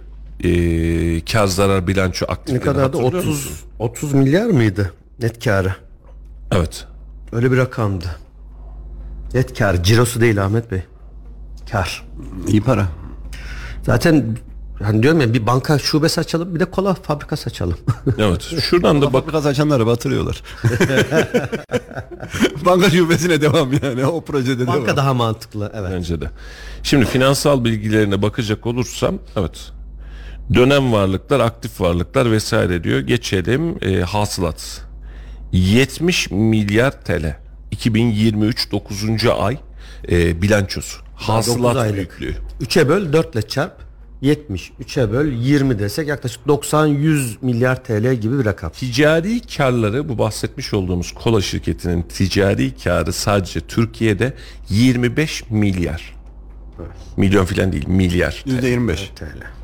E, 0.44 1.24
kar 1.24 1.46
zarar 1.46 1.86
bilanço 1.86 2.26
Ne 2.28 2.32
aktifleri 2.32 2.60
kadar 2.60 2.92
da 2.92 2.98
hatırlıyor 2.98 3.12
30 3.12 3.26
musun? 3.26 3.52
30 3.78 4.12
milyar 4.12 4.46
mıydı 4.46 4.92
net 5.22 5.44
karı? 5.44 5.74
Evet. 6.52 6.86
Öyle 7.32 7.52
bir 7.52 7.56
rakamdı. 7.56 8.16
Net 9.34 9.58
kar, 9.58 9.84
cirosu 9.84 10.20
değil 10.20 10.44
Ahmet 10.44 10.70
Bey. 10.70 10.82
Kar. 11.70 12.04
İyi 12.48 12.62
para. 12.62 12.86
Zaten 13.82 14.36
hani 14.82 15.02
diyorum 15.02 15.20
ya 15.20 15.34
bir 15.34 15.46
banka 15.46 15.78
şubesi 15.78 16.20
açalım 16.20 16.54
bir 16.54 16.60
de 16.60 16.64
kola 16.64 16.94
fabrikası 16.94 17.50
açalım. 17.50 17.78
Evet. 18.18 18.42
Şuradan 18.42 19.02
da 19.02 19.12
bak 19.12 19.30
Fabrika 19.30 19.48
açanları 19.48 19.86
batırıyorlar. 19.86 20.42
Banka 22.64 22.90
şubesine 22.90 23.40
devam 23.40 23.72
yani 23.82 24.06
o 24.06 24.20
projede 24.20 24.66
banka 24.66 24.84
devam. 24.84 24.96
daha 24.96 25.14
mantıklı 25.14 25.72
evet. 25.74 25.90
bence 25.94 26.20
de. 26.20 26.30
Şimdi 26.82 27.06
finansal 27.06 27.64
bilgilerine 27.64 28.22
bakacak 28.22 28.66
olursam 28.66 29.18
evet. 29.36 29.72
Dönem 30.54 30.92
varlıklar, 30.92 31.40
aktif 31.40 31.80
varlıklar 31.80 32.32
vesaire 32.32 32.84
diyor. 32.84 33.00
Geçelim 33.00 33.76
e, 33.82 34.00
hasılat. 34.00 34.84
70 35.52 36.30
milyar 36.30 37.04
TL. 37.04 37.36
2023 37.70 38.72
9. 38.72 39.04
ay 39.38 39.58
e, 40.10 40.42
bilançosu. 40.42 41.00
Hasılat 41.14 41.94
büyüklüğü. 41.94 42.34
3'e 42.60 42.88
böl 42.88 43.12
4 43.12 43.34
ile 43.34 43.42
çarp 43.42 43.72
70. 44.20 44.70
3'e 44.84 45.12
böl 45.12 45.32
20 45.32 45.78
desek 45.78 46.08
yaklaşık 46.08 46.46
90-100 46.46 47.34
milyar 47.42 47.84
TL 47.84 48.14
gibi 48.14 48.38
bir 48.38 48.44
rakam. 48.44 48.70
Ticari 48.70 49.40
karları 49.40 50.08
bu 50.08 50.18
bahsetmiş 50.18 50.74
olduğumuz 50.74 51.12
kola 51.12 51.40
şirketinin 51.40 52.02
ticari 52.02 52.76
karı 52.84 53.12
sadece 53.12 53.60
Türkiye'de 53.60 54.34
25 54.70 55.50
milyar. 55.50 56.14
Milyon 57.16 57.44
filan 57.44 57.72
değil 57.72 57.88
milyar. 57.88 58.44
%25. 58.46 58.96
TL. 59.14 59.57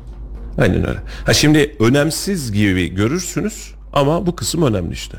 Aynen 0.57 0.87
öyle. 0.87 0.99
Ha 1.25 1.33
şimdi 1.33 1.75
önemsiz 1.79 2.51
gibi 2.51 2.95
görürsünüz 2.95 3.73
ama 3.93 4.25
bu 4.25 4.35
kısım 4.35 4.63
önemli 4.63 4.93
işte. 4.93 5.17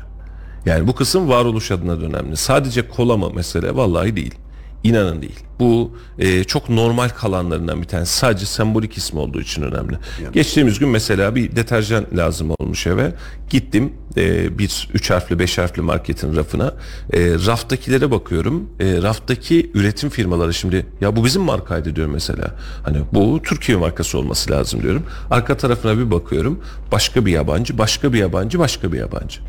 Yani 0.65 0.87
bu 0.87 0.95
kısım 0.95 1.29
varoluş 1.29 1.71
adına 1.71 2.01
da 2.01 2.05
önemli. 2.05 2.37
Sadece 2.37 2.87
kola 2.87 3.17
mı 3.17 3.29
mesele? 3.35 3.75
Vallahi 3.75 4.15
değil. 4.15 4.35
İnanın 4.83 5.21
değil. 5.21 5.39
Bu 5.59 5.91
e, 6.19 6.43
çok 6.43 6.69
normal 6.69 7.09
kalanlarından 7.09 7.81
bir 7.81 7.87
tanesi. 7.87 8.17
Sadece 8.17 8.45
sembolik 8.45 8.97
ismi 8.97 9.19
olduğu 9.19 9.41
için 9.41 9.61
önemli. 9.61 9.97
Geçtiğimiz 10.33 10.79
gün 10.79 10.89
mesela 10.89 11.35
bir 11.35 11.55
deterjan 11.55 12.05
lazım 12.15 12.51
olmuş 12.59 12.87
eve. 12.87 13.13
Gittim 13.49 13.93
e, 14.17 14.57
bir 14.57 14.89
üç 14.93 15.09
harfli 15.11 15.39
beş 15.39 15.57
harfli 15.57 15.81
marketin 15.81 16.35
rafına. 16.35 16.73
E, 17.13 17.19
raftakilere 17.45 18.11
bakıyorum. 18.11 18.69
E, 18.79 19.01
raftaki 19.01 19.71
üretim 19.73 20.09
firmaları 20.09 20.53
şimdi 20.53 20.85
ya 21.01 21.15
bu 21.15 21.25
bizim 21.25 21.41
markaydı 21.41 21.95
diyorum 21.95 22.13
mesela. 22.13 22.55
Hani 22.83 22.97
bu 23.13 23.41
Türkiye 23.43 23.77
markası 23.77 24.17
olması 24.17 24.51
lazım 24.51 24.81
diyorum. 24.83 25.03
Arka 25.31 25.57
tarafına 25.57 25.97
bir 25.97 26.11
bakıyorum. 26.11 26.59
Başka 26.91 27.25
bir 27.25 27.31
yabancı, 27.31 27.77
başka 27.77 28.13
bir 28.13 28.19
yabancı, 28.19 28.59
başka 28.59 28.91
bir 28.91 28.97
yabancı. 28.99 29.39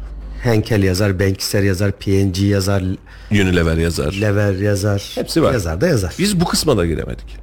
Henkel 0.42 0.82
yazar, 0.82 1.20
Bankister 1.20 1.62
yazar, 1.62 1.92
PNG 1.92 2.38
yazar, 2.38 2.82
Unilever 3.30 3.76
yazar. 3.76 4.12
Lever 4.20 4.52
yazar. 4.54 5.12
Hepsi 5.14 5.42
var. 5.42 5.52
Yazar 5.52 5.80
da 5.80 5.86
yazar. 5.86 6.14
Biz 6.18 6.40
bu 6.40 6.44
kısma 6.44 6.76
da 6.76 6.86
giremedik. 6.86 7.36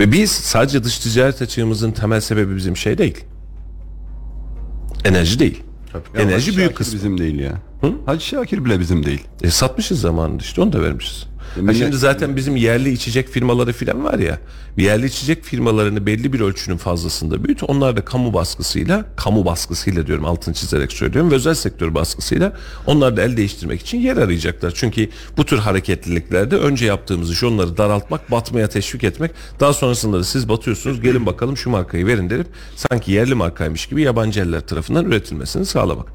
Ve 0.00 0.12
biz 0.12 0.30
sadece 0.30 0.84
dış 0.84 0.98
ticaret 0.98 1.42
açığımızın 1.42 1.92
temel 1.92 2.20
sebebi 2.20 2.56
bizim 2.56 2.76
şey 2.76 2.98
değil. 2.98 3.24
Enerji 5.04 5.38
değil. 5.38 5.62
Enerji 6.14 6.32
Hacı 6.34 6.56
büyük 6.56 6.62
Şakir 6.70 6.74
kısmı. 6.76 6.94
bizim 6.94 7.18
değil 7.18 7.38
ya. 7.38 7.52
Hacı 8.06 8.24
Şakir 8.26 8.64
bile 8.64 8.80
bizim 8.80 9.04
değil. 9.06 9.24
E, 9.42 9.50
satmışız 9.50 10.00
zamanında 10.00 10.42
işte 10.42 10.60
onu 10.60 10.72
da 10.72 10.82
vermişiz. 10.82 11.26
Ha, 11.66 11.74
şimdi 11.74 11.96
zaten 11.96 12.36
bizim 12.36 12.56
yerli 12.56 12.92
içecek 12.92 13.28
firmaları 13.28 13.72
falan 13.72 14.04
var 14.04 14.18
ya. 14.18 14.38
Yerli 14.76 15.06
içecek 15.06 15.44
firmalarını 15.44 16.06
belli 16.06 16.32
bir 16.32 16.40
ölçünün 16.40 16.76
fazlasında 16.76 17.44
büyüt. 17.44 17.62
Onlar 17.62 17.96
da 17.96 18.04
kamu 18.04 18.34
baskısıyla, 18.34 19.04
kamu 19.16 19.44
baskısıyla 19.44 20.06
diyorum 20.06 20.24
altını 20.24 20.54
çizerek 20.54 20.92
söylüyorum. 20.92 21.30
Ve 21.30 21.34
özel 21.34 21.54
sektör 21.54 21.94
baskısıyla 21.94 22.52
onlar 22.86 23.16
da 23.16 23.22
el 23.22 23.36
değiştirmek 23.36 23.80
için 23.80 23.98
yer 24.00 24.16
arayacaklar. 24.16 24.72
Çünkü 24.74 25.08
bu 25.36 25.44
tür 25.44 25.58
hareketliliklerde 25.58 26.56
önce 26.56 26.86
yaptığımız 26.86 27.30
iş 27.30 27.44
onları 27.44 27.76
daraltmak, 27.76 28.30
batmaya 28.30 28.68
teşvik 28.68 29.04
etmek. 29.04 29.30
Daha 29.60 29.72
sonrasında 29.72 30.18
da 30.18 30.24
siz 30.24 30.48
batıyorsunuz 30.48 31.00
gelin 31.00 31.26
bakalım 31.26 31.56
şu 31.56 31.70
markayı 31.70 32.06
verin 32.06 32.30
derip 32.30 32.46
sanki 32.76 33.12
yerli 33.12 33.34
markaymış 33.34 33.86
gibi 33.86 34.02
yabancı 34.02 34.40
eller 34.40 34.60
tarafından 34.60 35.04
üretilmesini 35.04 35.66
sağlamak. 35.66 36.08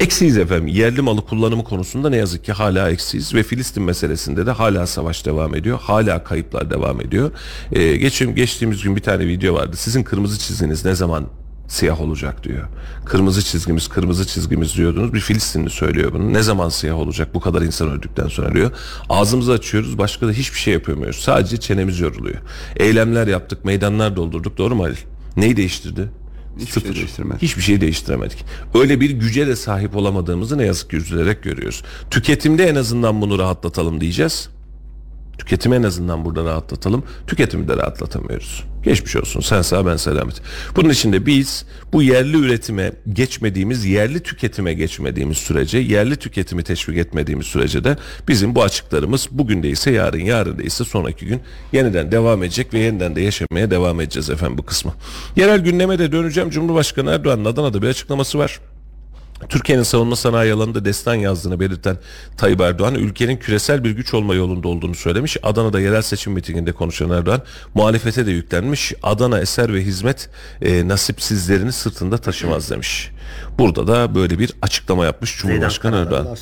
Eksiyiz 0.00 0.38
efendim. 0.38 0.66
Yerli 0.66 1.02
malı 1.02 1.20
kullanımı 1.20 1.64
konusunda 1.64 2.10
ne 2.10 2.16
yazık 2.16 2.44
ki 2.44 2.52
hala 2.52 2.90
eksiyiz 2.90 3.34
ve 3.34 3.42
Filistin 3.42 3.82
meselesinde 3.82 4.46
de 4.46 4.50
hala 4.50 4.86
savaş 4.86 5.26
devam 5.26 5.54
ediyor. 5.54 5.78
Hala 5.80 6.24
kayıplar 6.24 6.70
devam 6.70 7.00
ediyor. 7.00 7.30
Ee, 7.72 7.96
geçim, 7.96 8.34
geçtiğimiz 8.34 8.82
gün 8.82 8.96
bir 8.96 9.00
tane 9.00 9.26
video 9.26 9.54
vardı. 9.54 9.76
Sizin 9.76 10.02
kırmızı 10.02 10.38
çizginiz 10.38 10.84
ne 10.84 10.94
zaman 10.94 11.26
siyah 11.68 12.00
olacak 12.00 12.44
diyor. 12.44 12.68
Kırmızı 13.04 13.42
çizgimiz, 13.44 13.88
kırmızı 13.88 14.26
çizgimiz 14.26 14.76
diyordunuz. 14.76 15.12
Bir 15.12 15.20
Filistinli 15.20 15.70
söylüyor 15.70 16.12
bunu. 16.12 16.32
Ne 16.32 16.42
zaman 16.42 16.68
siyah 16.68 16.96
olacak 16.96 17.34
bu 17.34 17.40
kadar 17.40 17.62
insan 17.62 17.90
öldükten 17.90 18.28
sonra 18.28 18.54
diyor. 18.54 18.70
Ağzımızı 19.08 19.52
açıyoruz 19.52 19.98
başka 19.98 20.26
da 20.26 20.32
hiçbir 20.32 20.58
şey 20.58 20.74
yapamıyoruz. 20.74 21.20
Sadece 21.20 21.56
çenemiz 21.56 22.00
yoruluyor. 22.00 22.38
Eylemler 22.76 23.26
yaptık, 23.26 23.64
meydanlar 23.64 24.16
doldurduk. 24.16 24.58
Doğru 24.58 24.74
mu 24.74 24.84
Halil? 24.84 24.96
Neyi 25.36 25.56
değiştirdi? 25.56 26.08
Hiçbir 26.58 26.80
şey 26.80 26.94
değiştirmedi. 26.94 27.42
Hiçbir 27.42 27.62
şey 27.62 27.80
değiştiremedik. 27.80 28.44
Öyle 28.74 29.00
bir 29.00 29.10
güce 29.10 29.46
de 29.46 29.56
sahip 29.56 29.96
olamadığımızı 29.96 30.58
ne 30.58 30.64
yazık 30.64 30.90
ki 30.90 30.96
üzülerek 30.96 31.42
görüyoruz. 31.42 31.82
Tüketimde 32.10 32.68
en 32.68 32.74
azından 32.74 33.20
bunu 33.20 33.38
rahatlatalım 33.38 34.00
diyeceğiz. 34.00 34.48
Tüketimi 35.38 35.76
en 35.76 35.82
azından 35.82 36.24
burada 36.24 36.44
rahatlatalım. 36.44 37.04
Tüketimi 37.26 37.68
de 37.68 37.76
rahatlatamıyoruz. 37.76 38.64
Geçmiş 38.82 39.16
olsun 39.16 39.40
sen 39.40 39.62
sağ 39.62 39.86
ben 39.86 39.96
selamet. 39.96 40.42
Bunun 40.76 40.90
için 40.90 41.12
de 41.12 41.26
biz 41.26 41.64
bu 41.92 42.02
yerli 42.02 42.36
üretime 42.36 42.92
geçmediğimiz, 43.12 43.84
yerli 43.84 44.20
tüketime 44.20 44.74
geçmediğimiz 44.74 45.38
sürece, 45.38 45.78
yerli 45.78 46.16
tüketimi 46.16 46.62
teşvik 46.62 46.98
etmediğimiz 46.98 47.46
sürece 47.46 47.84
de 47.84 47.96
bizim 48.28 48.54
bu 48.54 48.62
açıklarımız 48.62 49.28
bugün 49.30 49.62
değilse 49.62 49.90
yarın, 49.90 50.18
yarın 50.18 50.58
değilse 50.58 50.84
sonraki 50.84 51.26
gün 51.26 51.40
yeniden 51.72 52.12
devam 52.12 52.42
edecek 52.42 52.74
ve 52.74 52.78
yeniden 52.78 53.16
de 53.16 53.20
yaşamaya 53.20 53.70
devam 53.70 54.00
edeceğiz 54.00 54.30
efendim 54.30 54.58
bu 54.58 54.62
kısmı. 54.62 54.94
Yerel 55.36 55.60
gündeme 55.60 55.98
de 55.98 56.12
döneceğim. 56.12 56.50
Cumhurbaşkanı 56.50 57.10
Erdoğan'ın 57.10 57.44
Adana'da 57.44 57.82
bir 57.82 57.88
açıklaması 57.88 58.38
var. 58.38 58.60
Türkiye'nin 59.48 59.82
savunma 59.82 60.16
sanayi 60.16 60.52
alanında 60.52 60.84
destan 60.84 61.14
yazdığını 61.14 61.60
belirten 61.60 61.96
Tayyip 62.36 62.60
Erdoğan 62.60 62.94
ülkenin 62.94 63.36
küresel 63.36 63.84
bir 63.84 63.90
güç 63.90 64.14
olma 64.14 64.34
yolunda 64.34 64.68
olduğunu 64.68 64.94
söylemiş. 64.94 65.36
Adana'da 65.42 65.80
yerel 65.80 66.02
seçim 66.02 66.32
mitinginde 66.32 66.72
konuşan 66.72 67.10
Erdoğan 67.10 67.42
muhalefete 67.74 68.26
de 68.26 68.30
yüklenmiş. 68.30 68.92
Adana 69.02 69.40
eser 69.40 69.74
ve 69.74 69.80
hizmet 69.82 70.30
e, 70.62 70.88
nasipsizlerini 70.88 71.72
sırtında 71.72 72.18
taşımaz 72.18 72.70
demiş. 72.70 73.10
Burada 73.58 73.86
da 73.86 74.14
böyle 74.14 74.38
bir 74.38 74.52
açıklama 74.62 75.04
yapmış 75.04 75.36
Cumhurbaşkanı 75.38 75.96
Erdoğan. 75.96 76.36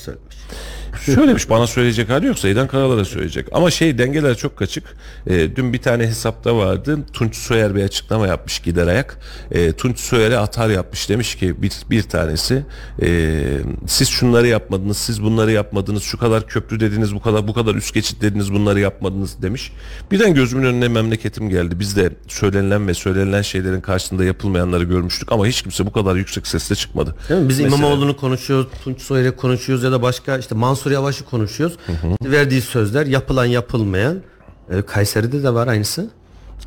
Söylemiş. 0.99 1.21
Söylemiş 1.21 1.51
bana 1.51 1.67
söyleyecek 1.67 2.09
hali 2.11 2.27
yoksa 2.27 2.43
Zeydan 2.43 2.69
Karalar'a 2.69 3.05
söyleyecek. 3.05 3.49
Ama 3.53 3.71
şey 3.71 3.99
dengeler 3.99 4.37
çok 4.37 4.57
kaçık. 4.57 4.85
E, 5.27 5.57
dün 5.57 5.73
bir 5.73 5.79
tane 5.79 6.07
hesapta 6.07 6.57
vardı. 6.57 6.99
Tunç 7.13 7.37
Soyer 7.37 7.75
bir 7.75 7.83
açıklama 7.83 8.27
yapmış 8.27 8.59
gider 8.59 8.87
ayak. 8.87 9.19
E, 9.51 9.73
Tunç 9.73 9.99
Soyer'e 9.99 10.39
atar 10.39 10.69
yapmış. 10.69 11.09
Demiş 11.09 11.35
ki 11.35 11.63
bir, 11.63 11.73
bir 11.91 12.03
tanesi 12.03 12.63
e, 13.03 13.41
siz 13.87 14.09
şunları 14.09 14.47
yapmadınız, 14.47 14.97
siz 14.97 15.23
bunları 15.23 15.53
yapmadınız, 15.53 16.03
şu 16.03 16.19
kadar 16.19 16.47
köprü 16.47 16.81
dediniz, 16.81 17.15
bu 17.15 17.21
kadar 17.21 17.49
bu 17.49 17.55
kadar 17.55 17.75
üst 17.75 17.95
geçit 17.95 18.23
dediniz, 18.23 18.53
bunları 18.53 18.81
yapmadınız 18.81 19.43
demiş. 19.43 19.73
Birden 20.11 20.35
gözümün 20.35 20.65
önüne 20.65 20.89
memleketim 20.89 21.51
geldi. 21.51 21.81
Biz 21.81 21.97
de 21.97 22.11
söylenilen 22.29 22.89
ve 22.89 22.95
söylenilen 22.95 23.43
şeylerin 23.43 23.81
karşısında 23.81 24.25
yapılmayanları 24.25 24.85
görmüştük 24.85 25.33
ama 25.33 25.47
hiç 25.47 25.63
kimse 25.63 25.87
bu 25.87 25.93
kadar 25.93 26.17
yüksek 26.17 26.47
sesle 26.47 26.75
çıkmadı. 26.75 27.15
Değil 27.29 27.41
mi? 27.41 27.49
Biz 27.49 27.61
Mesela- 27.61 27.79
İmamoğlu'nu 27.79 28.17
konuşuyoruz, 28.17 28.67
Tunç 28.85 29.01
Soyer'i 29.03 29.37
konuşuyoruz 29.37 29.85
ya 29.85 29.93
da 29.93 30.03
başka 30.03 30.39
işte 30.39 30.55
Mansur 30.55 30.86
Yavaş'ı 30.91 31.25
konuşuyoruz. 31.25 31.77
Verdiği 32.25 32.61
sözler 32.61 33.07
yapılan 33.07 33.45
yapılmayan. 33.45 34.21
E, 34.71 34.83
Kayseri'de 34.83 35.43
de 35.43 35.55
var 35.55 35.67
aynısı. 35.69 36.11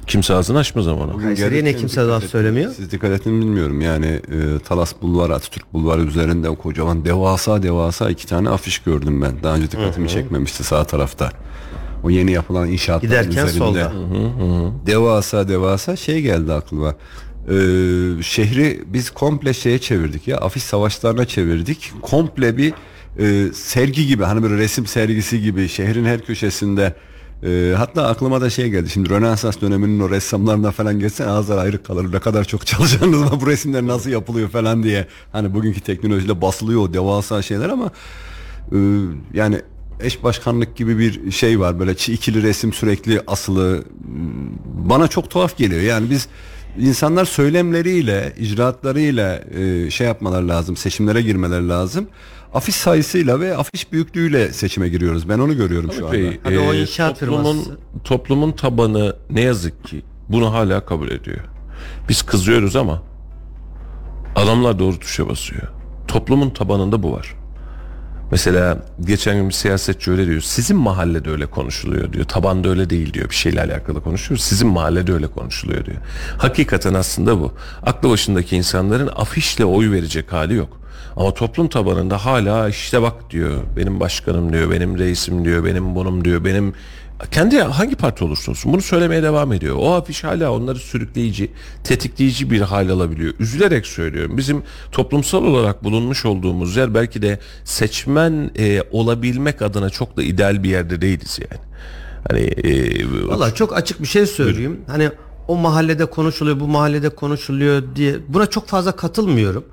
Kimse 0.07 0.34
ağzını 0.34 0.57
açmaz 0.57 0.88
ama 0.88 1.03
ona. 1.03 1.17
Kayseri'ye 1.17 1.63
ne 1.63 1.76
kimse 1.76 2.01
et- 2.01 2.24
söylemiyor? 2.30 2.72
Siz 2.78 2.91
dikkat 2.91 3.11
ettin 3.11 3.41
bilmiyorum 3.41 3.82
yani 3.82 4.05
e, 4.05 4.59
Talas 4.67 4.93
Bulvarı 5.01 5.36
Atatürk 5.36 5.74
Bulvarı 5.74 6.01
üzerinde 6.01 6.55
kocaman 6.55 7.05
devasa 7.05 7.63
devasa 7.63 8.09
iki 8.09 8.28
tane 8.28 8.49
afiş 8.49 8.80
gördüm 8.80 9.22
ben. 9.22 9.43
Daha 9.43 9.55
önce 9.55 9.72
dikkatimi 9.72 10.09
çekmemişti 10.09 10.63
sağ 10.63 10.84
tarafta. 10.84 11.32
O 12.03 12.09
yeni 12.09 12.32
yapılan 12.32 12.67
inşaatların 12.70 13.09
Giderken 13.09 13.32
üzerinde. 13.47 13.57
solda. 13.57 13.91
Devasa 14.88 15.47
devasa 15.47 15.95
şey 15.95 16.22
geldi 16.22 16.53
aklıma. 16.53 16.89
Ee, 16.89 17.53
şehri 18.24 18.84
biz 18.86 19.09
komple 19.09 19.53
şeye 19.53 19.80
çevirdik 19.80 20.28
ya 20.28 20.38
afiş 20.38 20.63
savaşlarına 20.63 21.26
çevirdik. 21.26 21.91
Komple 22.01 22.57
bir 22.57 22.74
e, 23.20 23.53
sergi 23.53 24.07
gibi 24.07 24.24
hani 24.24 24.43
bir 24.43 24.49
resim 24.49 24.88
sergisi 24.88 25.41
gibi 25.41 25.67
şehrin 25.70 26.05
her 26.05 26.26
köşesinde 26.26 26.95
e, 27.43 27.74
hatta 27.78 28.07
aklıma 28.07 28.41
da 28.41 28.49
şey 28.49 28.70
geldi. 28.70 28.89
Şimdi 28.89 29.09
Rönesans 29.09 29.61
döneminin 29.61 29.99
o 29.99 30.09
ressamlarına 30.09 30.72
falan 30.72 30.99
geçsen 30.99 31.28
ağızlar 31.28 31.57
ayrı 31.57 31.84
kalır. 31.84 32.13
Ne 32.13 32.20
kadar 32.20 32.43
çok 32.43 32.65
çalışanınız 32.65 33.22
var 33.22 33.41
bu 33.41 33.47
resimler 33.47 33.88
nasıl 33.88 34.09
yapılıyor 34.09 34.49
falan 34.49 34.84
diye. 34.84 35.07
Hani 35.32 35.53
bugünkü 35.53 35.82
teknolojiyle 35.82 36.41
basılıyor 36.41 36.82
o 36.82 36.93
devasa 36.93 37.41
şeyler 37.41 37.70
ama 37.70 37.91
e, 38.72 38.78
yani 39.34 39.61
eş 39.99 40.24
başkanlık 40.24 40.76
gibi 40.76 40.99
bir 40.99 41.32
şey 41.32 41.59
var 41.59 41.80
böyle 41.80 41.91
ikili 41.91 42.43
resim 42.43 42.74
sürekli 42.74 43.22
asılı 43.28 43.84
bana 44.65 45.07
çok 45.07 45.30
tuhaf 45.30 45.57
geliyor 45.57 45.82
yani 45.82 46.09
biz 46.09 46.28
insanlar 46.80 47.26
söylemleriyle, 47.26 48.34
icraatlarıyla 48.38 49.41
e, 49.59 49.89
şey 49.89 50.07
yapmalar 50.07 50.41
lazım, 50.41 50.78
seçimlere 50.78 51.22
girmeler 51.22 51.61
lazım. 51.61 52.07
Afiş 52.54 52.76
sayısıyla 52.76 53.39
ve 53.39 53.58
afiş 53.58 53.91
büyüklüğüyle 53.91 54.54
seçime 54.54 54.89
giriyoruz. 54.89 55.30
Ben 55.30 55.39
onu 55.39 55.58
görüyorum 55.58 55.91
şu 55.91 56.06
anda. 56.06 56.18
Bey, 56.18 56.39
Hadi 56.43 56.60
o 56.60 56.74
e, 56.74 56.82
inşaat 56.82 57.20
toplumun, 57.20 57.43
firması. 57.64 57.78
toplumun 58.04 58.52
tabanı 58.52 59.16
ne 59.30 59.41
yazık 59.41 59.84
ki 59.84 60.02
bunu 60.30 60.54
hala 60.54 60.86
kabul 60.86 61.10
ediyor. 61.12 61.39
Biz 62.10 62.22
kızıyoruz 62.22 62.76
ama 62.76 63.02
adamlar 64.36 64.80
doğru 64.80 65.00
tuşa 65.00 65.30
basıyor. 65.30 65.62
Toplumun 66.08 66.50
tabanında 66.50 67.04
bu 67.04 67.12
var. 67.14 67.36
Mesela 68.32 68.78
geçen 69.06 69.36
gün 69.36 69.50
bir 69.50 69.54
siyasetçi 69.54 70.12
öyle 70.12 70.26
diyor. 70.28 70.41
Sizin 70.41 70.78
mahallede 70.78 71.30
öyle 71.30 71.45
konuşuluyor 71.45 72.14
diyor. 72.14 72.26
Tabanda 72.26 72.70
öyle 72.70 72.89
değil 72.89 73.14
diyor. 73.14 73.30
Bir 73.30 73.36
şeyle 73.36 73.62
alakalı 73.62 74.04
konuşuyor. 74.04 74.38
Sizin 74.38 74.68
mahallede 74.68 75.14
öyle 75.14 75.28
konuşuluyor 75.28 75.86
diyor. 75.86 75.97
Hakikaten 76.38 76.93
aslında 76.93 77.39
bu. 77.39 77.54
Aklı 77.84 78.10
başındaki 78.10 78.56
insanların 78.58 79.10
afişle 79.16 79.66
oy 79.66 79.91
verecek 79.91 80.34
hali 80.34 80.54
yok. 80.54 80.79
Ama 81.16 81.34
toplum 81.34 81.68
tabanında 81.68 82.26
hala 82.26 82.70
işte 82.70 83.02
bak 83.02 83.32
diyor. 83.32 83.52
Benim 83.78 84.00
başkanım 84.00 84.54
diyor. 84.54 84.72
Benim 84.72 85.00
reisim 85.00 85.46
diyor. 85.46 85.66
Benim 85.66 85.96
bunum 85.96 86.26
diyor. 86.26 86.46
Benim 86.46 86.74
kendi 87.32 87.60
hangi 87.62 87.96
parti 87.96 88.24
olursa 88.24 88.52
olsun 88.52 88.74
bunu 88.74 88.82
söylemeye 88.82 89.24
devam 89.24 89.54
ediyor. 89.54 89.76
O 89.80 89.94
afiş 89.94 90.24
hala 90.24 90.52
onları 90.52 90.80
sürükleyici, 90.80 91.52
tetikleyici 91.84 92.52
bir 92.52 92.62
hal 92.62 92.90
alabiliyor. 92.90 93.34
Üzülerek 93.40 93.88
söylüyorum. 93.88 94.38
Bizim 94.38 94.64
toplumsal 94.92 95.44
olarak 95.44 95.84
bulunmuş 95.84 96.26
olduğumuz 96.26 96.76
yer 96.76 96.94
belki 96.94 97.22
de 97.22 97.40
seçmen 97.64 98.52
e, 98.60 98.84
olabilmek 98.92 99.62
adına 99.62 99.90
çok 99.90 100.18
da 100.18 100.24
ideal 100.24 100.64
bir 100.64 100.70
yerde 100.70 101.02
değiliz 101.02 101.40
yani. 101.52 101.62
Hani 102.30 102.40
e, 102.42 103.28
Valla 103.28 103.54
çok 103.54 103.78
açık 103.78 104.02
bir 104.02 104.08
şey 104.08 104.26
söyleyeyim. 104.26 104.82
Hani 104.88 105.10
o 105.50 105.58
mahallede 105.58 106.06
konuşuluyor, 106.06 106.60
bu 106.60 106.68
mahallede 106.68 107.10
konuşuluyor 107.10 107.84
diye 107.95 108.16
buna 108.28 108.45
çok 108.45 108.68
fazla 108.68 108.91
katılmıyorum. 108.91 109.66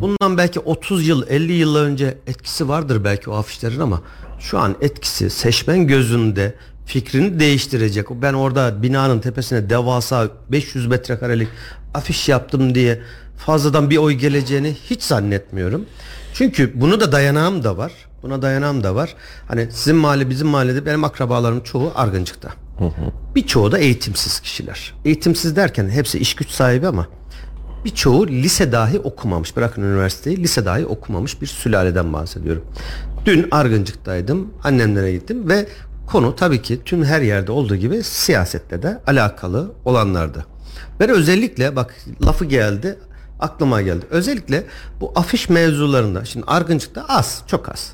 Bundan 0.00 0.38
belki 0.38 0.60
30 0.60 1.08
yıl, 1.08 1.26
50 1.28 1.52
yıl 1.52 1.76
önce 1.76 2.18
etkisi 2.26 2.68
vardır 2.68 3.04
belki 3.04 3.30
o 3.30 3.34
afişlerin 3.34 3.80
ama 3.80 4.02
şu 4.40 4.58
an 4.58 4.76
etkisi 4.80 5.30
seçmen 5.30 5.86
gözünde 5.86 6.54
fikrini 6.86 7.40
değiştirecek. 7.40 8.06
Ben 8.10 8.34
orada 8.34 8.82
binanın 8.82 9.20
tepesine 9.20 9.70
devasa 9.70 10.28
500 10.48 10.86
metrekarelik 10.86 11.48
afiş 11.94 12.28
yaptım 12.28 12.74
diye 12.74 13.02
fazladan 13.36 13.90
bir 13.90 13.96
oy 13.96 14.12
geleceğini 14.12 14.76
hiç 14.90 15.02
zannetmiyorum. 15.02 15.86
Çünkü 16.34 16.80
bunu 16.80 17.00
da 17.00 17.12
dayanağım 17.12 17.64
da 17.64 17.76
var. 17.76 17.92
Buna 18.22 18.42
dayanağım 18.42 18.82
da 18.82 18.94
var. 18.94 19.14
Hani 19.48 19.68
sizin 19.72 19.96
mahalle 19.96 20.30
bizim 20.30 20.48
mahallede 20.48 20.86
benim 20.86 21.04
akrabalarım 21.04 21.60
çoğu 21.60 21.92
Argıncık'ta. 21.94 22.50
Birçoğu 23.34 23.72
da 23.72 23.78
eğitimsiz 23.78 24.40
kişiler. 24.40 24.94
Eğitimsiz 25.04 25.56
derken 25.56 25.88
hepsi 25.88 26.18
iş 26.18 26.34
güç 26.34 26.50
sahibi 26.50 26.86
ama 26.86 27.06
birçoğu 27.84 28.26
lise 28.28 28.72
dahi 28.72 29.00
okumamış. 29.00 29.56
Bırakın 29.56 29.82
üniversiteyi 29.82 30.36
lise 30.36 30.64
dahi 30.64 30.86
okumamış 30.86 31.42
bir 31.42 31.46
sülaleden 31.46 32.12
bahsediyorum. 32.12 32.64
Dün 33.24 33.48
Argıncık'taydım. 33.50 34.54
Annemlere 34.64 35.12
gittim 35.12 35.48
ve 35.48 35.66
konu 36.06 36.36
tabii 36.36 36.62
ki 36.62 36.80
tüm 36.84 37.04
her 37.04 37.20
yerde 37.20 37.52
olduğu 37.52 37.76
gibi 37.76 38.02
siyasetle 38.02 38.82
de 38.82 39.00
alakalı 39.06 39.72
olanlardı. 39.84 40.46
Ben 41.00 41.10
özellikle 41.10 41.76
bak 41.76 41.94
lafı 42.26 42.44
geldi 42.44 42.98
aklıma 43.40 43.82
geldi. 43.82 44.06
Özellikle 44.10 44.64
bu 45.00 45.12
afiş 45.14 45.48
mevzularında 45.48 46.24
şimdi 46.24 46.46
Argıncık'ta 46.46 47.04
az 47.08 47.42
çok 47.46 47.68
az. 47.68 47.92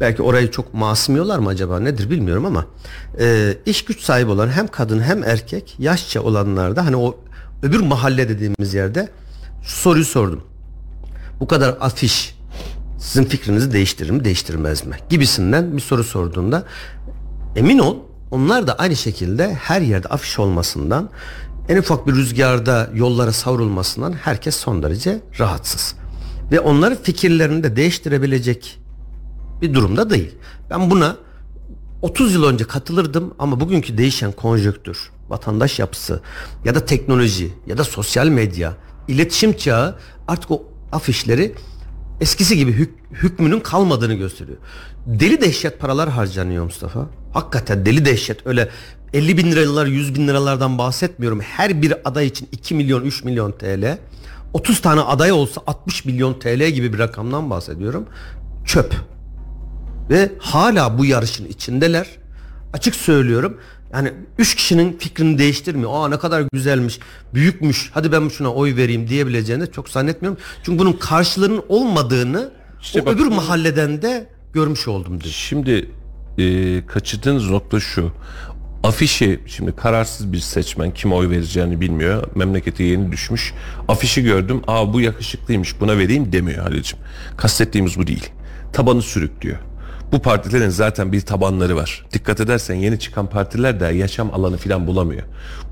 Belki 0.00 0.22
orayı 0.22 0.50
çok 0.50 0.74
masumluyorlar 0.74 1.38
mı 1.38 1.48
acaba 1.48 1.80
nedir 1.80 2.10
bilmiyorum 2.10 2.46
ama 2.46 2.66
e, 3.20 3.54
iş 3.66 3.84
güç 3.84 4.00
sahibi 4.00 4.30
olan 4.30 4.48
hem 4.48 4.68
kadın 4.68 5.00
hem 5.00 5.24
erkek 5.24 5.76
yaşça 5.78 6.22
olanlarda 6.22 6.86
hani 6.86 6.96
o 6.96 7.16
öbür 7.62 7.80
mahalle 7.80 8.28
dediğimiz 8.28 8.74
yerde 8.74 9.08
şu 9.62 9.76
soruyu 9.76 10.04
sordum. 10.04 10.44
Bu 11.40 11.46
kadar 11.46 11.76
afiş 11.80 12.36
sizin 12.98 13.24
fikrinizi 13.24 13.72
değiştirir 13.72 14.10
mi 14.10 14.24
değiştirmez 14.24 14.86
mi 14.86 14.96
gibisinden 15.08 15.76
bir 15.76 15.82
soru 15.82 16.04
sorduğunda 16.04 16.64
emin 17.56 17.78
ol 17.78 17.96
onlar 18.30 18.66
da 18.66 18.74
aynı 18.74 18.96
şekilde 18.96 19.54
her 19.54 19.80
yerde 19.80 20.08
afiş 20.08 20.38
olmasından 20.38 21.10
en 21.68 21.76
ufak 21.76 22.06
bir 22.06 22.12
rüzgarda 22.12 22.90
yollara 22.94 23.32
savrulmasından 23.32 24.12
herkes 24.12 24.56
son 24.56 24.82
derece 24.82 25.20
rahatsız. 25.38 25.94
Ve 26.52 26.60
onların 26.60 26.98
fikirlerini 27.02 27.62
de 27.62 27.76
değiştirebilecek 27.76 28.78
bir 29.62 29.74
durumda 29.74 30.10
değil. 30.10 30.34
Ben 30.70 30.90
buna 30.90 31.16
30 32.02 32.34
yıl 32.34 32.44
önce 32.44 32.64
katılırdım 32.64 33.34
ama 33.38 33.60
bugünkü 33.60 33.98
değişen 33.98 34.32
konjöktür, 34.32 35.10
vatandaş 35.28 35.78
yapısı 35.78 36.20
ya 36.64 36.74
da 36.74 36.84
teknoloji 36.84 37.52
ya 37.66 37.78
da 37.78 37.84
sosyal 37.84 38.26
medya, 38.26 38.72
iletişim 39.08 39.52
çağı 39.56 39.96
artık 40.28 40.50
o 40.50 40.62
afişleri 40.92 41.54
eskisi 42.20 42.56
gibi 42.56 42.72
hük- 42.72 42.94
hükmünün 43.12 43.60
kalmadığını 43.60 44.14
gösteriyor. 44.14 44.58
Deli 45.06 45.40
dehşet 45.40 45.80
paralar 45.80 46.08
harcanıyor 46.08 46.64
Mustafa. 46.64 47.06
Hakikaten 47.32 47.86
deli 47.86 48.04
dehşet 48.04 48.46
öyle 48.46 48.68
50 49.12 49.38
bin 49.38 49.52
liralar 49.52 49.86
100 49.86 50.14
bin 50.14 50.28
liralardan 50.28 50.78
bahsetmiyorum. 50.78 51.40
Her 51.40 51.82
bir 51.82 51.94
aday 52.08 52.26
için 52.26 52.48
2 52.52 52.74
milyon 52.74 53.02
3 53.04 53.24
milyon 53.24 53.52
TL. 53.52 53.98
30 54.52 54.80
tane 54.80 55.00
aday 55.00 55.32
olsa 55.32 55.60
60 55.66 56.04
milyon 56.04 56.34
TL 56.38 56.68
gibi 56.68 56.92
bir 56.92 56.98
rakamdan 56.98 57.50
bahsediyorum. 57.50 58.06
Çöp. 58.64 58.94
Ve 60.10 60.32
hala 60.38 60.98
bu 60.98 61.04
yarışın 61.04 61.46
içindeler. 61.46 62.06
Açık 62.72 62.94
söylüyorum. 62.94 63.60
Yani 63.92 64.12
üç 64.38 64.54
kişinin 64.54 64.98
fikrini 64.98 65.38
değiştirmiyor. 65.38 65.90
Aa 65.94 66.08
ne 66.08 66.18
kadar 66.18 66.44
güzelmiş, 66.52 66.98
büyükmüş. 67.34 67.90
Hadi 67.94 68.12
ben 68.12 68.28
şuna 68.28 68.52
oy 68.52 68.76
vereyim 68.76 69.08
diyebileceğini 69.08 69.72
çok 69.72 69.88
zannetmiyorum. 69.88 70.40
Çünkü 70.62 70.78
bunun 70.78 70.92
karşılığının 70.92 71.62
olmadığını 71.68 72.50
İşte 72.82 73.02
o 73.02 73.06
bak- 73.06 73.14
öbür 73.14 73.26
mahalleden 73.26 74.02
de 74.02 74.26
görmüş 74.52 74.88
oldum 74.88 75.20
diyor. 75.20 75.34
Şimdi 75.34 75.90
e, 76.38 76.86
kaçırdığınız 76.86 77.50
nokta 77.50 77.80
şu. 77.80 78.12
Afişi 78.82 79.40
şimdi 79.46 79.76
kararsız 79.76 80.32
bir 80.32 80.38
seçmen 80.38 80.94
kime 80.94 81.14
oy 81.14 81.30
vereceğini 81.30 81.80
bilmiyor. 81.80 82.28
Memlekete 82.34 82.84
yeni 82.84 83.12
düşmüş. 83.12 83.54
Afişi 83.88 84.22
gördüm. 84.22 84.62
Aa 84.66 84.92
bu 84.92 85.00
yakışıklıymış 85.00 85.80
buna 85.80 85.98
vereyim 85.98 86.32
demiyor 86.32 86.62
Halil'ciğim. 86.62 87.04
Kastettiğimiz 87.36 87.98
bu 87.98 88.06
değil. 88.06 88.30
Tabanı 88.72 89.02
sürüklüyor. 89.02 89.56
Bu 90.12 90.18
partilerin 90.18 90.68
zaten 90.68 91.12
bir 91.12 91.20
tabanları 91.20 91.76
var. 91.76 92.04
Dikkat 92.12 92.40
edersen 92.40 92.74
yeni 92.74 92.98
çıkan 92.98 93.26
partiler 93.26 93.80
de 93.80 93.84
yaşam 93.84 94.34
alanı 94.34 94.56
falan 94.56 94.86
bulamıyor. 94.86 95.22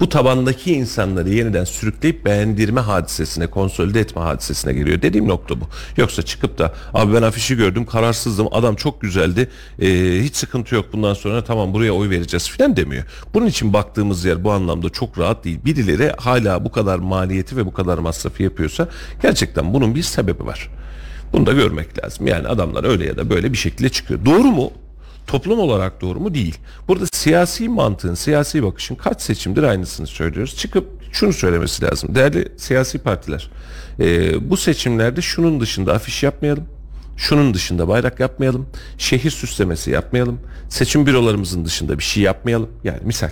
Bu 0.00 0.08
tabandaki 0.08 0.72
insanları 0.72 1.30
yeniden 1.30 1.64
sürükleyip 1.64 2.24
beğendirme 2.24 2.80
hadisesine, 2.80 3.46
konsolide 3.46 4.00
etme 4.00 4.22
hadisesine 4.22 4.72
geliyor. 4.72 5.02
Dediğim 5.02 5.28
nokta 5.28 5.60
bu. 5.60 5.64
Yoksa 5.96 6.22
çıkıp 6.22 6.58
da 6.58 6.74
abi 6.94 7.14
ben 7.14 7.22
afişi 7.22 7.56
gördüm 7.56 7.86
kararsızdım 7.86 8.48
adam 8.52 8.76
çok 8.76 9.00
güzeldi 9.00 9.50
ee, 9.78 9.86
hiç 10.22 10.36
sıkıntı 10.36 10.74
yok 10.74 10.86
bundan 10.92 11.14
sonra 11.14 11.44
tamam 11.44 11.74
buraya 11.74 11.92
oy 11.92 12.10
vereceğiz 12.10 12.50
falan 12.50 12.76
demiyor. 12.76 13.04
Bunun 13.34 13.46
için 13.46 13.72
baktığımız 13.72 14.24
yer 14.24 14.44
bu 14.44 14.52
anlamda 14.52 14.90
çok 14.90 15.18
rahat 15.18 15.44
değil. 15.44 15.58
Birileri 15.64 16.12
hala 16.16 16.64
bu 16.64 16.72
kadar 16.72 16.98
maliyeti 16.98 17.56
ve 17.56 17.66
bu 17.66 17.72
kadar 17.72 17.98
masrafı 17.98 18.42
yapıyorsa 18.42 18.88
gerçekten 19.22 19.74
bunun 19.74 19.94
bir 19.94 20.02
sebebi 20.02 20.46
var. 20.46 20.70
Bunu 21.34 21.46
da 21.46 21.52
görmek 21.52 22.04
lazım. 22.04 22.26
Yani 22.26 22.48
adamlar 22.48 22.84
öyle 22.84 23.06
ya 23.06 23.16
da 23.16 23.30
böyle 23.30 23.52
bir 23.52 23.58
şekilde 23.58 23.88
çıkıyor. 23.88 24.24
Doğru 24.24 24.44
mu? 24.44 24.72
Toplum 25.26 25.58
olarak 25.58 26.00
doğru 26.00 26.20
mu? 26.20 26.34
Değil. 26.34 26.58
Burada 26.88 27.06
siyasi 27.12 27.68
mantığın, 27.68 28.14
siyasi 28.14 28.62
bakışın 28.62 28.94
kaç 28.94 29.22
seçimdir 29.22 29.62
aynısını 29.62 30.06
söylüyoruz. 30.06 30.56
Çıkıp 30.56 30.88
şunu 31.12 31.32
söylemesi 31.32 31.84
lazım. 31.84 32.14
Değerli 32.14 32.48
siyasi 32.56 32.98
partiler, 32.98 33.50
e, 34.00 34.50
bu 34.50 34.56
seçimlerde 34.56 35.22
şunun 35.22 35.60
dışında 35.60 35.94
afiş 35.94 36.22
yapmayalım. 36.22 36.64
Şunun 37.16 37.54
dışında 37.54 37.88
bayrak 37.88 38.20
yapmayalım. 38.20 38.66
Şehir 38.98 39.30
süslemesi 39.30 39.90
yapmayalım. 39.90 40.40
Seçim 40.68 41.06
bürolarımızın 41.06 41.64
dışında 41.64 41.98
bir 41.98 42.04
şey 42.04 42.22
yapmayalım. 42.22 42.70
Yani 42.84 43.00
misal 43.04 43.30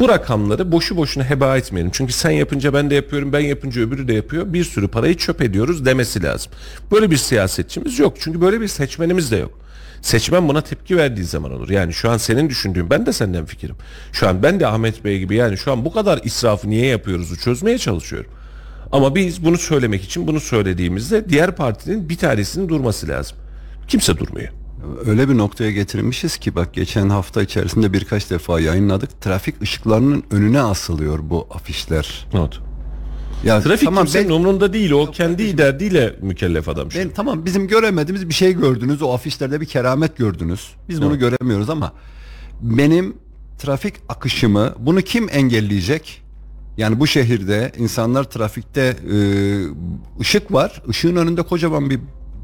bu 0.00 0.08
rakamları 0.08 0.72
boşu 0.72 0.96
boşuna 0.96 1.30
heba 1.30 1.56
etmeyelim. 1.56 1.90
Çünkü 1.94 2.12
sen 2.12 2.30
yapınca 2.30 2.74
ben 2.74 2.90
de 2.90 2.94
yapıyorum, 2.94 3.32
ben 3.32 3.40
yapınca 3.40 3.82
öbürü 3.82 4.08
de 4.08 4.14
yapıyor. 4.14 4.52
Bir 4.52 4.64
sürü 4.64 4.88
parayı 4.88 5.16
çöp 5.16 5.42
ediyoruz 5.42 5.84
demesi 5.84 6.22
lazım. 6.22 6.52
Böyle 6.92 7.10
bir 7.10 7.16
siyasetçimiz 7.16 7.98
yok. 7.98 8.14
Çünkü 8.20 8.40
böyle 8.40 8.60
bir 8.60 8.68
seçmenimiz 8.68 9.30
de 9.30 9.36
yok. 9.36 9.58
Seçmen 10.02 10.48
buna 10.48 10.60
tepki 10.60 10.96
verdiği 10.96 11.24
zaman 11.24 11.52
olur. 11.52 11.70
Yani 11.70 11.92
şu 11.92 12.10
an 12.10 12.16
senin 12.16 12.50
düşündüğün 12.50 12.90
ben 12.90 13.06
de 13.06 13.12
senden 13.12 13.46
fikrim. 13.46 13.76
Şu 14.12 14.28
an 14.28 14.42
ben 14.42 14.60
de 14.60 14.66
Ahmet 14.66 15.04
Bey 15.04 15.18
gibi 15.18 15.34
yani 15.34 15.58
şu 15.58 15.72
an 15.72 15.84
bu 15.84 15.92
kadar 15.92 16.20
israfı 16.24 16.70
niye 16.70 16.86
yapıyoruzu 16.86 17.36
çözmeye 17.36 17.78
çalışıyorum. 17.78 18.30
Ama 18.92 19.14
biz 19.14 19.44
bunu 19.44 19.58
söylemek 19.58 20.04
için 20.04 20.26
bunu 20.26 20.40
söylediğimizde 20.40 21.28
diğer 21.28 21.56
partinin 21.56 22.08
bir 22.08 22.16
tanesinin 22.16 22.68
durması 22.68 23.08
lazım. 23.08 23.36
Kimse 23.88 24.18
durmuyor. 24.18 24.61
Öyle 25.06 25.28
bir 25.28 25.38
noktaya 25.38 25.70
getirmişiz 25.70 26.36
ki 26.36 26.54
bak 26.54 26.74
geçen 26.74 27.08
hafta 27.08 27.42
içerisinde 27.42 27.92
birkaç 27.92 28.30
defa 28.30 28.60
yayınladık. 28.60 29.20
Trafik 29.20 29.62
ışıklarının 29.62 30.22
önüne 30.30 30.60
asılıyor 30.60 31.18
bu 31.22 31.46
afişler. 31.50 32.26
Not. 32.34 32.60
Ya 33.44 33.60
Trafik 33.60 33.84
tamam 33.88 34.04
kimsenin 34.04 34.28
ben, 34.28 34.34
umrunda 34.34 34.72
değil. 34.72 34.90
O 34.90 35.10
kendi 35.10 35.58
derdiyle 35.58 36.16
mükellef 36.22 36.68
adam. 36.68 36.88
ben 36.96 37.10
tamam 37.10 37.44
bizim 37.44 37.68
göremediğimiz 37.68 38.28
bir 38.28 38.34
şey 38.34 38.52
gördünüz. 38.52 39.02
O 39.02 39.12
afişlerde 39.12 39.60
bir 39.60 39.66
keramet 39.66 40.16
gördünüz. 40.16 40.70
Biz 40.88 41.02
bunu 41.02 41.10
Evet. 41.16 41.20
göremiyoruz 41.20 41.70
ama 41.70 41.92
benim 42.62 43.16
trafik 43.58 43.94
akışımı 44.08 44.74
bunu 44.78 45.02
kim 45.02 45.28
engelleyecek? 45.32 46.22
Yani 46.76 47.00
bu 47.00 47.06
şehirde 47.06 47.72
insanlar 47.78 48.24
trafikte 48.24 48.96
e, 49.12 49.16
ışık 50.20 50.52
var. 50.52 50.82
Işığın 50.88 51.16
önünde 51.16 51.42
kocaman 51.42 51.90
bir 51.90 52.00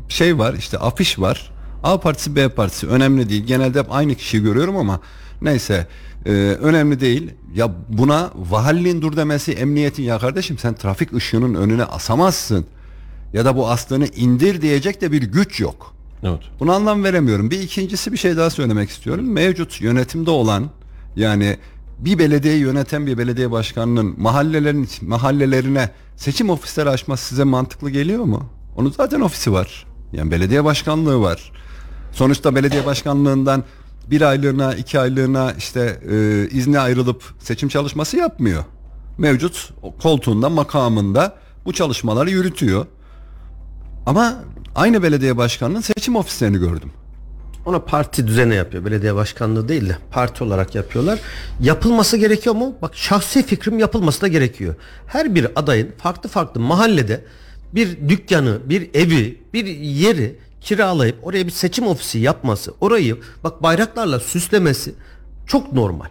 şey 0.09 0.39
var. 0.39 0.55
işte 0.59 0.79
afiş 0.79 1.19
var. 1.19 1.51
A 1.83 2.01
partisi 2.01 2.37
B 2.37 2.49
partisi 2.49 2.87
önemli 2.87 3.29
değil. 3.29 3.45
Genelde 3.45 3.79
hep 3.79 3.87
aynı 3.91 4.15
kişiyi 4.15 4.43
görüyorum 4.43 4.77
ama 4.77 5.01
neyse 5.43 5.87
e, 6.27 6.31
önemli 6.61 7.01
değil. 7.01 7.31
Ya 7.55 7.75
buna 7.89 8.31
valiliğin 8.35 9.03
dur 9.03 9.17
demesi 9.17 9.53
emniyetin 9.53 10.03
ya 10.03 10.19
kardeşim 10.19 10.59
sen 10.59 10.75
trafik 10.75 11.15
ışığının 11.15 11.55
önüne 11.55 11.85
asamazsın. 11.85 12.67
Ya 13.33 13.45
da 13.45 13.57
bu 13.57 13.69
aslını 13.69 14.07
indir 14.07 14.63
diyecek 14.63 15.01
de 15.01 15.13
bir 15.13 15.23
güç 15.23 15.61
yok. 15.61 15.95
Evet. 16.23 16.41
Buna 16.61 16.75
anlam 16.75 17.05
veremiyorum. 17.05 17.51
Bir 17.51 17.61
ikincisi 17.61 18.13
bir 18.13 18.17
şey 18.17 18.37
daha 18.37 18.51
söylemek 18.51 18.91
istiyorum. 18.91 19.33
Mevcut 19.33 19.81
yönetimde 19.81 20.31
olan 20.31 20.71
yani 21.17 21.57
bir 21.99 22.19
belediye 22.19 22.57
yöneten 22.57 23.07
bir 23.07 23.19
belediye 23.19 23.51
başkanının 23.51 24.15
mahallelerin 24.19 24.89
mahallelerine 25.03 25.91
seçim 26.17 26.51
ofisleri 26.51 26.91
açması 26.91 27.25
size 27.25 27.45
mantıklı 27.45 27.91
geliyor 27.91 28.25
mu? 28.25 28.51
Onun 28.77 28.91
zaten 28.91 29.21
ofisi 29.21 29.53
var. 29.53 29.87
Yani 30.13 30.31
belediye 30.31 30.65
başkanlığı 30.65 31.21
var. 31.21 31.53
Sonuçta 32.19 32.55
belediye 32.55 32.87
başkanlığından 32.87 33.65
bir 34.11 34.21
aylığına 34.21 34.75
iki 34.75 35.01
aylığına 35.01 35.53
işte 35.53 36.01
e, 36.11 36.49
izne 36.49 36.81
ayrılıp 36.81 37.23
seçim 37.39 37.69
çalışması 37.69 38.17
yapmıyor. 38.17 38.65
Mevcut 39.19 39.71
koltuğunda 40.03 40.49
makamında 40.49 41.35
bu 41.65 41.73
çalışmaları 41.73 42.31
yürütüyor. 42.31 42.87
Ama 44.07 44.35
aynı 44.75 45.03
belediye 45.03 45.37
başkanının 45.37 45.81
seçim 45.81 46.17
ofislerini 46.17 46.59
gördüm. 46.59 46.91
Ona 47.67 47.79
parti 47.79 48.27
düzene 48.27 48.55
yapıyor. 48.55 48.85
Belediye 48.85 49.15
başkanlığı 49.15 49.69
değil 49.69 49.89
de 49.89 49.99
parti 50.11 50.45
olarak 50.45 50.75
yapıyorlar. 50.75 51.21
Yapılması 51.61 52.17
gerekiyor 52.17 52.55
mu? 52.55 52.75
Bak 52.83 52.97
şahsi 52.97 53.47
fikrim 53.47 53.79
yapılması 53.79 54.21
da 54.21 54.29
gerekiyor. 54.29 54.75
Her 55.07 55.35
bir 55.35 55.47
adayın 55.57 55.91
farklı 55.99 56.29
farklı 56.29 56.61
mahallede 56.61 57.25
bir 57.75 58.09
dükkanı, 58.09 58.59
bir 58.65 58.91
evi, 58.95 59.43
bir 59.53 59.67
yeri 59.67 60.48
kiralayıp 60.61 61.17
oraya 61.23 61.47
bir 61.47 61.53
seçim 61.53 61.87
ofisi 61.87 62.19
yapması, 62.19 62.75
orayı 62.81 63.17
bak 63.45 63.63
bayraklarla 63.63 64.21
süslemesi 64.21 64.95
çok 65.47 65.73
normal. 65.73 66.07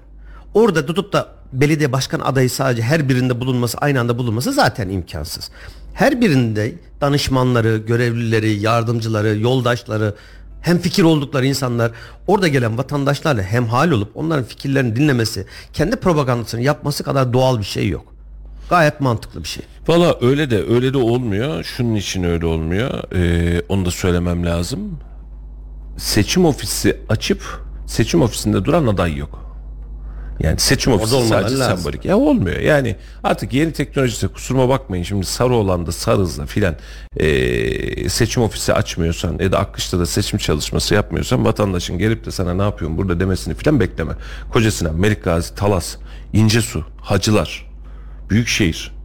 Orada 0.53 0.85
tutup 0.85 1.13
da 1.13 1.27
belediye 1.53 1.91
başkan 1.91 2.19
adayı 2.19 2.49
sadece 2.49 2.81
her 2.81 3.09
birinde 3.09 3.39
bulunması, 3.39 3.77
aynı 3.77 3.99
anda 3.99 4.17
bulunması 4.17 4.53
zaten 4.53 4.89
imkansız. 4.89 5.51
Her 5.93 6.21
birinde 6.21 6.75
danışmanları, 7.01 7.77
görevlileri, 7.77 8.53
yardımcıları, 8.53 9.39
yoldaşları, 9.39 10.15
hem 10.61 10.79
fikir 10.79 11.03
oldukları 11.03 11.45
insanlar 11.45 11.91
orada 12.27 12.47
gelen 12.47 12.77
vatandaşlarla 12.77 13.41
hemhal 13.41 13.91
olup 13.91 14.17
onların 14.17 14.43
fikirlerini 14.45 14.95
dinlemesi, 14.95 15.45
kendi 15.73 15.95
propagandasını 15.95 16.61
yapması 16.61 17.03
kadar 17.03 17.33
doğal 17.33 17.59
bir 17.59 17.63
şey 17.63 17.89
yok. 17.89 18.13
Gayet 18.69 19.01
mantıklı 19.01 19.43
bir 19.43 19.47
şey. 19.47 19.63
Valla 19.87 20.17
öyle 20.21 20.49
de 20.49 20.63
öyle 20.63 20.93
de 20.93 20.97
olmuyor. 20.97 21.63
Şunun 21.63 21.95
için 21.95 22.23
öyle 22.23 22.45
olmuyor. 22.45 23.13
Ee, 23.15 23.61
onu 23.69 23.85
da 23.85 23.91
söylemem 23.91 24.45
lazım. 24.45 24.99
Seçim 25.97 26.45
ofisi 26.45 26.97
açıp 27.09 27.43
seçim 27.85 28.21
ofisinde 28.21 28.65
duran 28.65 28.87
aday 28.87 29.15
yok. 29.17 29.47
Yani 30.39 30.59
seçim 30.59 30.93
ofisi 30.93 31.27
sadece 31.27 31.57
lazım. 31.57 31.77
sembolik. 31.77 32.05
Ya 32.05 32.17
olmuyor. 32.17 32.59
Yani 32.59 32.95
artık 33.23 33.53
yeni 33.53 33.73
teknolojide 33.73 34.27
kusuruma 34.27 34.69
bakmayın. 34.69 35.03
Şimdi 35.03 35.25
Sarıoğlan'da 35.25 35.91
Sarız'da 35.91 36.45
filan 36.45 36.75
ee, 37.17 38.09
seçim 38.09 38.43
ofisi 38.43 38.73
açmıyorsan 38.73 39.37
ya 39.39 39.51
da 39.51 39.59
Akkış'ta 39.59 39.99
da 39.99 40.05
seçim 40.05 40.39
çalışması 40.39 40.93
yapmıyorsan 40.93 41.45
vatandaşın 41.45 41.97
gelip 41.97 42.25
de 42.25 42.31
sana 42.31 42.53
ne 42.53 42.61
yapıyorsun 42.61 42.97
burada 42.97 43.19
demesini 43.19 43.53
filan 43.53 43.79
bekleme. 43.79 44.13
Kocasinan, 44.51 44.95
Melikgazi, 44.95 45.55
Talas, 45.55 45.95
İncesu, 46.33 46.85
Hacılar, 47.01 47.71
Büyükşehir, 48.29 48.96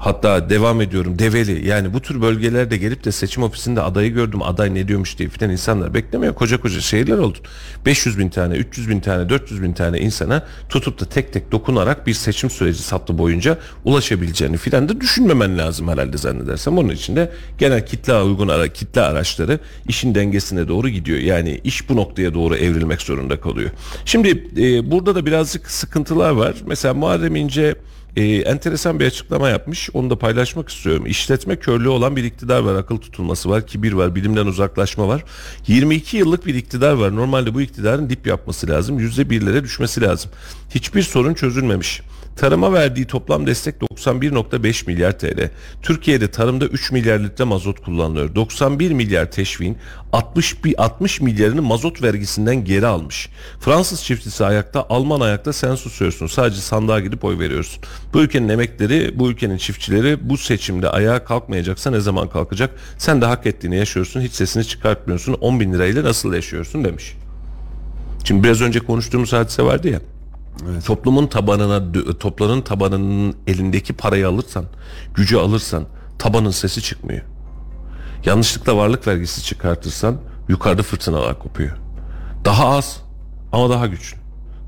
Hatta 0.00 0.50
devam 0.50 0.80
ediyorum 0.80 1.18
Develi 1.18 1.68
yani 1.68 1.94
bu 1.94 2.00
tür 2.00 2.22
bölgelerde 2.22 2.76
gelip 2.76 3.04
de 3.04 3.12
seçim 3.12 3.42
ofisinde 3.42 3.82
adayı 3.82 4.12
gördüm 4.12 4.42
aday 4.42 4.74
ne 4.74 4.88
diyormuş 4.88 5.18
diye 5.18 5.28
filan 5.28 5.50
insanlar 5.50 5.94
beklemiyor. 5.94 6.34
Koca 6.34 6.60
koca 6.60 6.80
şehirler 6.80 7.18
oldu. 7.18 7.38
500 7.86 8.18
bin 8.18 8.28
tane 8.28 8.54
300 8.54 8.88
bin 8.88 9.00
tane 9.00 9.28
400 9.28 9.62
bin 9.62 9.72
tane 9.72 9.98
insana 10.00 10.46
tutup 10.68 11.00
da 11.00 11.04
tek 11.04 11.32
tek 11.32 11.52
dokunarak 11.52 12.06
bir 12.06 12.14
seçim 12.14 12.50
süreci 12.50 12.82
sattı 12.82 13.18
boyunca 13.18 13.58
ulaşabileceğini 13.84 14.56
filan 14.56 14.88
da 14.88 15.00
düşünmemen 15.00 15.58
lazım 15.58 15.88
herhalde 15.88 16.18
zannedersem. 16.18 16.78
Onun 16.78 16.88
için 16.88 17.16
de 17.16 17.32
genel 17.58 17.86
kitle 17.86 18.22
uygun 18.22 18.48
ara, 18.48 18.68
kitle 18.68 19.00
araçları 19.00 19.58
işin 19.88 20.14
dengesine 20.14 20.68
doğru 20.68 20.88
gidiyor. 20.88 21.18
Yani 21.18 21.60
iş 21.64 21.88
bu 21.88 21.96
noktaya 21.96 22.34
doğru 22.34 22.56
evrilmek 22.56 23.02
zorunda 23.02 23.40
kalıyor. 23.40 23.70
Şimdi 24.04 24.28
e, 24.56 24.90
burada 24.90 25.14
da 25.14 25.26
birazcık 25.26 25.70
sıkıntılar 25.70 26.30
var. 26.30 26.54
Mesela 26.66 26.94
Muharrem 26.94 27.36
İnce 27.36 27.74
e, 28.16 28.24
enteresan 28.24 29.00
bir 29.00 29.06
açıklama 29.06 29.48
yapmış. 29.48 29.90
Onu 29.94 30.10
da 30.10 30.18
paylaşmak 30.18 30.68
istiyorum. 30.68 31.06
İşletme 31.06 31.56
körlüğü 31.56 31.88
olan 31.88 32.16
bir 32.16 32.24
iktidar 32.24 32.60
var. 32.60 32.74
Akıl 32.74 32.96
tutulması 32.96 33.50
var. 33.50 33.66
Kibir 33.66 33.92
var. 33.92 34.14
Bilimden 34.14 34.46
uzaklaşma 34.46 35.08
var. 35.08 35.24
22 35.66 36.16
yıllık 36.16 36.46
bir 36.46 36.54
iktidar 36.54 36.92
var. 36.92 37.16
Normalde 37.16 37.54
bu 37.54 37.60
iktidarın 37.60 38.10
dip 38.10 38.26
yapması 38.26 38.68
lazım. 38.68 38.98
%1'lere 38.98 39.64
düşmesi 39.64 40.00
lazım. 40.00 40.30
Hiçbir 40.74 41.02
sorun 41.02 41.34
çözülmemiş. 41.34 42.02
Tarıma 42.40 42.72
verdiği 42.72 43.06
toplam 43.06 43.46
destek 43.46 43.74
91.5 43.74 44.86
milyar 44.86 45.18
TL. 45.18 45.50
Türkiye'de 45.82 46.30
tarımda 46.30 46.66
3 46.66 46.92
milyar 46.92 47.18
litre 47.18 47.44
mazot 47.44 47.80
kullanılıyor. 47.80 48.34
91 48.34 48.90
milyar 48.90 49.30
teşvin 49.30 49.78
60, 50.12 50.64
bi- 50.64 50.74
60 50.78 51.20
milyarını 51.20 51.62
mazot 51.62 52.02
vergisinden 52.02 52.64
geri 52.64 52.86
almış. 52.86 53.28
Fransız 53.60 54.04
çiftçisi 54.04 54.44
ayakta, 54.44 54.86
Alman 54.88 55.20
ayakta 55.20 55.52
sen 55.52 55.74
susuyorsun. 55.74 56.26
Sadece 56.26 56.60
sandığa 56.60 57.00
gidip 57.00 57.24
oy 57.24 57.38
veriyorsun. 57.38 57.82
Bu 58.12 58.20
ülkenin 58.20 58.48
emekleri, 58.48 59.18
bu 59.18 59.30
ülkenin 59.30 59.56
çiftçileri 59.56 60.30
bu 60.30 60.36
seçimde 60.36 60.88
ayağa 60.88 61.24
kalkmayacaksa 61.24 61.90
ne 61.90 62.00
zaman 62.00 62.28
kalkacak? 62.28 62.70
Sen 62.98 63.20
de 63.20 63.26
hak 63.26 63.46
ettiğini 63.46 63.76
yaşıyorsun, 63.76 64.20
hiç 64.20 64.32
sesini 64.32 64.64
çıkartmıyorsun. 64.64 65.32
10 65.32 65.60
bin 65.60 65.72
lirayla 65.72 66.04
nasıl 66.04 66.34
yaşıyorsun 66.34 66.84
demiş. 66.84 67.16
Şimdi 68.24 68.44
biraz 68.44 68.60
önce 68.60 68.80
konuştuğumuz 68.80 69.32
hadise 69.32 69.62
vardı 69.62 69.88
ya. 69.88 70.00
Toplumun 70.86 71.26
tabanına, 71.26 71.92
toplanın 72.20 72.62
tabanının 72.62 73.34
elindeki 73.46 73.92
parayı 73.92 74.28
alırsan, 74.28 74.64
gücü 75.14 75.36
alırsan 75.36 75.84
tabanın 76.18 76.50
sesi 76.50 76.82
çıkmıyor. 76.82 77.22
Yanlışlıkla 78.24 78.76
varlık 78.76 79.06
vergisi 79.06 79.44
çıkartırsan 79.44 80.16
yukarıda 80.48 80.82
fırtınalar 80.82 81.38
kopuyor. 81.38 81.76
Daha 82.44 82.68
az 82.68 83.02
ama 83.52 83.70
daha 83.70 83.86
güçlü. 83.86 84.16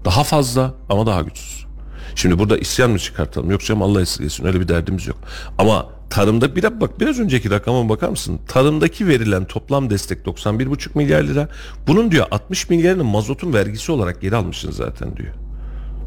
Daha 0.05 0.24
fazla 0.24 0.74
ama 0.88 1.07
daha 1.07 1.22
güçsüz. 1.22 1.66
Şimdi 2.14 2.38
burada 2.38 2.59
isyan 2.59 2.90
mı 2.90 2.99
çıkartalım? 2.99 3.51
Yok 3.51 3.61
canım 3.61 3.82
Allah 3.82 4.01
esirgesin 4.01 4.45
öyle 4.45 4.61
bir 4.61 4.68
derdimiz 4.68 5.07
yok. 5.07 5.16
Ama 5.59 5.86
tarımda 6.11 6.57
bir 6.57 6.80
bak 6.80 7.01
biraz 7.01 7.20
önceki 7.20 7.51
rakama 7.51 7.88
bakar 7.88 8.09
mısın? 8.09 8.40
Tarımdaki 8.49 9.09
verilen 9.09 9.45
toplam 9.45 9.90
destek 9.90 10.26
91,5 10.26 10.88
milyar 10.95 11.22
lira. 11.22 11.49
Bunun 11.86 12.11
diyor 12.11 12.26
60 12.30 12.70
milyarını 12.70 13.05
mazotun 13.05 13.53
vergisi 13.53 13.93
olarak 13.93 14.20
geri 14.20 14.36
almışsın 14.36 14.70
zaten 14.70 15.16
diyor. 15.16 15.34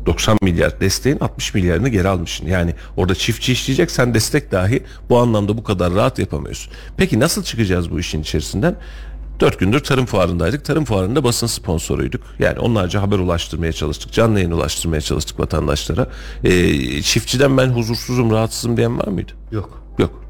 90 0.05 0.37
milyar 0.41 0.79
desteğin 0.79 1.19
60 1.19 1.53
milyarını 1.53 1.89
geri 1.89 2.07
almışsın. 2.07 2.47
Yani 2.47 2.73
orada 2.97 3.15
çiftçi 3.15 3.53
işleyecek 3.53 3.91
sen 3.91 4.13
destek 4.13 4.51
dahi 4.51 4.83
bu 5.09 5.17
anlamda 5.17 5.57
bu 5.57 5.63
kadar 5.63 5.93
rahat 5.93 6.19
yapamıyorsun. 6.19 6.73
Peki 6.97 7.19
nasıl 7.19 7.43
çıkacağız 7.43 7.91
bu 7.91 7.99
işin 7.99 8.21
içerisinden? 8.21 8.75
4 9.39 9.59
gündür 9.59 9.79
tarım 9.79 10.05
fuarındaydık. 10.05 10.65
Tarım 10.65 10.85
fuarında 10.85 11.23
basın 11.23 11.47
sponsoruyduk. 11.47 12.21
Yani 12.39 12.59
onlarca 12.59 13.01
haber 13.01 13.19
ulaştırmaya 13.19 13.73
çalıştık. 13.73 14.13
Canlı 14.13 14.39
yayın 14.39 14.51
ulaştırmaya 14.51 15.01
çalıştık 15.01 15.39
vatandaşlara. 15.39 16.07
Ee, 16.43 17.01
çiftçiden 17.01 17.57
ben 17.57 17.67
huzursuzum, 17.67 18.31
rahatsızım 18.31 18.77
diyen 18.77 18.99
var 18.99 19.07
mıydı? 19.07 19.31
Yok. 19.51 19.83
Yok. 19.99 20.25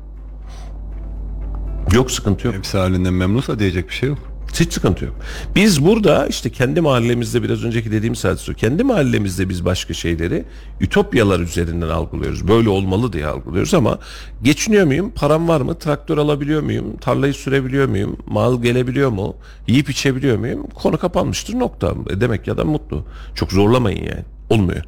Yok 1.94 2.12
sıkıntı 2.12 2.48
yok. 2.48 2.56
Hepsi 2.56 2.78
halinden 2.78 3.14
memnunsa 3.14 3.60
diyecek 3.60 3.90
bir 3.90 3.94
şey 3.94 4.10
yok. 4.10 4.35
Hiç 4.60 4.74
sıkıntı 4.74 5.06
yok. 5.06 5.16
Biz 5.56 5.86
burada 5.86 6.28
işte 6.28 6.50
kendi 6.50 6.82
mahallemizde 6.82 7.44
biraz 7.44 7.64
önceki 7.64 7.92
dediğim 7.92 8.16
o. 8.50 8.54
Kendi 8.54 8.84
mahallemizde 8.84 9.50
biz 9.50 9.66
başka 9.66 9.94
şeyleri 9.94 10.46
ütopyalar 10.82 11.40
üzerinden 11.40 11.90
algılıyoruz. 11.90 12.48
Böyle 12.48 12.70
olmalı 12.70 13.14
diye 13.14 13.28
algılıyoruz 13.28 13.74
ama 13.74 14.00
geçiniyor 14.44 14.86
muyum? 14.86 15.12
Param 15.16 15.48
var 15.48 15.62
mı? 15.62 15.80
Traktör 15.80 16.18
alabiliyor 16.18 16.62
muyum? 16.62 16.98
Tarlayı 16.98 17.34
sürebiliyor 17.34 17.88
muyum? 17.88 18.18
Mal 18.28 18.62
gelebiliyor 18.62 19.10
mu? 19.10 19.36
Yiyip 19.68 19.90
içebiliyor 19.90 20.38
muyum? 20.38 20.68
Konu 20.76 20.98
kapanmıştır 20.98 21.60
nokta. 21.60 21.94
E 22.10 22.22
Demek 22.22 22.48
ya 22.48 22.58
da 22.58 22.66
mutlu. 22.66 23.06
Çok 23.36 23.52
zorlamayın 23.52 24.04
yani. 24.04 24.26
Olmuyor. 24.50 24.84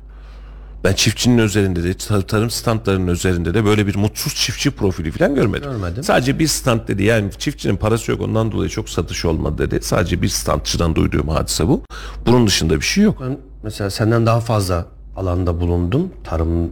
Ben 0.88 0.93
çiftçinin 0.93 1.38
üzerinde 1.38 1.83
de 1.83 1.91
tar- 1.91 2.27
tarım 2.27 2.49
standlarının 2.49 3.07
üzerinde 3.07 3.53
de 3.53 3.65
böyle 3.65 3.88
bir 3.88 3.95
mutsuz 3.95 4.35
çiftçi 4.35 4.71
profili 4.71 5.11
falan 5.11 5.35
görmedim. 5.35 5.71
Görmedim. 5.71 6.03
Sadece 6.03 6.39
bir 6.39 6.47
stand 6.47 6.88
dedi 6.88 7.03
yani 7.03 7.31
çiftçinin 7.38 7.75
parası 7.75 8.11
yok 8.11 8.21
ondan 8.21 8.51
dolayı 8.51 8.69
çok 8.69 8.89
satış 8.89 9.25
olmadı 9.25 9.57
dedi. 9.71 9.85
Sadece 9.85 10.21
bir 10.21 10.27
standçıdan 10.27 10.95
duyduğum 10.95 11.27
hadise 11.27 11.67
bu. 11.67 11.83
Bunun 12.25 12.47
dışında 12.47 12.75
bir 12.75 12.85
şey 12.85 13.03
yok. 13.03 13.17
Ben 13.21 13.38
mesela 13.63 13.89
senden 13.89 14.25
daha 14.25 14.39
fazla 14.39 14.85
alanda 15.15 15.59
bulundum. 15.59 16.09
Tarım 16.23 16.71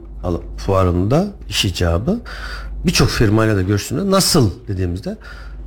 fuarında 0.57 1.27
iş 1.49 1.65
icabı. 1.65 2.19
Birçok 2.85 3.09
firmayla 3.09 3.55
da 3.55 3.61
görüştüğümde 3.61 4.11
nasıl 4.11 4.51
dediğimizde 4.67 5.17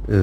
e, 0.09 0.17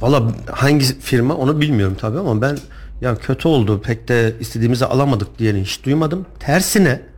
valla 0.00 0.22
hangi 0.50 1.00
firma 1.00 1.34
onu 1.34 1.60
bilmiyorum 1.60 1.96
tabii 2.00 2.18
ama 2.18 2.42
ben 2.42 2.58
ya 3.00 3.14
kötü 3.14 3.48
oldu 3.48 3.80
pek 3.82 4.08
de 4.08 4.34
istediğimizi 4.40 4.86
alamadık 4.86 5.38
diyeni 5.38 5.60
hiç 5.62 5.84
duymadım. 5.84 6.26
Tersine 6.38 7.09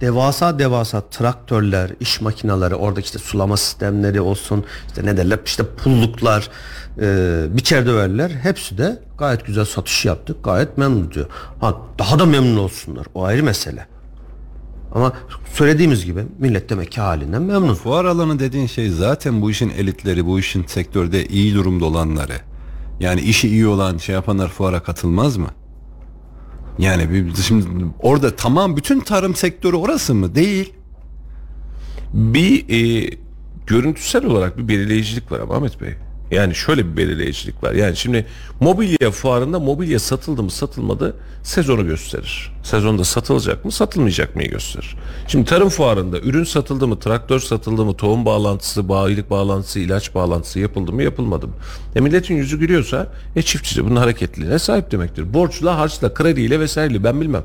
devasa 0.00 0.58
devasa 0.58 1.00
traktörler, 1.00 1.90
iş 2.00 2.20
makineleri, 2.20 2.74
oradaki 2.74 3.04
işte 3.04 3.18
sulama 3.18 3.56
sistemleri 3.56 4.20
olsun, 4.20 4.64
işte 4.86 5.06
ne 5.06 5.16
derler, 5.16 5.38
işte 5.46 5.62
pulluklar, 5.84 6.50
e, 7.00 7.46
biçer 7.50 7.86
döverler 7.86 8.30
hepsi 8.30 8.78
de 8.78 9.02
gayet 9.18 9.46
güzel 9.46 9.64
satış 9.64 10.04
yaptık, 10.04 10.44
gayet 10.44 10.78
memnun 10.78 11.10
diyor. 11.10 11.26
Ha 11.60 11.76
daha 11.98 12.18
da 12.18 12.26
memnun 12.26 12.56
olsunlar, 12.56 13.06
o 13.14 13.24
ayrı 13.24 13.42
mesele. 13.42 13.86
Ama 14.94 15.12
söylediğimiz 15.52 16.04
gibi 16.04 16.24
millet 16.38 16.70
demek 16.70 16.92
ki 16.92 17.00
halinden 17.00 17.42
memnun. 17.42 17.74
Fuar 17.74 18.04
alanı 18.04 18.38
dediğin 18.38 18.66
şey 18.66 18.90
zaten 18.90 19.42
bu 19.42 19.50
işin 19.50 19.70
elitleri, 19.70 20.26
bu 20.26 20.38
işin 20.38 20.64
sektörde 20.64 21.26
iyi 21.26 21.54
durumda 21.54 21.84
olanları. 21.84 22.36
Yani 23.00 23.20
işi 23.20 23.48
iyi 23.48 23.66
olan 23.66 23.98
şey 23.98 24.14
yapanlar 24.14 24.48
fuara 24.48 24.82
katılmaz 24.82 25.36
mı? 25.36 25.48
Yani 26.78 27.32
şimdi 27.46 27.66
orada 28.02 28.36
tamam 28.36 28.76
bütün 28.76 29.00
tarım 29.00 29.34
sektörü 29.34 29.76
orası 29.76 30.14
mı? 30.14 30.34
Değil. 30.34 30.72
Bir 32.12 32.68
e, 32.68 33.10
görüntüsel 33.66 34.24
olarak 34.24 34.58
bir 34.58 34.68
belirleyicilik 34.68 35.32
var 35.32 35.40
ama 35.40 35.54
Ahmet 35.54 35.80
Bey. 35.80 35.94
Yani 36.30 36.54
şöyle 36.54 36.86
bir 36.86 36.96
belirleyicilik 36.96 37.62
var. 37.62 37.72
Yani 37.72 37.96
şimdi 37.96 38.26
mobilya 38.60 39.10
fuarında 39.10 39.58
mobilya 39.58 39.98
satıldı 39.98 40.42
mı 40.42 40.50
satılmadı 40.50 41.16
sezonu 41.42 41.86
gösterir. 41.86 42.52
Sezonda 42.62 43.04
satılacak 43.04 43.64
mı 43.64 43.72
satılmayacak 43.72 44.36
mı 44.36 44.42
gösterir. 44.42 44.96
Şimdi 45.28 45.44
tarım 45.44 45.68
fuarında 45.68 46.18
ürün 46.18 46.44
satıldı 46.44 46.88
mı, 46.88 46.98
traktör 46.98 47.40
satıldı 47.40 47.84
mı, 47.84 47.96
tohum 47.96 48.24
bağlantısı, 48.24 48.88
bayilik 48.88 49.30
bağlantısı, 49.30 49.80
ilaç 49.80 50.14
bağlantısı 50.14 50.58
yapıldı 50.58 50.92
mı 50.92 51.02
yapılmadı 51.02 51.46
mı? 51.46 51.54
E 51.96 52.00
milletin 52.00 52.34
yüzü 52.34 52.58
gülüyorsa 52.58 53.06
e 53.36 53.42
çiftçi 53.42 53.84
bunun 53.84 53.96
hareketliliğine 53.96 54.58
sahip 54.58 54.90
demektir. 54.90 55.34
Borçla, 55.34 55.78
harçla, 55.78 56.14
krediyle 56.14 56.60
vesaireyle 56.60 57.04
ben 57.04 57.20
bilmem. 57.20 57.44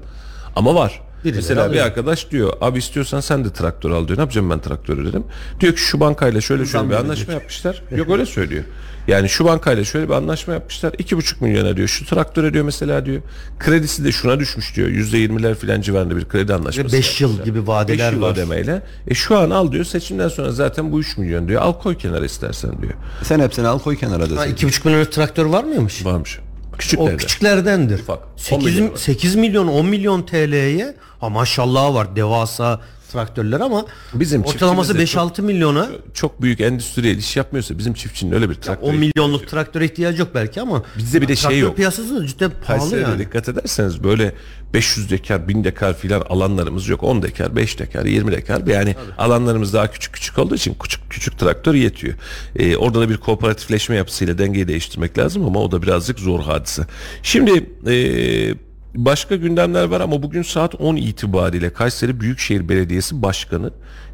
Ama 0.55 0.75
var. 0.75 1.01
Birileri 1.24 1.36
Mesela 1.41 1.74
bir 1.74 1.80
arkadaş 1.80 2.32
diyor 2.32 2.53
abi 2.61 2.80
istiyorsan 2.80 3.19
sen 3.19 3.45
de 3.45 3.53
traktör 3.53 3.91
al 3.91 4.07
diyor. 4.07 4.17
Ne 4.17 4.21
yapacağım 4.21 4.49
ben 4.49 4.59
traktörü 4.59 5.05
dedim. 5.05 5.24
Diyor 5.59 5.74
ki 5.74 5.82
şu 5.82 5.99
bankayla 5.99 6.41
şöyle 6.41 6.65
şöyle 6.65 6.89
bir 6.89 6.95
anlaşma 6.95 7.34
yapmışlar. 7.34 7.82
Yok 7.95 8.09
öyle 8.09 8.26
söylüyor. 8.26 8.63
Yani 9.07 9.30
şu 9.30 9.45
bankayla 9.45 9.84
şöyle 9.84 10.09
bir 10.09 10.13
anlaşma 10.13 10.53
yapmışlar. 10.53 10.93
iki 10.97 11.17
buçuk 11.17 11.41
milyona 11.41 11.78
diyor. 11.78 11.88
Şu 11.88 12.05
traktöre 12.05 12.53
diyor 12.53 12.65
mesela 12.65 13.05
diyor. 13.05 13.21
Kredisi 13.59 14.03
de 14.05 14.11
şuna 14.11 14.39
düşmüş 14.39 14.76
diyor. 14.76 14.88
Yüzde 14.88 15.17
yirmiler 15.17 15.55
filan 15.55 15.82
civarında 15.82 16.17
bir 16.17 16.26
kredi 16.26 16.53
anlaşması. 16.53 16.93
Ve 16.95 16.97
beş 16.97 17.21
yıl 17.21 17.30
yapmışlar. 17.30 17.45
gibi 17.55 17.67
vadeler 17.67 18.07
Beş 18.11 18.15
yıl 18.15 18.21
var. 18.21 18.32
ödemeyle. 18.34 18.82
E 19.07 19.13
şu 19.13 19.38
an 19.38 19.49
al 19.49 19.71
diyor. 19.71 19.86
Seçimden 19.86 20.28
sonra 20.28 20.51
zaten 20.51 20.91
bu 20.91 20.99
3 20.99 21.17
milyon 21.17 21.47
diyor. 21.47 21.61
Al 21.61 21.74
koy 21.74 21.97
kenara 21.97 22.26
istersen 22.26 22.82
diyor. 22.82 22.93
Sen 23.24 23.39
hepsini 23.39 23.67
al 23.67 23.80
koy 23.80 23.97
kenara 23.97 24.24
Ha, 24.24 24.30
desin. 24.30 24.51
iki 24.51 24.67
buçuk 24.67 24.86
milyon 24.86 25.05
traktör 25.05 25.45
var 25.45 25.63
mıymış? 25.63 26.05
Varmış. 26.05 26.39
O 26.74 26.78
Küçüklerde. 26.78 27.17
küçüklerdendir. 27.17 27.99
Ufak. 27.99 28.19
10 28.36 28.38
8, 28.38 28.65
milyon 28.65 28.91
var. 28.91 28.97
8 28.97 29.36
milyon 29.36 29.67
10 29.67 29.86
milyon 29.86 30.21
TL'ye 30.21 30.95
ha 31.19 31.30
maşallah 31.30 31.93
var 31.93 32.15
devasa 32.15 32.82
traktörler 33.14 33.59
ama 33.59 33.86
Bizim 34.14 34.43
ortalaması 34.43 34.97
çiftçimiz 34.97 35.36
de 35.38 35.41
5-6 35.41 35.41
milyona 35.41 35.88
Çok 36.14 36.41
büyük 36.41 36.61
endüstriyel 36.61 37.18
iş 37.18 37.38
yapmıyorsa 37.38 37.78
bizim 37.78 37.93
çiftçinin 37.93 38.32
öyle 38.32 38.49
bir 38.49 38.55
traktör 38.55 38.88
10 38.88 38.95
milyonluk 38.95 39.47
traktöre 39.47 39.86
ihtiyacı 39.86 40.20
yok 40.22 40.30
belki 40.36 40.61
ama 40.61 40.84
Bizde 40.97 41.22
bir 41.22 41.28
de 41.28 41.36
şey 41.36 41.59
yok. 41.59 41.76
piyasası 41.76 42.28
cidden 42.28 42.51
pahalı 42.68 42.99
yani. 42.99 43.20
dikkat 43.20 43.49
ederseniz 43.49 44.03
böyle 44.03 44.34
500 44.74 45.09
dekar, 45.09 45.47
1000 45.47 45.64
dekar 45.64 45.97
filan 45.97 46.22
alanlarımız 46.22 46.88
yok. 46.88 47.03
10 47.03 47.22
dekar, 47.22 47.55
5 47.55 47.80
dekar, 47.80 48.05
20 48.05 48.32
dekar. 48.32 48.68
Yani 48.68 48.95
alanlarımız 49.18 49.74
daha 49.74 49.91
küçük 49.91 50.14
küçük 50.14 50.39
olduğu 50.39 50.55
için 50.55 50.76
küçük 50.84 51.09
küçük 51.09 51.39
traktör 51.39 51.74
yetiyor. 51.74 52.14
Ee, 52.55 52.78
orada 52.78 53.01
da 53.01 53.09
bir 53.09 53.18
kooperatifleşme 53.18 53.95
yapısıyla 53.95 54.38
dengeyi 54.38 54.68
değiştirmek 54.68 55.18
lazım 55.18 55.45
ama 55.45 55.59
o 55.59 55.72
da 55.72 55.82
birazcık 55.82 56.20
zor 56.20 56.39
hadise. 56.39 56.84
Şimdi 57.24 57.70
ee, 57.88 58.55
başka 58.95 59.35
gündemler 59.35 59.83
var 59.83 60.01
ama 60.01 60.23
bugün 60.23 60.41
saat 60.41 60.81
10 60.81 60.95
itibariyle 60.95 61.73
Kayseri 61.73 62.19
Büyükşehir 62.19 62.69
Belediyesi 62.69 63.21
Başkanı 63.21 63.71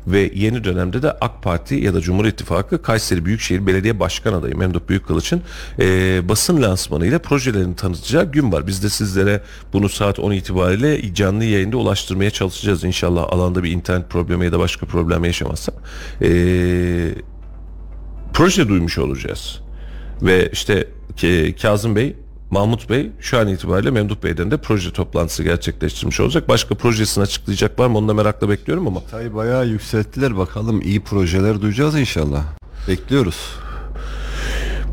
ve 0.08 0.32
yeni 0.36 0.64
dönemde 0.64 1.02
de 1.02 1.12
AK 1.12 1.44
Parti 1.44 1.76
ya 1.76 1.94
da 1.94 2.02
Cumhur 2.02 2.26
İttifakı 2.26 2.82
Kayseri 2.82 3.26
Büyükşehir 3.26 3.68
Belediye 3.68 4.00
Başkan 4.00 4.34
adayı 4.34 4.58
Memduh 4.58 4.80
Büyükkılıç'ın 4.90 5.42
e, 5.80 6.30
basın 6.30 6.62
lansmanıyla 6.62 7.20
projelerini 7.20 7.76
tanıtacağı 7.76 8.32
gün 8.32 8.52
var. 8.52 8.68
Biz 8.68 8.84
de 8.84 8.90
sizlere 8.90 9.44
bunu 9.74 9.90
saat 9.90 10.20
10 10.20 10.32
itibariyle 10.32 11.14
canlı 11.14 11.44
yayında 11.44 11.78
ulaştırmaya 11.78 12.30
çalışacağız 12.30 12.84
inşallah 12.84 13.24
alanda 13.30 13.64
bir 13.64 13.72
internet 13.72 14.10
problemi 14.10 14.46
ya 14.46 14.52
da 14.52 14.60
başka 14.60 14.86
problem 14.86 15.26
yaşamazsak. 15.26 15.76
E, 16.22 16.30
proje 18.34 18.70
duymuş 18.70 18.98
olacağız. 18.98 19.60
Ve 20.22 20.50
işte 20.54 20.88
Kazım 21.62 21.96
Bey, 21.96 22.16
Mahmut 22.52 22.90
Bey 22.90 23.12
şu 23.20 23.38
an 23.38 23.48
itibariyle 23.48 23.92
Memduh 23.92 24.24
Bey'den 24.24 24.52
de 24.52 24.58
proje 24.58 24.92
toplantısı 24.92 25.44
gerçekleştirmiş 25.44 26.20
olacak. 26.20 26.50
Başka 26.50 26.76
projesini 26.76 27.22
açıklayacaklar 27.22 27.88
mı 27.88 27.98
onu 27.98 28.08
da 28.08 28.14
merakla 28.14 28.50
bekliyorum 28.50 28.88
ama 28.88 29.02
Sayı 29.12 29.36
bayağı 29.36 29.68
yükselttiler 29.68 30.38
bakalım 30.38 30.82
iyi 30.82 31.00
projeler 31.04 31.62
duyacağız 31.62 32.00
inşallah. 32.00 32.44
Bekliyoruz. 32.88 33.36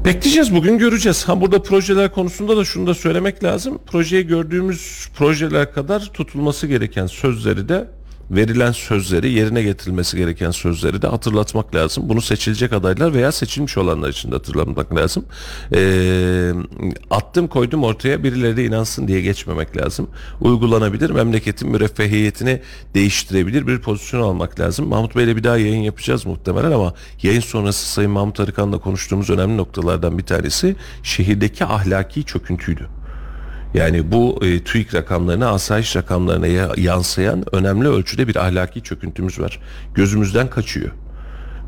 Bekleyeceğiz 0.04 0.54
bugün 0.54 0.78
göreceğiz. 0.78 1.28
Ha 1.28 1.40
burada 1.40 1.62
projeler 1.62 2.12
konusunda 2.12 2.56
da 2.56 2.64
şunu 2.64 2.86
da 2.86 2.94
söylemek 2.94 3.44
lazım. 3.44 3.78
Projeyi 3.86 4.26
gördüğümüz 4.26 5.08
projeler 5.16 5.72
kadar 5.72 6.00
tutulması 6.00 6.66
gereken 6.66 7.06
sözleri 7.06 7.68
de 7.68 7.88
verilen 8.30 8.72
sözleri 8.72 9.32
yerine 9.32 9.62
getirilmesi 9.62 10.16
gereken 10.16 10.50
sözleri 10.50 11.02
de 11.02 11.06
hatırlatmak 11.06 11.74
lazım. 11.74 12.08
Bunu 12.08 12.20
seçilecek 12.20 12.72
adaylar 12.72 13.14
veya 13.14 13.32
seçilmiş 13.32 13.78
olanlar 13.78 14.08
için 14.08 14.30
de 14.30 14.34
hatırlatmak 14.34 14.94
lazım. 14.94 15.24
Ee, 15.74 16.52
attım 17.10 17.48
koydum 17.48 17.84
ortaya 17.84 18.24
birileri 18.24 18.56
de 18.56 18.64
inansın 18.64 19.08
diye 19.08 19.20
geçmemek 19.20 19.76
lazım. 19.76 20.08
Uygulanabilir 20.40 21.10
memleketin 21.10 21.70
müreffehiyetini 21.70 22.60
değiştirebilir 22.94 23.66
bir 23.66 23.78
pozisyon 23.78 24.22
almak 24.22 24.60
lazım. 24.60 24.88
Mahmut 24.88 25.16
Bey'le 25.16 25.36
bir 25.36 25.44
daha 25.44 25.56
yayın 25.56 25.82
yapacağız 25.82 26.26
muhtemelen 26.26 26.72
ama 26.72 26.94
yayın 27.22 27.40
sonrası 27.40 27.86
Sayın 27.92 28.10
Mahmut 28.10 28.40
Arıkan'la 28.40 28.78
konuştuğumuz 28.78 29.30
önemli 29.30 29.56
noktalardan 29.56 30.18
bir 30.18 30.24
tanesi 30.24 30.76
şehirdeki 31.02 31.64
ahlaki 31.64 32.24
çöküntüydü. 32.24 32.88
Yani 33.76 34.12
bu 34.12 34.38
e, 34.44 34.64
TÜİK 34.64 34.94
rakamlarına, 34.94 35.48
asayiş 35.48 35.96
rakamlarına 35.96 36.46
ya- 36.46 36.72
yansıyan 36.76 37.54
önemli 37.54 37.88
ölçüde 37.88 38.28
bir 38.28 38.36
ahlaki 38.36 38.82
çöküntümüz 38.82 39.40
var. 39.40 39.60
Gözümüzden 39.94 40.50
kaçıyor. 40.50 40.90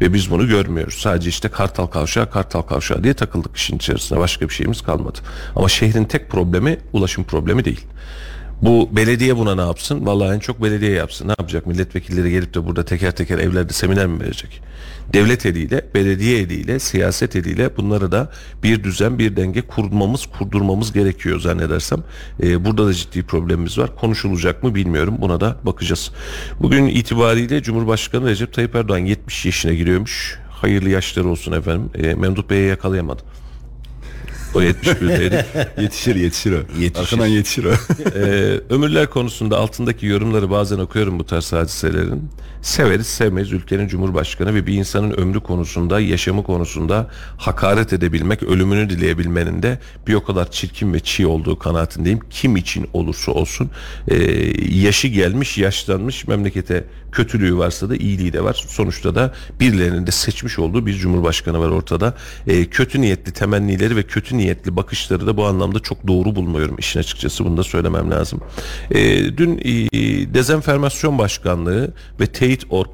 Ve 0.00 0.12
biz 0.12 0.30
bunu 0.30 0.48
görmüyoruz. 0.48 0.94
Sadece 0.94 1.28
işte 1.28 1.48
kartal 1.48 1.86
kavşağı, 1.86 2.30
kartal 2.30 2.62
kavşağı 2.62 3.04
diye 3.04 3.14
takıldık 3.14 3.56
işin 3.56 3.76
içerisine. 3.76 4.18
Başka 4.18 4.48
bir 4.48 4.54
şeyimiz 4.54 4.82
kalmadı. 4.82 5.18
Ama 5.56 5.68
şehrin 5.68 6.04
tek 6.04 6.30
problemi 6.30 6.78
ulaşım 6.92 7.24
problemi 7.24 7.64
değil. 7.64 7.80
Bu 8.62 8.88
belediye 8.92 9.36
buna 9.36 9.54
ne 9.54 9.60
yapsın? 9.60 10.06
Vallahi 10.06 10.34
en 10.34 10.38
çok 10.38 10.62
belediye 10.62 10.90
yapsın. 10.90 11.28
Ne 11.28 11.30
yapacak? 11.30 11.66
Milletvekilleri 11.66 12.30
gelip 12.30 12.54
de 12.54 12.66
burada 12.66 12.84
teker 12.84 13.16
teker 13.16 13.38
evlerde 13.38 13.72
seminer 13.72 14.06
mi 14.06 14.20
verecek? 14.20 14.62
Devlet 15.12 15.46
eliyle, 15.46 15.86
belediye 15.94 16.38
eliyle, 16.38 16.78
siyaset 16.78 17.36
eliyle 17.36 17.76
bunları 17.76 18.12
da 18.12 18.30
bir 18.62 18.84
düzen, 18.84 19.18
bir 19.18 19.36
denge 19.36 19.60
kurmamız, 19.60 20.26
kurdurmamız 20.26 20.92
gerekiyor 20.92 21.40
zannedersem. 21.40 22.04
Ee, 22.42 22.64
burada 22.64 22.86
da 22.86 22.94
ciddi 22.94 23.22
problemimiz 23.22 23.78
var. 23.78 23.96
Konuşulacak 23.96 24.62
mı 24.62 24.74
bilmiyorum. 24.74 25.14
Buna 25.18 25.40
da 25.40 25.56
bakacağız. 25.62 26.10
Bugün 26.60 26.86
itibariyle 26.86 27.62
Cumhurbaşkanı 27.62 28.26
Recep 28.26 28.52
Tayyip 28.52 28.74
Erdoğan 28.74 28.98
70 28.98 29.46
yaşına 29.46 29.72
giriyormuş. 29.72 30.38
Hayırlı 30.50 30.90
yaşları 30.90 31.28
olsun 31.28 31.52
efendim. 31.52 31.90
Ee, 31.94 32.14
Memduh 32.14 32.50
Bey'e 32.50 32.66
yakalayamadım. 32.66 33.26
O 34.54 34.62
71'deydi. 34.62 35.44
Yetişir 35.80 36.16
yetişir 36.16 36.52
o. 36.52 36.80
Yetişir. 36.80 37.02
Arkadan 37.02 37.26
yetişir 37.26 37.64
o. 37.64 37.72
Ee, 38.14 38.60
ömürler 38.70 39.10
konusunda 39.10 39.58
altındaki 39.58 40.06
yorumları 40.06 40.50
bazen 40.50 40.78
okuyorum 40.78 41.18
bu 41.18 41.26
tarz 41.26 41.52
hadiselerin. 41.52 42.30
Severiz 42.62 43.06
sevmeyiz 43.06 43.52
ülkenin 43.52 43.88
cumhurbaşkanı 43.88 44.54
ve 44.54 44.66
bir 44.66 44.74
insanın 44.74 45.10
ömrü 45.10 45.40
konusunda, 45.40 46.00
yaşamı 46.00 46.42
konusunda 46.44 47.10
hakaret 47.36 47.92
edebilmek, 47.92 48.42
ölümünü 48.42 48.90
dileyebilmenin 48.90 49.62
de 49.62 49.78
bir 50.06 50.14
o 50.14 50.24
kadar 50.24 50.50
çirkin 50.50 50.94
ve 50.94 51.00
çiğ 51.00 51.26
olduğu 51.26 51.58
kanaatindeyim. 51.58 52.20
Kim 52.30 52.56
için 52.56 52.86
olursa 52.92 53.32
olsun 53.32 53.70
ee, 54.08 54.16
yaşı 54.74 55.08
gelmiş, 55.08 55.58
yaşlanmış 55.58 56.26
memlekete 56.26 56.84
kötülüğü 57.18 57.58
varsa 57.58 57.90
da 57.90 57.96
iyiliği 57.96 58.32
de 58.32 58.44
var. 58.44 58.64
Sonuçta 58.68 59.14
da 59.14 59.34
birilerinin 59.60 60.06
de 60.06 60.10
seçmiş 60.10 60.58
olduğu 60.58 60.86
bir 60.86 60.94
cumhurbaşkanı 60.94 61.60
var 61.60 61.68
ortada. 61.68 62.14
Ee, 62.46 62.64
kötü 62.64 63.00
niyetli 63.00 63.32
temennileri 63.32 63.96
ve 63.96 64.02
kötü 64.02 64.38
niyetli 64.38 64.76
bakışları 64.76 65.26
da 65.26 65.36
bu 65.36 65.46
anlamda 65.46 65.80
çok 65.80 66.06
doğru 66.06 66.36
bulmuyorum 66.36 66.76
işin 66.78 67.00
açıkçası 67.00 67.44
bunu 67.44 67.56
da 67.56 67.62
söylemem 67.62 68.10
lazım. 68.10 68.40
Ee, 68.90 69.36
dün 69.36 69.58
e, 69.58 70.34
Dezenformasyon 70.34 71.18
Başkanlığı 71.18 71.94
ve 72.20 72.26
Teyit.org 72.26 72.90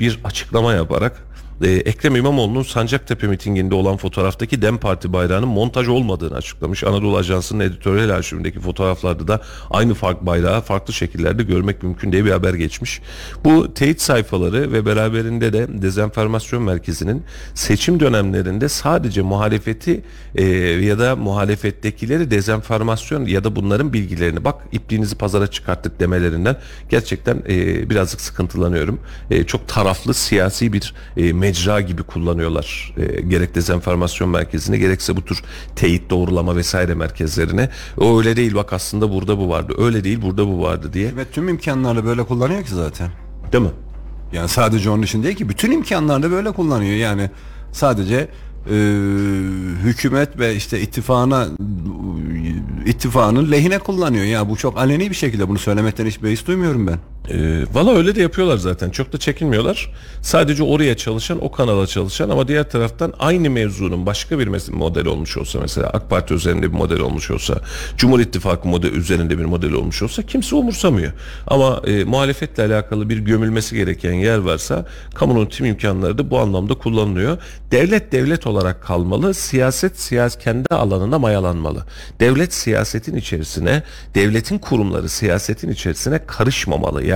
bir 0.00 0.20
açıklama 0.24 0.72
yaparak 0.72 1.23
e, 1.62 1.70
Ekrem 1.70 2.16
İmamoğlu'nun 2.16 2.62
Sancaktepe 2.62 3.26
mitinginde 3.26 3.74
olan 3.74 3.96
fotoğraftaki 3.96 4.62
DEM 4.62 4.78
Parti 4.78 5.12
bayrağının 5.12 5.48
montaj 5.48 5.88
olmadığını 5.88 6.36
açıklamış. 6.36 6.84
Anadolu 6.84 7.16
Ajansı'nın 7.16 7.60
editoryal 7.60 8.10
arşivindeki 8.10 8.60
fotoğraflarda 8.60 9.28
da 9.28 9.40
aynı 9.70 9.94
fark 9.94 10.26
bayrağı 10.26 10.60
farklı 10.60 10.92
şekillerde 10.92 11.42
görmek 11.42 11.82
mümkün 11.82 12.12
diye 12.12 12.24
bir 12.24 12.30
haber 12.30 12.54
geçmiş. 12.54 13.00
Bu 13.44 13.74
teyit 13.74 14.00
sayfaları 14.00 14.72
ve 14.72 14.86
beraberinde 14.86 15.52
de 15.52 15.82
dezenformasyon 15.82 16.62
merkezinin 16.62 17.22
seçim 17.54 18.00
dönemlerinde 18.00 18.68
sadece 18.68 19.22
muhalefeti 19.22 20.04
e, 20.34 20.44
ya 20.84 20.98
da 20.98 21.16
muhalefettekileri 21.16 22.30
dezenformasyon 22.30 23.26
ya 23.26 23.44
da 23.44 23.56
bunların 23.56 23.92
bilgilerini 23.92 24.44
bak 24.44 24.54
ipliğinizi 24.72 25.16
pazara 25.16 25.46
çıkarttık 25.46 26.00
demelerinden 26.00 26.56
gerçekten 26.88 27.42
e, 27.48 27.90
birazcık 27.90 28.20
sıkıntılanıyorum. 28.20 29.00
E, 29.30 29.44
çok 29.44 29.68
taraflı 29.68 30.14
siyasi 30.14 30.72
bir 30.72 30.94
e, 31.16 31.32
mecra 31.44 31.80
gibi 31.80 32.02
kullanıyorlar. 32.02 32.94
E, 32.96 33.20
gerek 33.20 33.54
dezenformasyon 33.54 34.30
merkezini 34.30 34.78
gerekse 34.78 35.16
bu 35.16 35.24
tür 35.24 35.42
teyit 35.76 36.10
doğrulama 36.10 36.56
vesaire 36.56 36.94
merkezlerine. 36.94 37.70
O 37.98 38.18
öyle 38.18 38.36
değil 38.36 38.54
bak 38.54 38.72
aslında 38.72 39.12
burada 39.12 39.38
bu 39.38 39.48
vardı. 39.48 39.74
Öyle 39.78 40.04
değil 40.04 40.22
burada 40.22 40.46
bu 40.46 40.62
vardı 40.62 40.92
diye. 40.92 41.16
Ve 41.16 41.24
tüm 41.24 41.48
imkanlarını 41.48 42.04
böyle 42.04 42.22
kullanıyor 42.22 42.64
ki 42.64 42.74
zaten. 42.74 43.10
Değil 43.52 43.64
mi? 43.64 43.70
Yani 44.32 44.48
sadece 44.48 44.90
onun 44.90 45.02
için 45.02 45.22
değil 45.22 45.36
ki 45.36 45.48
bütün 45.48 45.70
imkanlarını 45.70 46.30
böyle 46.30 46.52
kullanıyor. 46.52 46.96
Yani 46.96 47.30
sadece 47.72 48.28
e, 48.70 48.76
hükümet 49.82 50.38
ve 50.38 50.56
işte 50.56 50.80
ittifana 50.80 51.48
ittifanın 52.86 53.50
lehine 53.50 53.78
kullanıyor. 53.78 54.24
Ya 54.24 54.48
bu 54.48 54.56
çok 54.56 54.78
aleni 54.78 55.10
bir 55.10 55.14
şekilde 55.14 55.48
bunu 55.48 55.58
söylemekten 55.58 56.06
hiç 56.06 56.22
beis 56.22 56.46
duymuyorum 56.46 56.86
ben. 56.86 56.98
E, 57.30 57.64
Valla 57.72 57.94
öyle 57.96 58.14
de 58.14 58.22
yapıyorlar 58.22 58.56
zaten. 58.56 58.90
Çok 58.90 59.12
da 59.12 59.18
çekinmiyorlar. 59.18 59.90
Sadece 60.22 60.62
oraya 60.62 60.96
çalışan, 60.96 61.44
o 61.44 61.50
kanala 61.52 61.86
çalışan 61.86 62.30
ama 62.30 62.48
diğer 62.48 62.70
taraftan 62.70 63.12
aynı 63.18 63.50
mevzunun 63.50 64.06
başka 64.06 64.38
bir 64.38 64.70
model 64.70 65.06
olmuş 65.06 65.36
olsa 65.36 65.58
mesela 65.60 65.86
AK 65.86 66.10
Parti 66.10 66.34
üzerinde 66.34 66.62
bir 66.72 66.76
model 66.76 67.00
olmuş 67.00 67.30
olsa, 67.30 67.54
Cumhur 67.96 68.20
İttifakı 68.20 68.68
model 68.68 68.92
üzerinde 68.92 69.38
bir 69.38 69.44
model 69.44 69.72
olmuş 69.72 70.02
olsa 70.02 70.22
kimse 70.22 70.56
umursamıyor. 70.56 71.12
Ama 71.46 71.82
e, 71.86 72.04
muhalefetle 72.04 72.62
alakalı 72.62 73.08
bir 73.08 73.18
gömülmesi 73.18 73.76
gereken 73.76 74.12
yer 74.12 74.38
varsa 74.38 74.86
kamunun 75.14 75.46
tüm 75.46 75.66
imkanları 75.66 76.18
da 76.18 76.30
bu 76.30 76.38
anlamda 76.38 76.74
kullanılıyor. 76.74 77.38
Devlet 77.70 78.12
devlet 78.12 78.46
olarak 78.46 78.82
kalmalı, 78.82 79.34
siyaset 79.34 80.00
siyas 80.00 80.38
kendi 80.38 80.74
alanına 80.74 81.18
mayalanmalı. 81.18 81.84
Devlet 82.20 82.54
siyasetin 82.54 83.16
içerisine, 83.16 83.82
devletin 84.14 84.58
kurumları 84.58 85.08
siyasetin 85.08 85.70
içerisine 85.70 86.26
karışmamalı. 86.26 87.04
Yani 87.04 87.13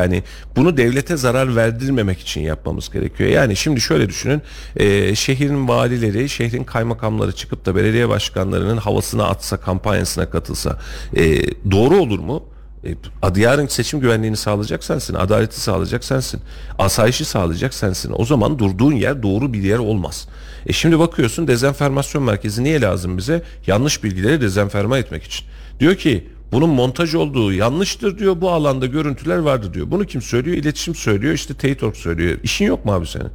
bunu 0.56 0.76
devlete 0.76 1.16
zarar 1.16 1.56
verdirmemek 1.56 2.20
için 2.20 2.40
yapmamız 2.40 2.90
gerekiyor. 2.90 3.30
Yani 3.30 3.56
şimdi 3.56 3.80
şöyle 3.80 4.08
düşünün, 4.08 4.42
e, 4.76 5.14
şehrin 5.14 5.68
valileri, 5.68 6.28
şehrin 6.28 6.64
kaymakamları 6.64 7.32
çıkıp 7.32 7.66
da 7.66 7.76
belediye 7.76 8.08
başkanlarının 8.08 8.76
havasına 8.76 9.24
atsa, 9.24 9.56
kampanyasına 9.56 10.30
katılsa 10.30 10.78
e, 11.16 11.42
doğru 11.70 11.96
olur 11.96 12.18
mu? 12.18 12.44
E, 12.84 12.94
adı 13.22 13.40
yarın 13.40 13.66
seçim 13.66 14.00
güvenliğini 14.00 14.36
sağlayacak 14.36 14.84
sensin, 14.84 15.14
adaleti 15.14 15.60
sağlayacak 15.60 16.04
sensin, 16.04 16.40
asayişi 16.78 17.24
sağlayacak 17.24 17.74
sensin. 17.74 18.12
O 18.16 18.24
zaman 18.24 18.58
durduğun 18.58 18.92
yer 18.92 19.22
doğru 19.22 19.52
bir 19.52 19.62
yer 19.62 19.78
olmaz. 19.78 20.28
E 20.66 20.72
şimdi 20.72 20.98
bakıyorsun 20.98 21.48
dezenformasyon 21.48 22.24
merkezi 22.24 22.64
niye 22.64 22.80
lazım 22.80 23.18
bize? 23.18 23.42
Yanlış 23.66 24.04
bilgileri 24.04 24.40
dezenforma 24.40 24.98
etmek 24.98 25.22
için. 25.22 25.46
Diyor 25.80 25.94
ki 25.94 26.28
bunun 26.52 26.70
montaj 26.70 27.14
olduğu 27.14 27.52
yanlıştır 27.52 28.18
diyor. 28.18 28.40
Bu 28.40 28.50
alanda 28.50 28.86
görüntüler 28.86 29.38
vardı 29.38 29.74
diyor. 29.74 29.90
Bunu 29.90 30.04
kim 30.04 30.22
söylüyor? 30.22 30.56
İletişim 30.56 30.94
söylüyor. 30.94 31.34
İşte 31.34 31.54
Teytork 31.54 31.96
söylüyor. 31.96 32.38
İşin 32.42 32.64
yok 32.64 32.84
mu 32.84 32.92
abi 32.92 33.06
senin? 33.06 33.30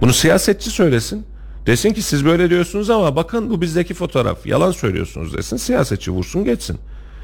Bunu 0.00 0.12
siyasetçi 0.12 0.70
söylesin. 0.70 1.26
Desin 1.66 1.92
ki 1.92 2.02
siz 2.02 2.24
böyle 2.24 2.50
diyorsunuz 2.50 2.90
ama 2.90 3.16
bakın 3.16 3.50
bu 3.50 3.60
bizdeki 3.60 3.94
fotoğraf. 3.94 4.46
Yalan 4.46 4.70
söylüyorsunuz 4.72 5.36
desin. 5.36 5.56
Siyasetçi 5.56 6.10
vursun 6.10 6.44
geçsin. 6.44 6.78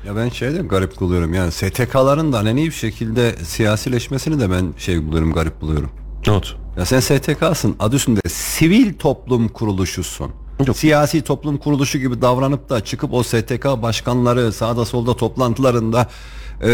Ya 0.06 0.16
ben 0.16 0.28
şey 0.28 0.54
de 0.54 0.58
garip 0.58 1.00
buluyorum. 1.00 1.34
Yani 1.34 1.52
STK'ların 1.52 2.32
da 2.32 2.38
aleni 2.38 2.66
bir 2.66 2.70
şekilde 2.70 3.34
siyasileşmesini 3.42 4.40
de 4.40 4.50
ben 4.50 4.74
şey 4.78 5.06
buluyorum, 5.06 5.32
garip 5.32 5.60
buluyorum. 5.60 5.90
Not. 6.26 6.56
Ya 6.78 6.84
sen 6.84 7.00
STK'sın 7.00 7.76
adı 7.78 7.96
üstünde 7.96 8.20
sivil 8.28 8.94
toplum 8.94 9.48
kuruluşusun. 9.48 10.30
Yok. 10.66 10.76
Siyasi 10.76 11.22
toplum 11.22 11.58
kuruluşu 11.58 11.98
gibi 11.98 12.22
davranıp 12.22 12.70
da 12.70 12.84
çıkıp 12.84 13.14
o 13.14 13.22
STK 13.22 13.64
başkanları 13.64 14.52
sağda 14.52 14.84
solda 14.84 15.16
toplantılarında 15.16 16.08
e, 16.62 16.70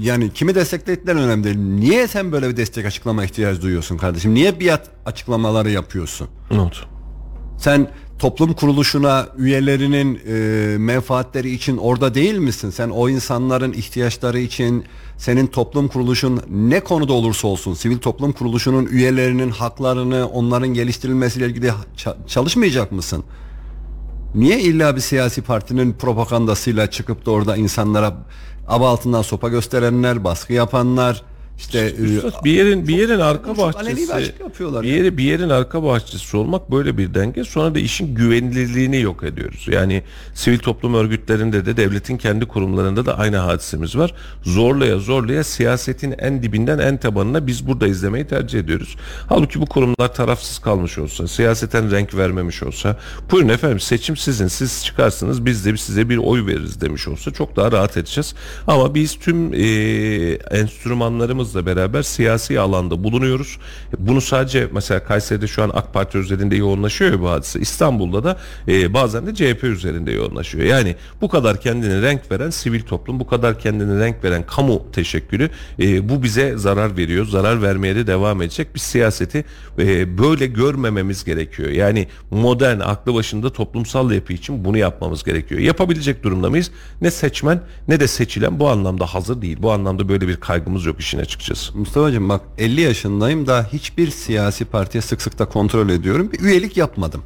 yani 0.00 0.32
kimi 0.32 0.54
desteklediklerin 0.54 1.18
önemli 1.18 1.44
değil. 1.44 1.56
Niye 1.56 2.08
sen 2.08 2.32
böyle 2.32 2.48
bir 2.48 2.56
destek 2.56 2.86
açıklama 2.86 3.24
ihtiyacı 3.24 3.62
duyuyorsun 3.62 3.96
kardeşim? 3.96 4.34
Niye 4.34 4.60
biat 4.60 4.90
açıklamaları 5.06 5.70
yapıyorsun? 5.70 6.28
Not. 6.50 6.86
Sen 7.58 7.90
toplum 8.18 8.52
kuruluşuna 8.52 9.26
üyelerinin 9.38 10.20
e, 10.28 10.78
menfaatleri 10.78 11.50
için 11.50 11.76
orada 11.76 12.14
değil 12.14 12.38
misin? 12.38 12.70
Sen 12.70 12.88
o 12.88 13.08
insanların 13.08 13.72
ihtiyaçları 13.72 14.38
için 14.38 14.84
senin 15.18 15.46
toplum 15.46 15.88
kuruluşun 15.88 16.40
ne 16.50 16.80
konuda 16.80 17.12
olursa 17.12 17.48
olsun 17.48 17.74
sivil 17.74 17.98
toplum 17.98 18.32
kuruluşunun 18.32 18.86
üyelerinin 18.86 19.50
haklarını 19.50 20.28
onların 20.28 20.68
geliştirilmesiyle 20.68 21.46
ilgili 21.46 21.72
ça- 21.96 22.16
çalışmayacak 22.26 22.92
mısın? 22.92 23.24
Niye 24.34 24.60
illa 24.60 24.96
bir 24.96 25.00
siyasi 25.00 25.42
partinin 25.42 25.92
propagandasıyla 25.92 26.90
çıkıp 26.90 27.26
da 27.26 27.30
orada 27.30 27.56
insanlara 27.56 28.16
aba 28.68 28.90
altından 28.90 29.22
sopa 29.22 29.48
gösterenler, 29.48 30.24
baskı 30.24 30.52
yapanlar, 30.52 31.22
işte 31.58 31.78
e, 31.78 32.02
Üstad, 32.02 32.44
bir 32.44 32.50
yerin 32.50 32.88
bir 32.88 32.96
yerin 32.96 33.20
arka 33.20 33.56
bahçesi 33.56 34.08
bir 34.82 34.88
yeri 34.88 35.18
bir 35.18 35.24
yerin 35.24 35.48
arka 35.48 35.82
bahçesi 35.82 36.36
olmak 36.36 36.70
böyle 36.70 36.98
bir 36.98 37.14
denge 37.14 37.44
sonra 37.44 37.74
da 37.74 37.78
işin 37.78 38.14
güvenilirliğini 38.14 39.00
yok 39.00 39.22
ediyoruz. 39.22 39.66
Yani 39.70 40.02
sivil 40.34 40.58
toplum 40.58 40.94
örgütlerinde 40.94 41.66
de 41.66 41.76
devletin 41.76 42.16
kendi 42.16 42.46
kurumlarında 42.46 43.06
da 43.06 43.18
aynı 43.18 43.36
hadisemiz 43.36 43.96
var. 43.96 44.14
Zorlaya 44.42 44.98
zorlaya 44.98 45.44
siyasetin 45.44 46.14
en 46.18 46.42
dibinden 46.42 46.78
en 46.78 46.96
tabanına 46.96 47.46
biz 47.46 47.66
burada 47.66 47.86
izlemeyi 47.86 48.26
tercih 48.26 48.60
ediyoruz. 48.60 48.96
Halbuki 49.28 49.60
bu 49.60 49.66
kurumlar 49.66 50.14
tarafsız 50.14 50.58
kalmış 50.58 50.98
olsa, 50.98 51.28
siyaseten 51.28 51.90
renk 51.90 52.14
vermemiş 52.14 52.62
olsa, 52.62 52.96
buyurun 53.30 53.48
efendim 53.48 53.80
seçim 53.80 54.16
sizin, 54.16 54.46
siz 54.46 54.84
çıkarsınız 54.84 55.46
biz 55.46 55.64
de 55.64 55.76
size 55.76 56.08
bir 56.08 56.16
oy 56.16 56.46
veririz 56.46 56.80
demiş 56.80 57.08
olsa 57.08 57.30
çok 57.30 57.56
daha 57.56 57.72
rahat 57.72 57.96
edeceğiz. 57.96 58.34
Ama 58.66 58.94
biz 58.94 59.18
tüm 59.18 59.54
e, 59.54 59.58
enstrümanlarımızla 61.46 61.66
beraber 61.66 62.02
siyasi 62.02 62.60
alanda 62.60 63.04
bulunuyoruz. 63.04 63.58
Bunu 63.98 64.20
sadece 64.20 64.68
mesela 64.72 65.04
Kayseri'de 65.04 65.46
şu 65.46 65.62
an 65.62 65.70
AK 65.74 65.94
Parti 65.94 66.18
üzerinde 66.18 66.56
yoğunlaşıyor 66.56 67.20
bu 67.20 67.30
hadise. 67.30 67.60
İstanbul'da 67.60 68.24
da 68.24 68.36
e, 68.68 68.94
bazen 68.94 69.26
de 69.26 69.34
CHP 69.34 69.64
üzerinde 69.64 70.12
yoğunlaşıyor. 70.12 70.64
Yani 70.64 70.96
bu 71.20 71.28
kadar 71.28 71.60
kendine 71.60 72.02
renk 72.02 72.30
veren 72.30 72.50
sivil 72.50 72.82
toplum, 72.82 73.20
bu 73.20 73.26
kadar 73.26 73.58
kendine 73.58 74.04
renk 74.04 74.24
veren 74.24 74.46
kamu 74.46 74.90
teşekkülü 74.92 75.50
e, 75.78 76.08
bu 76.08 76.22
bize 76.22 76.56
zarar 76.56 76.96
veriyor. 76.96 77.26
Zarar 77.26 77.62
vermeye 77.62 77.96
de 77.96 78.06
devam 78.06 78.42
edecek. 78.42 78.68
Biz 78.74 78.82
siyaseti 78.82 79.44
e, 79.78 80.18
böyle 80.18 80.46
görmememiz 80.46 81.24
gerekiyor. 81.24 81.70
Yani 81.70 82.08
modern, 82.30 82.80
aklı 82.80 83.14
başında 83.14 83.52
toplumsal 83.52 84.10
yapı 84.10 84.32
için 84.32 84.64
bunu 84.64 84.78
yapmamız 84.78 85.24
gerekiyor. 85.24 85.60
Yapabilecek 85.60 86.22
durumda 86.22 86.50
mıyız? 86.50 86.70
Ne 87.00 87.10
seçmen 87.10 87.60
ne 87.88 88.00
de 88.00 88.08
seçilen 88.08 88.60
bu 88.60 88.68
anlamda 88.68 89.06
hazır 89.06 89.42
değil. 89.42 89.56
Bu 89.60 89.72
anlamda 89.72 90.08
böyle 90.08 90.28
bir 90.28 90.36
kaygımız 90.36 90.86
yok 90.86 91.00
işin 91.00 91.18
açıkçası. 91.36 91.78
Mustafa'cığım 91.78 92.28
bak 92.28 92.40
50 92.58 92.80
yaşındayım 92.80 93.46
daha 93.46 93.64
hiçbir 93.64 94.10
siyasi 94.10 94.64
partiye 94.64 95.02
sık 95.02 95.22
sık 95.22 95.38
da 95.38 95.44
kontrol 95.44 95.88
ediyorum. 95.88 96.32
Bir 96.32 96.40
üyelik 96.40 96.76
yapmadım. 96.76 97.22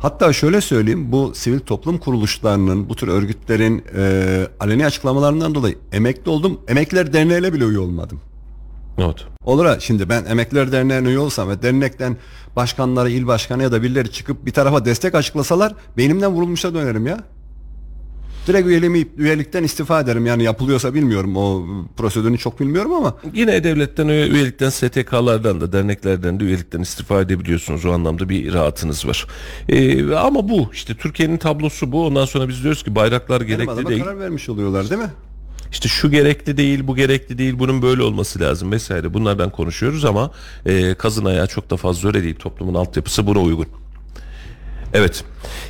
Hatta 0.00 0.32
şöyle 0.32 0.60
söyleyeyim 0.60 1.12
bu 1.12 1.32
sivil 1.34 1.60
toplum 1.60 1.98
kuruluşlarının 1.98 2.88
bu 2.88 2.96
tür 2.96 3.08
örgütlerin 3.08 3.84
e, 3.96 4.46
aleni 4.60 4.86
açıklamalarından 4.86 5.54
dolayı 5.54 5.78
emekli 5.92 6.30
oldum. 6.30 6.60
Emekliler 6.68 7.12
Derneği'ne 7.12 7.52
bile 7.52 7.64
üye 7.64 7.78
olmadım. 7.78 8.20
Evet. 8.98 9.24
Olur 9.44 9.66
ha 9.66 9.80
şimdi 9.80 10.08
ben 10.08 10.24
Emekliler 10.24 10.72
Derneği'ne 10.72 11.08
üye 11.08 11.18
olsam 11.18 11.48
ve 11.48 11.62
dernekten 11.62 12.16
başkanları, 12.56 13.10
il 13.10 13.26
başkanı 13.26 13.62
ya 13.62 13.72
da 13.72 13.82
birileri 13.82 14.12
çıkıp 14.12 14.46
bir 14.46 14.52
tarafa 14.52 14.84
destek 14.84 15.14
açıklasalar 15.14 15.74
beynimden 15.96 16.30
vurulmuşa 16.30 16.74
dönerim 16.74 17.06
ya. 17.06 17.18
Direkt 18.48 18.68
üyeliğimi, 18.68 19.06
üyelikten 19.16 19.64
istifa 19.64 20.00
ederim. 20.00 20.26
Yani 20.26 20.42
yapılıyorsa 20.42 20.94
bilmiyorum. 20.94 21.36
O 21.36 21.66
prosedürünü 21.96 22.38
çok 22.38 22.60
bilmiyorum 22.60 22.92
ama 22.92 23.16
Yine 23.34 23.64
devletten 23.64 24.08
üye- 24.08 24.28
üyelikten 24.28 24.70
STK'lardan 24.70 25.60
da 25.60 25.72
derneklerden 25.72 26.40
de 26.40 26.44
üyelikten 26.44 26.80
istifa 26.80 27.20
edebiliyorsunuz. 27.20 27.84
O 27.84 27.92
anlamda 27.92 28.28
bir 28.28 28.52
rahatınız 28.52 29.06
var. 29.06 29.26
Ee, 29.68 30.14
ama 30.14 30.48
bu 30.48 30.70
işte 30.72 30.94
Türkiye'nin 30.94 31.36
tablosu 31.36 31.92
bu. 31.92 32.06
Ondan 32.06 32.24
sonra 32.24 32.48
biz 32.48 32.62
diyoruz 32.62 32.82
ki 32.82 32.94
bayraklar 32.94 33.40
benim 33.48 33.58
gerekli 33.66 33.86
değil. 33.88 34.02
karar 34.04 34.18
vermiş 34.20 34.48
oluyorlar 34.48 34.90
değil 34.90 35.00
mi? 35.00 35.10
İşte 35.72 35.88
şu 35.88 36.10
gerekli 36.10 36.56
değil, 36.56 36.86
bu 36.86 36.96
gerekli 36.96 37.38
değil, 37.38 37.58
bunun 37.58 37.82
böyle 37.82 38.02
olması 38.02 38.40
lazım 38.40 38.72
vesaire. 38.72 39.14
Bunlardan 39.14 39.50
konuşuyoruz 39.50 40.04
ama 40.04 40.30
e, 40.66 40.94
kazın 40.94 41.24
ayağı 41.24 41.46
çok 41.46 41.70
da 41.70 41.76
fazla 41.76 42.08
öyle 42.08 42.22
değil. 42.22 42.36
Toplumun 42.38 42.74
altyapısı 42.74 43.26
buna 43.26 43.38
uygun. 43.40 43.66
Evet. 44.94 45.24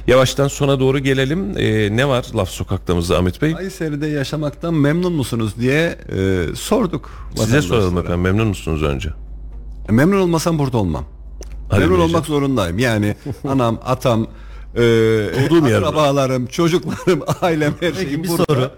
Yavaştan 0.06 0.48
sona 0.48 0.80
doğru 0.80 0.98
gelelim. 0.98 1.58
E, 1.58 1.96
ne 1.96 2.08
var 2.08 2.26
laf 2.36 2.48
sokaktamızda 2.48 3.18
Ahmet 3.18 3.42
Bey? 3.42 3.52
Kayseri'de 3.52 4.06
yaşamaktan 4.06 4.74
memnun 4.74 5.12
musunuz 5.12 5.52
diye 5.60 5.98
e, 6.16 6.46
sorduk. 6.54 7.10
Size 7.36 7.62
soralım 7.62 7.98
efendim. 7.98 8.20
Memnun 8.20 8.46
musunuz 8.48 8.82
önce? 8.82 9.08
E, 9.88 9.92
Memnun 9.92 10.20
olmasam 10.20 10.58
burada 10.58 10.76
olmam. 10.76 11.04
Hadi 11.70 11.80
Memnun 11.80 12.00
olmak 12.00 12.26
zorundayım. 12.26 12.78
Yani 12.78 13.16
anam, 13.48 13.80
atam, 13.84 14.26
e, 14.74 14.80
Olduğum 15.46 15.68
yer 15.68 15.82
akrabalarım, 15.82 16.46
çocuklarım, 16.46 17.20
ailem 17.40 17.72
her 17.80 17.92
Peki 17.92 17.96
şeyim 18.02 18.22
bir 18.22 18.28
burada. 18.28 18.44
soru. 18.48 18.70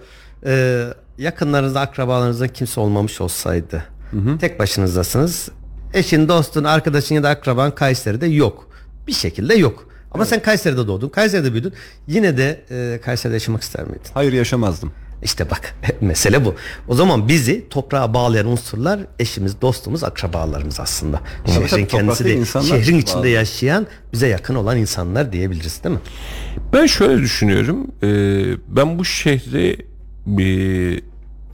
Ee, 0.47 0.85
yakınlarınızda, 1.19 1.81
akrabalarınızda 1.81 2.49
kimse 2.49 2.81
olmamış 2.81 3.21
olsaydı. 3.21 3.85
Tek 4.41 4.59
başınızdasınız. 4.59 5.49
Eşin, 5.95 6.29
dostun, 6.29 6.65
arkadaşın 6.65 7.15
ya 7.15 7.23
da 7.23 7.29
akraban 7.29 7.75
Kayseri'de 7.75 8.27
yok. 8.27 8.69
Bir 9.07 9.13
şekilde 9.13 9.55
yok. 9.55 9.89
Ama 10.13 10.25
sen 10.25 10.43
Kayseri'de 10.43 10.87
doğdun, 10.87 11.09
Kayseri'de 11.09 11.53
büyüdün. 11.53 11.73
Yine 12.09 12.37
de 12.37 12.65
e, 12.71 13.01
Kayseri'de 13.05 13.37
yaşamak 13.37 13.63
ister 13.63 13.85
miydin? 13.85 14.11
Hayır 14.15 14.33
yaşamazdım. 14.33 14.93
İşte 15.23 15.51
bak 15.51 15.75
mesele 16.01 16.45
bu. 16.45 16.55
O 16.89 16.95
zaman 16.95 17.29
bizi 17.29 17.69
toprağa 17.69 18.15
bağlayan 18.15 18.47
unsurlar 18.47 19.01
eşimiz, 19.19 19.61
dostumuz, 19.61 20.05
akrabalarımız 20.05 20.81
aslında. 20.81 21.21
Şehrin 21.47 21.67
tabii, 21.67 21.87
kendisi 21.87 22.25
de 22.25 22.35
insanlar 22.35 22.69
şehrin 22.69 22.93
bağlı. 22.93 23.03
içinde 23.03 23.29
yaşayan 23.29 23.87
bize 24.13 24.27
yakın 24.29 24.55
olan 24.55 24.77
insanlar 24.77 25.33
diyebiliriz 25.33 25.85
değil 25.85 25.95
mi? 25.95 26.01
Ben 26.73 26.87
şöyle 26.87 27.23
düşünüyorum. 27.23 27.87
Ee, 28.03 28.07
ben 28.69 28.99
bu 28.99 29.05
şehri 29.05 29.87
e, 30.39 31.01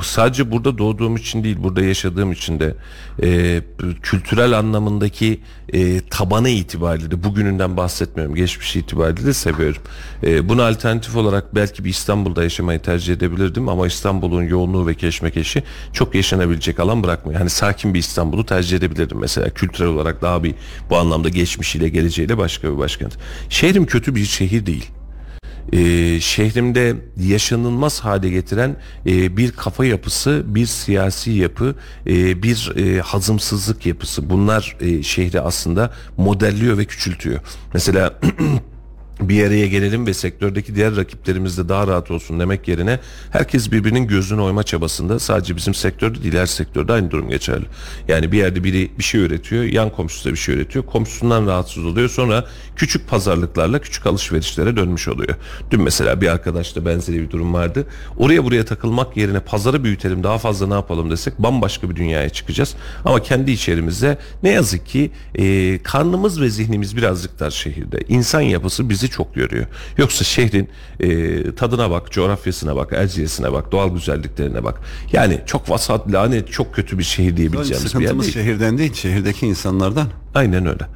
sadece 0.02 0.50
burada 0.50 0.78
doğduğum 0.78 1.16
için 1.16 1.44
değil, 1.44 1.56
burada 1.60 1.82
yaşadığım 1.82 2.32
için 2.32 2.60
de 2.60 2.74
e, 3.22 3.60
kültürel 4.02 4.58
anlamındaki 4.58 5.40
e, 5.72 6.00
tabanı 6.00 6.48
itibariyle 6.48 7.24
bugününden 7.24 7.76
bahsetmiyorum. 7.76 8.34
Geçmiş 8.34 8.76
itibariyle 8.76 9.26
de 9.26 9.34
seviyorum. 9.34 9.82
E, 10.22 10.48
buna 10.48 10.68
alternatif 10.68 11.16
olarak 11.16 11.54
belki 11.54 11.84
bir 11.84 11.90
İstanbul'da 11.90 12.42
yaşamayı 12.42 12.82
tercih 12.82 13.14
edebilirdim 13.14 13.68
ama 13.68 13.86
İstanbul'un 13.86 14.42
yoğunluğu 14.42 14.86
ve 14.86 14.94
keşmekeşi 14.94 15.62
çok 15.92 16.14
yaşanabilecek 16.14 16.80
alan 16.80 17.02
bırakmıyor. 17.02 17.38
Hani 17.38 17.50
sakin 17.50 17.94
bir 17.94 17.98
İstanbul'u 17.98 18.46
tercih 18.46 18.76
edebilirdim 18.76 19.18
mesela 19.18 19.50
kültürel 19.50 19.90
olarak 19.90 20.22
daha 20.22 20.44
bir 20.44 20.54
bu 20.90 20.96
anlamda 20.96 21.28
geçmişiyle 21.28 21.88
geleceğiyle 21.88 22.38
başka 22.38 22.72
bir 22.72 22.78
başkent. 22.78 23.18
Şehrim 23.48 23.86
kötü 23.86 24.14
bir 24.14 24.24
şehir 24.24 24.66
değil 24.66 24.90
e, 25.72 26.20
şehrimde 26.20 26.96
yaşanılmaz 27.20 28.00
hale 28.00 28.30
getiren 28.30 28.76
e, 29.06 29.36
bir 29.36 29.52
kafa 29.52 29.84
yapısı, 29.84 30.42
bir 30.46 30.66
siyasi 30.66 31.30
yapı, 31.30 31.74
e, 32.06 32.42
bir 32.42 32.72
e, 32.76 33.00
hazımsızlık 33.00 33.86
yapısı. 33.86 34.30
Bunlar 34.30 34.76
e, 34.80 35.02
şehri 35.02 35.40
aslında 35.40 35.90
modelliyor 36.16 36.78
ve 36.78 36.84
küçültüyor. 36.84 37.40
Mesela 37.74 38.20
bir 39.20 39.46
araya 39.46 39.66
gelelim 39.66 40.06
ve 40.06 40.14
sektördeki 40.14 40.74
diğer 40.74 40.96
rakiplerimiz 40.96 41.58
de 41.58 41.68
daha 41.68 41.86
rahat 41.86 42.10
olsun 42.10 42.40
demek 42.40 42.68
yerine 42.68 42.98
herkes 43.30 43.72
birbirinin 43.72 44.06
gözünü 44.06 44.40
oyma 44.40 44.62
çabasında 44.62 45.18
sadece 45.18 45.56
bizim 45.56 45.74
sektörde 45.74 46.22
değil 46.22 46.34
her 46.34 46.46
sektörde 46.46 46.92
aynı 46.92 47.10
durum 47.10 47.28
geçerli. 47.28 47.64
Yani 48.08 48.32
bir 48.32 48.38
yerde 48.38 48.64
biri 48.64 48.90
bir 48.98 49.04
şey 49.04 49.20
üretiyor 49.20 49.64
yan 49.64 49.90
komşusu 49.90 50.28
da 50.28 50.32
bir 50.32 50.38
şey 50.38 50.54
üretiyor 50.54 50.86
komşusundan 50.86 51.46
rahatsız 51.46 51.84
oluyor 51.84 52.08
sonra 52.08 52.44
küçük 52.76 53.08
pazarlıklarla 53.08 53.78
küçük 53.78 54.06
alışverişlere 54.06 54.76
dönmüş 54.76 55.08
oluyor. 55.08 55.34
Dün 55.70 55.82
mesela 55.82 56.20
bir 56.20 56.28
arkadaşla 56.28 56.86
benzeri 56.86 57.22
bir 57.22 57.30
durum 57.30 57.54
vardı. 57.54 57.86
Oraya 58.16 58.44
buraya 58.44 58.64
takılmak 58.64 59.16
yerine 59.16 59.40
pazarı 59.40 59.84
büyütelim 59.84 60.24
daha 60.24 60.38
fazla 60.38 60.66
ne 60.66 60.74
yapalım 60.74 61.10
desek 61.10 61.38
bambaşka 61.38 61.90
bir 61.90 61.96
dünyaya 61.96 62.28
çıkacağız. 62.28 62.74
Ama 63.04 63.22
kendi 63.22 63.50
içerimizde 63.50 64.18
ne 64.42 64.50
yazık 64.50 64.86
ki 64.86 65.10
e, 65.34 65.78
karnımız 65.82 66.40
ve 66.40 66.50
zihnimiz 66.50 66.96
birazcık 66.96 67.40
dar 67.40 67.50
şehirde. 67.50 68.00
İnsan 68.08 68.40
yapısı 68.40 68.88
bizi 68.88 69.05
çok 69.08 69.36
yoruyor. 69.36 69.66
Yoksa 69.98 70.24
şehrin 70.24 70.68
e, 71.00 71.54
tadına 71.54 71.90
bak, 71.90 72.12
coğrafyasına 72.12 72.76
bak, 72.76 72.92
Erciyes'ine 72.92 73.52
bak, 73.52 73.72
doğal 73.72 73.94
güzelliklerine 73.94 74.64
bak. 74.64 74.80
Yani 75.12 75.40
çok 75.46 75.70
vasat, 75.70 76.12
lanet, 76.12 76.52
çok 76.52 76.74
kötü 76.74 76.98
bir 76.98 77.04
şehir 77.04 77.36
diyebileceğimiz 77.36 77.94
bir 77.94 78.00
yer 78.00 78.08
Sıkıntımız 78.08 78.24
değil. 78.24 78.34
şehirden 78.34 78.78
değil, 78.78 78.94
şehirdeki 78.94 79.46
insanlardan. 79.46 80.08
Aynen 80.34 80.66
öyle. 80.66 80.86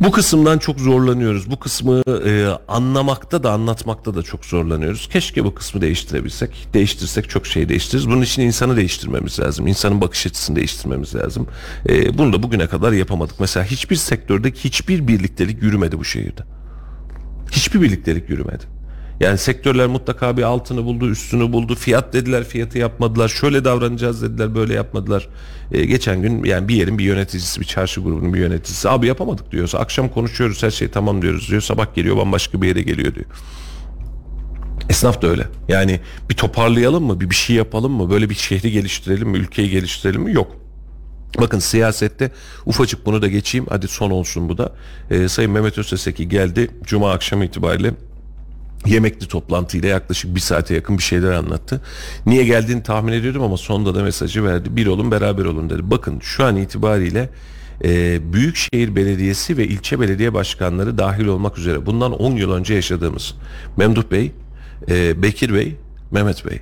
Bu 0.00 0.10
kısımdan 0.10 0.58
çok 0.58 0.80
zorlanıyoruz. 0.80 1.50
Bu 1.50 1.58
kısmı 1.58 2.02
e, 2.26 2.46
anlamakta 2.68 3.42
da 3.42 3.52
anlatmakta 3.52 4.14
da 4.14 4.22
çok 4.22 4.44
zorlanıyoruz. 4.44 5.08
Keşke 5.12 5.44
bu 5.44 5.54
kısmı 5.54 5.80
değiştirebilsek. 5.80 6.68
Değiştirsek 6.74 7.30
çok 7.30 7.46
şey 7.46 7.68
değiştiririz. 7.68 8.08
Bunun 8.08 8.22
için 8.22 8.42
insanı 8.42 8.76
değiştirmemiz 8.76 9.40
lazım. 9.40 9.66
İnsanın 9.66 10.00
bakış 10.00 10.26
açısını 10.26 10.56
değiştirmemiz 10.56 11.14
lazım. 11.14 11.46
E, 11.88 12.18
bunu 12.18 12.32
da 12.32 12.42
bugüne 12.42 12.66
kadar 12.66 12.92
yapamadık. 12.92 13.40
Mesela 13.40 13.66
hiçbir 13.66 13.96
sektörde 13.96 14.50
hiçbir 14.50 15.08
birliktelik 15.08 15.62
yürümedi 15.62 15.98
bu 15.98 16.04
şehirde. 16.04 16.55
Hiçbir 17.50 17.80
birliktelik 17.80 18.30
yürümedi. 18.30 18.64
Yani 19.20 19.38
sektörler 19.38 19.86
mutlaka 19.86 20.36
bir 20.36 20.42
altını 20.42 20.84
buldu, 20.84 21.10
üstünü 21.10 21.52
buldu. 21.52 21.74
Fiyat 21.74 22.12
dediler, 22.12 22.44
fiyatı 22.44 22.78
yapmadılar. 22.78 23.28
Şöyle 23.28 23.64
davranacağız 23.64 24.22
dediler, 24.22 24.54
böyle 24.54 24.74
yapmadılar. 24.74 25.28
Ee, 25.72 25.84
geçen 25.84 26.22
gün 26.22 26.44
yani 26.44 26.68
bir 26.68 26.74
yerin 26.74 26.98
bir 26.98 27.04
yöneticisi, 27.04 27.60
bir 27.60 27.66
çarşı 27.66 28.00
grubunun 28.00 28.34
bir 28.34 28.40
yöneticisi 28.40 28.88
abi 28.88 29.06
yapamadık 29.06 29.52
diyorsa 29.52 29.78
akşam 29.78 30.08
konuşuyoruz 30.08 30.62
her 30.62 30.70
şey 30.70 30.88
tamam 30.88 31.22
diyoruz 31.22 31.50
diyor. 31.50 31.60
Sabah 31.60 31.94
geliyor 31.94 32.16
bambaşka 32.16 32.62
bir 32.62 32.68
yere 32.68 32.82
geliyor 32.82 33.14
diyor. 33.14 33.26
Esnaf 34.88 35.22
da 35.22 35.26
öyle. 35.26 35.44
Yani 35.68 36.00
bir 36.30 36.34
toparlayalım 36.34 37.04
mı? 37.04 37.20
Bir 37.20 37.30
bir 37.30 37.34
şey 37.34 37.56
yapalım 37.56 37.92
mı? 37.92 38.10
Böyle 38.10 38.30
bir 38.30 38.34
şehri 38.34 38.70
geliştirelim 38.70 39.28
mi? 39.28 39.38
Ülkeyi 39.38 39.70
geliştirelim 39.70 40.22
mi? 40.22 40.32
Yok. 40.32 40.65
Bakın 41.40 41.58
siyasette 41.58 42.30
ufacık 42.66 43.06
bunu 43.06 43.22
da 43.22 43.28
geçeyim. 43.28 43.66
Hadi 43.68 43.88
son 43.88 44.10
olsun 44.10 44.48
bu 44.48 44.58
da. 44.58 44.72
Ee, 45.10 45.28
Sayın 45.28 45.50
Mehmet 45.50 45.78
Özteseki 45.78 46.28
geldi. 46.28 46.70
Cuma 46.84 47.12
akşamı 47.12 47.44
itibariyle 47.44 47.94
yemekli 48.86 49.28
toplantıyla 49.28 49.88
yaklaşık 49.88 50.34
bir 50.34 50.40
saate 50.40 50.74
yakın 50.74 50.98
bir 50.98 51.02
şeyler 51.02 51.32
anlattı. 51.32 51.80
Niye 52.26 52.44
geldiğini 52.44 52.82
tahmin 52.82 53.12
ediyordum 53.12 53.42
ama 53.42 53.56
sonunda 53.56 53.94
da 53.94 54.02
mesajı 54.02 54.44
verdi. 54.44 54.76
Bir 54.76 54.86
olun 54.86 55.10
beraber 55.10 55.44
olun 55.44 55.70
dedi. 55.70 55.90
Bakın 55.90 56.20
şu 56.20 56.44
an 56.44 56.56
itibariyle 56.56 57.28
e, 57.84 58.20
Büyükşehir 58.32 58.96
Belediyesi 58.96 59.56
ve 59.56 59.66
ilçe 59.66 60.00
belediye 60.00 60.34
başkanları 60.34 60.98
dahil 60.98 61.26
olmak 61.26 61.58
üzere 61.58 61.86
bundan 61.86 62.12
10 62.12 62.32
yıl 62.32 62.52
önce 62.52 62.74
yaşadığımız 62.74 63.34
Memduh 63.76 64.10
Bey, 64.10 64.32
e, 64.88 65.22
Bekir 65.22 65.54
Bey, 65.54 65.76
Mehmet 66.10 66.46
Bey. 66.46 66.60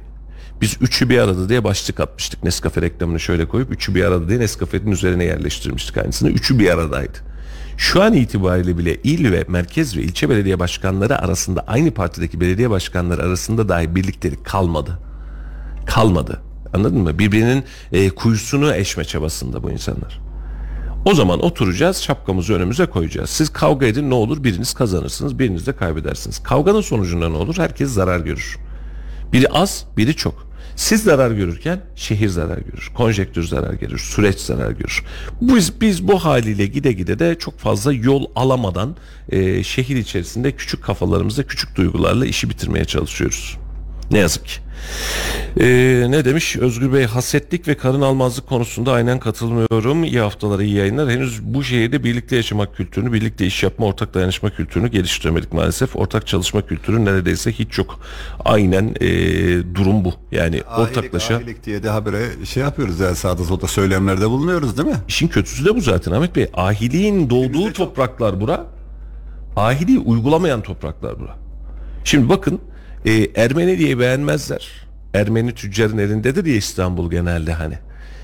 Biz 0.60 0.76
üçü 0.80 1.08
bir 1.08 1.18
arada 1.18 1.48
diye 1.48 1.64
başlık 1.64 2.00
atmıştık. 2.00 2.44
Nescafe 2.44 2.82
reklamını 2.82 3.20
şöyle 3.20 3.48
koyup 3.48 3.72
üçü 3.72 3.94
bir 3.94 4.04
arada 4.04 4.28
diye 4.28 4.38
Nescafe'nin 4.38 4.90
üzerine 4.90 5.24
yerleştirmiştik 5.24 5.98
aynısını. 5.98 6.30
Üçü 6.30 6.58
bir 6.58 6.70
aradaydı. 6.70 7.18
Şu 7.76 8.02
an 8.02 8.12
itibariyle 8.12 8.78
bile 8.78 8.94
il 8.94 9.32
ve 9.32 9.44
merkez 9.48 9.96
ve 9.96 10.02
ilçe 10.02 10.30
belediye 10.30 10.58
başkanları 10.58 11.18
arasında 11.18 11.64
aynı 11.66 11.90
partideki 11.90 12.40
belediye 12.40 12.70
başkanları 12.70 13.22
arasında 13.22 13.68
dahi 13.68 13.96
birliktelik 13.96 14.44
kalmadı. 14.44 14.98
Kalmadı. 15.86 16.40
Anladın 16.74 16.98
mı? 16.98 17.18
Birbirinin 17.18 17.64
e, 17.92 18.10
kuyusunu 18.10 18.74
eşme 18.74 19.04
çabasında 19.04 19.62
bu 19.62 19.70
insanlar. 19.70 20.20
O 21.04 21.14
zaman 21.14 21.44
oturacağız 21.44 21.96
şapkamızı 21.96 22.54
önümüze 22.54 22.86
koyacağız. 22.86 23.30
Siz 23.30 23.52
kavga 23.52 23.86
edin 23.86 24.10
ne 24.10 24.14
olur 24.14 24.44
biriniz 24.44 24.74
kazanırsınız 24.74 25.38
biriniz 25.38 25.66
de 25.66 25.76
kaybedersiniz. 25.76 26.42
Kavganın 26.42 26.80
sonucunda 26.80 27.28
ne 27.28 27.36
olur? 27.36 27.58
Herkes 27.58 27.90
zarar 27.90 28.20
görür. 28.20 28.58
Biri 29.32 29.48
az, 29.48 29.86
biri 29.96 30.16
çok. 30.16 30.54
Siz 30.76 31.02
zarar 31.02 31.30
görürken 31.30 31.80
şehir 31.96 32.28
zarar 32.28 32.58
görür. 32.58 32.90
Konjektür 32.94 33.42
zarar 33.42 33.74
görür. 33.74 33.98
Süreç 33.98 34.38
zarar 34.38 34.70
görür. 34.70 35.04
Biz, 35.40 35.80
biz 35.80 36.08
bu 36.08 36.24
haliyle 36.24 36.66
gide 36.66 36.92
gide 36.92 37.18
de 37.18 37.38
çok 37.38 37.58
fazla 37.58 37.92
yol 37.92 38.26
alamadan 38.36 38.96
e, 39.28 39.62
şehir 39.62 39.96
içerisinde 39.96 40.52
küçük 40.52 40.84
kafalarımızda 40.84 41.46
küçük 41.46 41.76
duygularla 41.76 42.26
işi 42.26 42.50
bitirmeye 42.50 42.84
çalışıyoruz. 42.84 43.58
Ne 44.10 44.18
yazık 44.18 44.46
ki. 44.46 44.64
Ee, 45.60 46.06
ne 46.08 46.24
demiş 46.24 46.56
Özgür 46.56 46.92
Bey 46.92 47.04
hasetlik 47.04 47.68
ve 47.68 47.76
karın 47.76 48.00
almazlık 48.00 48.46
konusunda 48.46 48.92
aynen 48.92 49.18
katılmıyorum. 49.18 50.04
İyi 50.04 50.20
haftalar 50.20 50.60
iyi 50.60 50.74
yayınlar. 50.74 51.10
Henüz 51.10 51.42
bu 51.42 51.64
şehirde 51.64 52.04
birlikte 52.04 52.36
yaşamak 52.36 52.76
kültürünü, 52.76 53.12
birlikte 53.12 53.46
iş 53.46 53.62
yapma, 53.62 53.86
ortak 53.86 54.14
dayanışma 54.14 54.50
kültürünü 54.50 54.88
geliştiremedik 54.88 55.52
maalesef. 55.52 55.96
Ortak 55.96 56.26
çalışma 56.26 56.66
kültürü 56.66 57.04
neredeyse 57.04 57.52
hiç 57.52 57.78
yok. 57.78 58.00
Aynen 58.44 58.94
ee, 59.00 59.06
durum 59.74 60.04
bu. 60.04 60.14
Yani 60.32 60.62
ortaklaşa. 60.78 61.34
Ahilik, 61.34 61.48
ahilik 61.48 61.64
diye 61.64 61.82
de 61.82 61.88
habere 61.88 62.44
şey 62.44 62.62
yapıyoruz 62.62 63.00
yani 63.00 63.16
sağda 63.16 63.44
solda 63.44 63.66
söylemlerde 63.66 64.30
bulunuyoruz 64.30 64.78
değil 64.78 64.88
mi? 64.88 64.96
İşin 65.08 65.28
kötüsü 65.28 65.64
de 65.64 65.76
bu 65.76 65.80
zaten 65.80 66.12
Ahmet 66.12 66.36
Bey. 66.36 66.46
Ahiliğin 66.54 67.30
doğduğu 67.30 67.72
topraklar 67.72 68.40
bura. 68.40 68.66
Ahiliği 69.56 69.98
uygulamayan 69.98 70.62
topraklar 70.62 71.20
bura. 71.20 71.36
Şimdi 72.04 72.28
bakın 72.28 72.60
e, 73.04 73.30
Ermeni 73.34 73.78
diye 73.78 73.98
beğenmezler. 73.98 74.70
Ermeni 75.14 75.54
tüccarın 75.54 75.98
elindedir 75.98 76.44
ya 76.44 76.54
İstanbul 76.54 77.10
genelde 77.10 77.52
hani. 77.52 77.78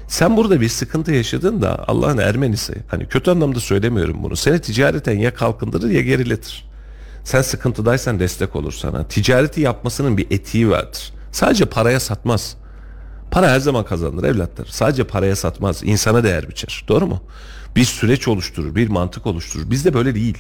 Sen 0.09 0.37
burada 0.37 0.61
bir 0.61 0.69
sıkıntı 0.69 1.13
yaşadın 1.13 1.63
da 1.63 1.89
Allah'ın 1.89 2.19
Ermenisi 2.19 2.75
hani 2.89 3.09
kötü 3.09 3.31
anlamda 3.31 3.61
söylemiyorum 3.61 4.23
bunu. 4.23 4.37
Seni 4.37 4.61
ticareten 4.61 5.19
ya 5.19 5.35
kalkındırır 5.35 5.91
ya 5.91 6.01
geriletir. 6.01 6.71
Sen 7.25 7.43
sıkıntıdaysan 7.43 8.21
destek 8.21 8.57
olur 8.57 8.73
sana. 8.73 9.09
Ticareti 9.09 9.61
yapmasının 9.61 10.17
bir 10.17 10.27
etiği 10.31 10.71
vardır. 10.71 11.13
Sadece 11.33 11.65
paraya 11.65 12.01
satmaz. 12.01 12.57
Para 13.31 13.51
her 13.51 13.61
zaman 13.61 13.85
kazanır 13.85 14.25
evlatlar. 14.25 14.67
Sadece 14.67 15.05
paraya 15.05 15.37
satmaz. 15.37 15.83
insana 15.85 16.25
değer 16.25 16.49
biçer. 16.49 16.85
Doğru 16.89 17.07
mu? 17.07 17.23
Bir 17.77 17.85
süreç 17.85 18.29
oluşturur, 18.29 18.75
bir 18.75 18.89
mantık 18.89 19.27
oluşturur. 19.27 19.71
Bizde 19.71 19.95
böyle 19.95 20.15
değil. 20.15 20.39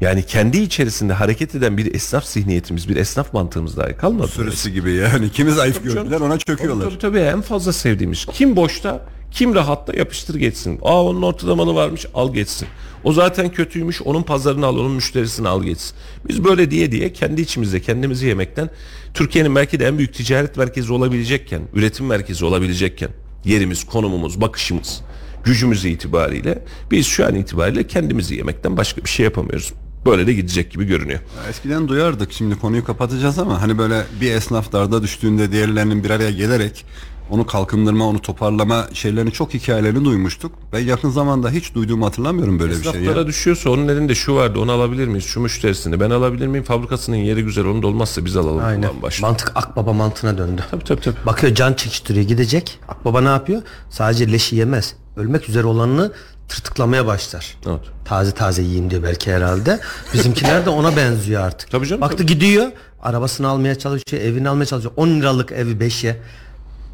Yani 0.00 0.26
kendi 0.26 0.58
içerisinde 0.58 1.12
hareket 1.12 1.54
eden 1.54 1.76
bir 1.78 1.94
esnaf 1.94 2.24
zihniyetimiz, 2.24 2.88
bir 2.88 2.96
esnaf 2.96 3.34
mantığımız 3.34 3.76
dahi 3.76 3.96
kalmadı. 3.96 4.28
Sürüsü 4.28 4.70
gibi 4.70 4.92
yani. 4.92 5.30
Kimi 5.32 5.52
zayıf 5.52 5.84
gördüler 5.84 6.20
ona 6.20 6.38
çöküyorlar. 6.38 6.84
Tabii 6.84 6.98
tabii 6.98 7.18
en 7.18 7.40
fazla 7.40 7.72
sevdiğimiz. 7.72 8.24
Kim 8.24 8.56
boşta, 8.56 9.06
Kim 9.30 9.54
rahatla 9.54 9.94
yapıştır 9.96 10.34
geçsin. 10.34 10.78
Aa 10.82 11.04
onun 11.04 11.22
ortalamalı 11.22 11.74
varmış 11.74 12.06
al 12.14 12.34
geçsin. 12.34 12.68
O 13.04 13.12
zaten 13.12 13.48
kötüymüş 13.48 14.02
onun 14.02 14.22
pazarını 14.22 14.66
al 14.66 14.76
onun 14.76 14.90
müşterisini 14.90 15.48
al 15.48 15.62
geçsin. 15.62 15.96
Biz 16.28 16.44
böyle 16.44 16.70
diye 16.70 16.92
diye 16.92 17.12
kendi 17.12 17.40
içimizde 17.40 17.80
kendimizi 17.80 18.26
yemekten 18.26 18.70
Türkiye'nin 19.14 19.54
belki 19.54 19.80
de 19.80 19.86
en 19.86 19.98
büyük 19.98 20.14
ticaret 20.14 20.56
merkezi 20.56 20.92
olabilecekken, 20.92 21.62
üretim 21.74 22.06
merkezi 22.06 22.44
olabilecekken 22.44 23.10
yerimiz, 23.44 23.84
konumumuz, 23.84 24.40
bakışımız, 24.40 25.00
gücümüz 25.44 25.84
itibariyle 25.84 26.64
biz 26.90 27.06
şu 27.06 27.26
an 27.26 27.34
itibariyle 27.34 27.86
kendimizi 27.86 28.34
yemekten 28.34 28.76
başka 28.76 29.04
bir 29.04 29.08
şey 29.08 29.24
yapamıyoruz. 29.24 29.72
Böyle 30.06 30.26
de 30.26 30.32
gidecek 30.32 30.70
gibi 30.70 30.84
görünüyor. 30.84 31.20
Eskiden 31.50 31.88
duyardık 31.88 32.32
şimdi 32.32 32.58
konuyu 32.58 32.84
kapatacağız 32.84 33.38
ama 33.38 33.62
hani 33.62 33.78
böyle 33.78 34.04
bir 34.20 34.32
esnaf 34.32 34.72
darda 34.72 35.02
düştüğünde 35.02 35.52
diğerlerinin 35.52 36.04
bir 36.04 36.10
araya 36.10 36.30
gelerek 36.30 36.84
onu 37.30 37.46
kalkındırma, 37.46 38.04
onu 38.04 38.22
toparlama 38.22 38.86
şeylerini 38.92 39.32
çok 39.32 39.54
hikayelerini 39.54 40.04
duymuştuk. 40.04 40.52
Ben 40.72 40.78
yakın 40.78 41.10
zamanda 41.10 41.50
hiç 41.50 41.74
duyduğumu 41.74 42.06
hatırlamıyorum 42.06 42.58
böyle 42.58 42.72
bir 42.72 42.82
şey. 42.82 42.90
Esnaflara 42.92 43.26
düşüyorsa 43.26 43.70
onun 43.70 43.88
elinde 43.88 44.14
şu 44.14 44.34
vardı 44.34 44.58
onu 44.58 44.72
alabilir 44.72 45.08
miyiz? 45.08 45.24
Şu 45.24 45.40
müşterisini 45.40 46.00
ben 46.00 46.10
alabilir 46.10 46.46
miyim? 46.46 46.64
Fabrikasının 46.64 47.16
yeri 47.16 47.42
güzel 47.44 47.64
onun 47.64 47.82
da 47.82 47.86
olmazsa 47.86 48.24
biz 48.24 48.36
alalım. 48.36 48.64
Aynen. 48.64 48.90
Mantık 49.20 49.52
akbaba 49.54 49.92
mantığına 49.92 50.38
döndü. 50.38 50.62
Tabii 50.70 50.84
tabii 50.84 51.00
tabii. 51.00 51.16
Bakıyor 51.26 51.54
can 51.54 51.72
çekiştiriyor 51.72 52.26
gidecek. 52.26 52.80
Akbaba 52.88 53.20
ne 53.20 53.28
yapıyor? 53.28 53.62
Sadece 53.90 54.32
leşi 54.32 54.56
yemez. 54.56 54.94
Ölmek 55.16 55.48
üzere 55.48 55.66
olanını 55.66 56.12
tırtıklamaya 56.48 57.06
başlar. 57.06 57.56
Evet. 57.66 57.80
Taze 58.04 58.32
taze 58.32 58.62
yiyeyim 58.62 58.90
diyor 58.90 59.02
belki 59.02 59.32
herhalde. 59.32 59.80
Bizimkiler 60.14 60.66
de 60.66 60.70
ona 60.70 60.96
benziyor 60.96 61.42
artık. 61.42 61.70
Tabii 61.70 61.86
canım, 61.86 62.00
Baktı 62.00 62.16
tabii. 62.16 62.26
gidiyor. 62.26 62.66
Arabasını 63.02 63.48
almaya 63.48 63.74
çalışıyor. 63.78 64.22
Evini 64.22 64.48
almaya 64.48 64.66
çalışıyor. 64.66 64.92
10 64.96 65.08
liralık 65.08 65.52
evi 65.52 65.72
5'e. 65.72 66.16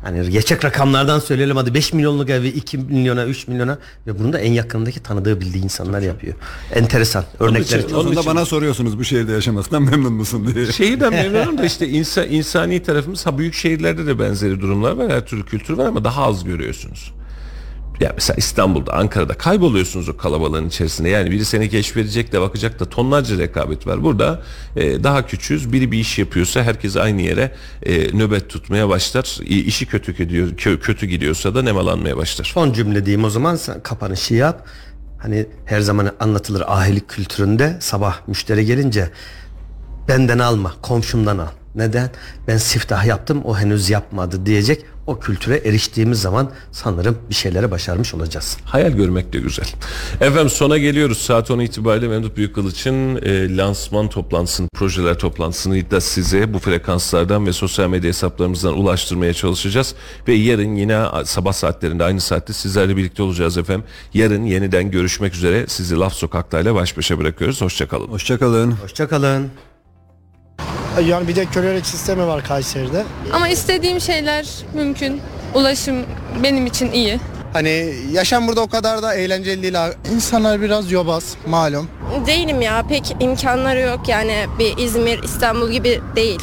Hani 0.05 0.31
gerçek 0.31 0.65
rakamlardan 0.65 1.19
söyleyelim 1.19 1.57
hadi 1.57 1.75
5 1.75 1.93
milyonluk 1.93 2.31
evi 2.31 2.49
2 2.49 2.79
milyona 2.79 3.25
3 3.25 3.49
milyona 3.49 3.79
ve 4.07 4.19
bunu 4.19 4.33
da 4.33 4.39
en 4.39 4.53
yakınındaki 4.53 5.03
tanıdığı 5.03 5.41
bildiği 5.41 5.65
insanlar 5.65 6.01
yapıyor. 6.03 6.35
Enteresan 6.75 7.25
örnekler. 7.41 7.79
için- 7.79 7.89
çok. 7.89 7.99
onun 7.99 8.13
için- 8.13 8.27
bana 8.27 8.45
soruyorsunuz 8.47 8.99
bu 8.99 9.05
şehirde 9.05 9.33
yaşamasından 9.33 9.83
memnun 9.91 10.13
musun 10.13 10.55
diye. 10.55 10.73
Şeyden 10.73 11.13
memnunum 11.33 11.59
da 11.59 11.65
işte 11.65 11.89
insan, 11.89 12.29
insani 12.31 12.83
tarafımız 12.83 13.27
ha 13.27 13.39
büyük 13.39 13.55
şehirlerde 13.55 14.07
de 14.07 14.19
benzeri 14.19 14.61
durumlar 14.61 14.93
var. 14.93 15.13
Her 15.13 15.27
türlü 15.27 15.45
kültür 15.45 15.75
var 15.75 15.87
ama 15.87 16.05
daha 16.05 16.25
az 16.25 16.45
görüyorsunuz. 16.45 17.13
Ya 18.01 18.13
mesela 18.15 18.37
İstanbul'da, 18.37 18.93
Ankara'da 18.93 19.35
kayboluyorsunuz 19.35 20.09
o 20.09 20.17
kalabalığın 20.17 20.69
içerisinde. 20.69 21.09
Yani 21.09 21.31
biri 21.31 21.45
seni 21.45 21.69
keşfedecek 21.71 22.33
de 22.33 22.41
bakacak 22.41 22.81
da 22.81 22.85
tonlarca 22.85 23.39
rekabet 23.39 23.87
var. 23.87 24.03
Burada 24.03 24.43
e, 24.77 25.05
daha 25.05 25.27
küçüğüz. 25.27 25.73
Biri 25.73 25.93
bir 25.93 25.99
iş 25.99 26.19
yapıyorsa 26.19 26.63
herkes 26.63 26.97
aynı 26.97 27.23
yere 27.23 27.53
e, 27.83 28.19
nöbet 28.19 28.49
tutmaya 28.51 28.89
başlar. 28.89 29.39
İ- 29.43 29.65
İşi 29.65 29.87
kötü 29.87 30.17
gidiyor, 30.17 30.49
kö- 30.49 30.81
kötü 30.81 31.07
gidiyorsa 31.07 31.55
da 31.55 31.63
nemalanmaya 31.63 32.17
başlar. 32.17 32.45
Son 32.45 32.73
cümle 32.73 33.07
diyeyim 33.07 33.25
o 33.25 33.31
zaman 33.31 33.57
sen 33.57 33.83
kapanışı 33.83 34.35
yap. 34.35 34.67
Hani 35.19 35.47
her 35.65 35.81
zaman 35.81 36.11
anlatılır 36.21 36.63
ahilik 36.67 37.09
kültüründe 37.09 37.77
sabah 37.81 38.29
müşteri 38.29 38.67
gelince 38.67 39.11
benden 40.09 40.39
alma 40.39 40.73
komşumdan 40.83 41.39
al. 41.39 41.49
Neden? 41.75 42.11
Ben 42.49 42.57
siftah 42.57 43.05
yaptım 43.07 43.43
o 43.45 43.59
henüz 43.59 43.91
yapmadı 43.91 44.47
diyecek. 44.47 44.85
O 45.07 45.19
kültüre 45.19 45.57
eriştiğimiz 45.57 46.21
zaman 46.21 46.51
sanırım 46.73 47.19
bir 47.31 47.35
şeylere 47.35 47.71
başarmış 47.71 48.15
olacağız. 48.15 48.57
Hayal 48.65 48.91
görmek 48.91 49.33
de 49.33 49.39
güzel. 49.39 49.67
Efendim 50.21 50.51
sona 50.51 50.79
geliyoruz. 50.79 51.19
Saat 51.19 51.51
10 51.51 51.59
itibariyle 51.59 52.09
Memduh 52.09 52.37
Büyükkılıç'ın 52.37 53.17
e, 53.17 53.57
lansman 53.57 54.09
toplantısını, 54.09 54.69
projeler 54.75 55.19
toplantısını 55.19 55.91
da 55.91 56.01
size 56.01 56.55
bu 56.55 56.59
frekanslardan 56.59 57.47
ve 57.47 57.53
sosyal 57.53 57.89
medya 57.89 58.09
hesaplarımızdan 58.09 58.79
ulaştırmaya 58.79 59.35
çalışacağız. 59.35 59.95
Ve 60.29 60.35
yarın 60.35 60.77
yine 60.77 61.05
sabah 61.25 61.53
saatlerinde 61.53 62.05
aynı 62.05 62.21
saatte 62.21 62.53
sizlerle 62.53 62.97
birlikte 62.97 63.23
olacağız 63.23 63.59
efendim. 63.59 63.85
Yarın 64.15 64.45
yeniden 64.45 64.91
görüşmek 64.91 65.35
üzere. 65.35 65.65
Sizi 65.69 65.97
Laf 65.97 66.15
Sokak'tayla 66.15 66.75
baş 66.75 66.97
başa 66.97 67.19
bırakıyoruz. 67.19 67.61
Hoşçakalın. 67.61 68.09
Hoşçakalın. 68.09 68.71
Hoşçakalın. 68.71 69.51
Yani 71.07 71.29
bir 71.29 71.37
de 71.37 71.47
kölelik 71.47 71.87
sistemi 71.87 72.27
var 72.27 72.45
Kayseri'de. 72.45 73.05
Ama 73.33 73.49
istediğim 73.49 74.01
şeyler 74.01 74.47
mümkün. 74.75 75.21
Ulaşım 75.55 75.97
benim 76.43 76.67
için 76.67 76.93
iyi. 76.93 77.21
Hani 77.53 77.95
yaşam 78.13 78.49
burada 78.49 78.61
o 78.61 78.67
kadar 78.67 79.03
da 79.03 79.15
eğlenceli 79.15 79.63
değil. 79.63 79.75
İnsanlar 80.15 80.61
biraz 80.61 80.93
yobaz 80.93 81.35
malum. 81.47 81.89
Değilim 82.27 82.63
ya 82.63 82.83
pek 82.89 83.17
imkanları 83.21 83.81
yok 83.81 84.09
yani 84.09 84.47
bir 84.59 84.79
İzmir, 84.79 85.23
İstanbul 85.23 85.71
gibi 85.71 86.01
değil. 86.17 86.41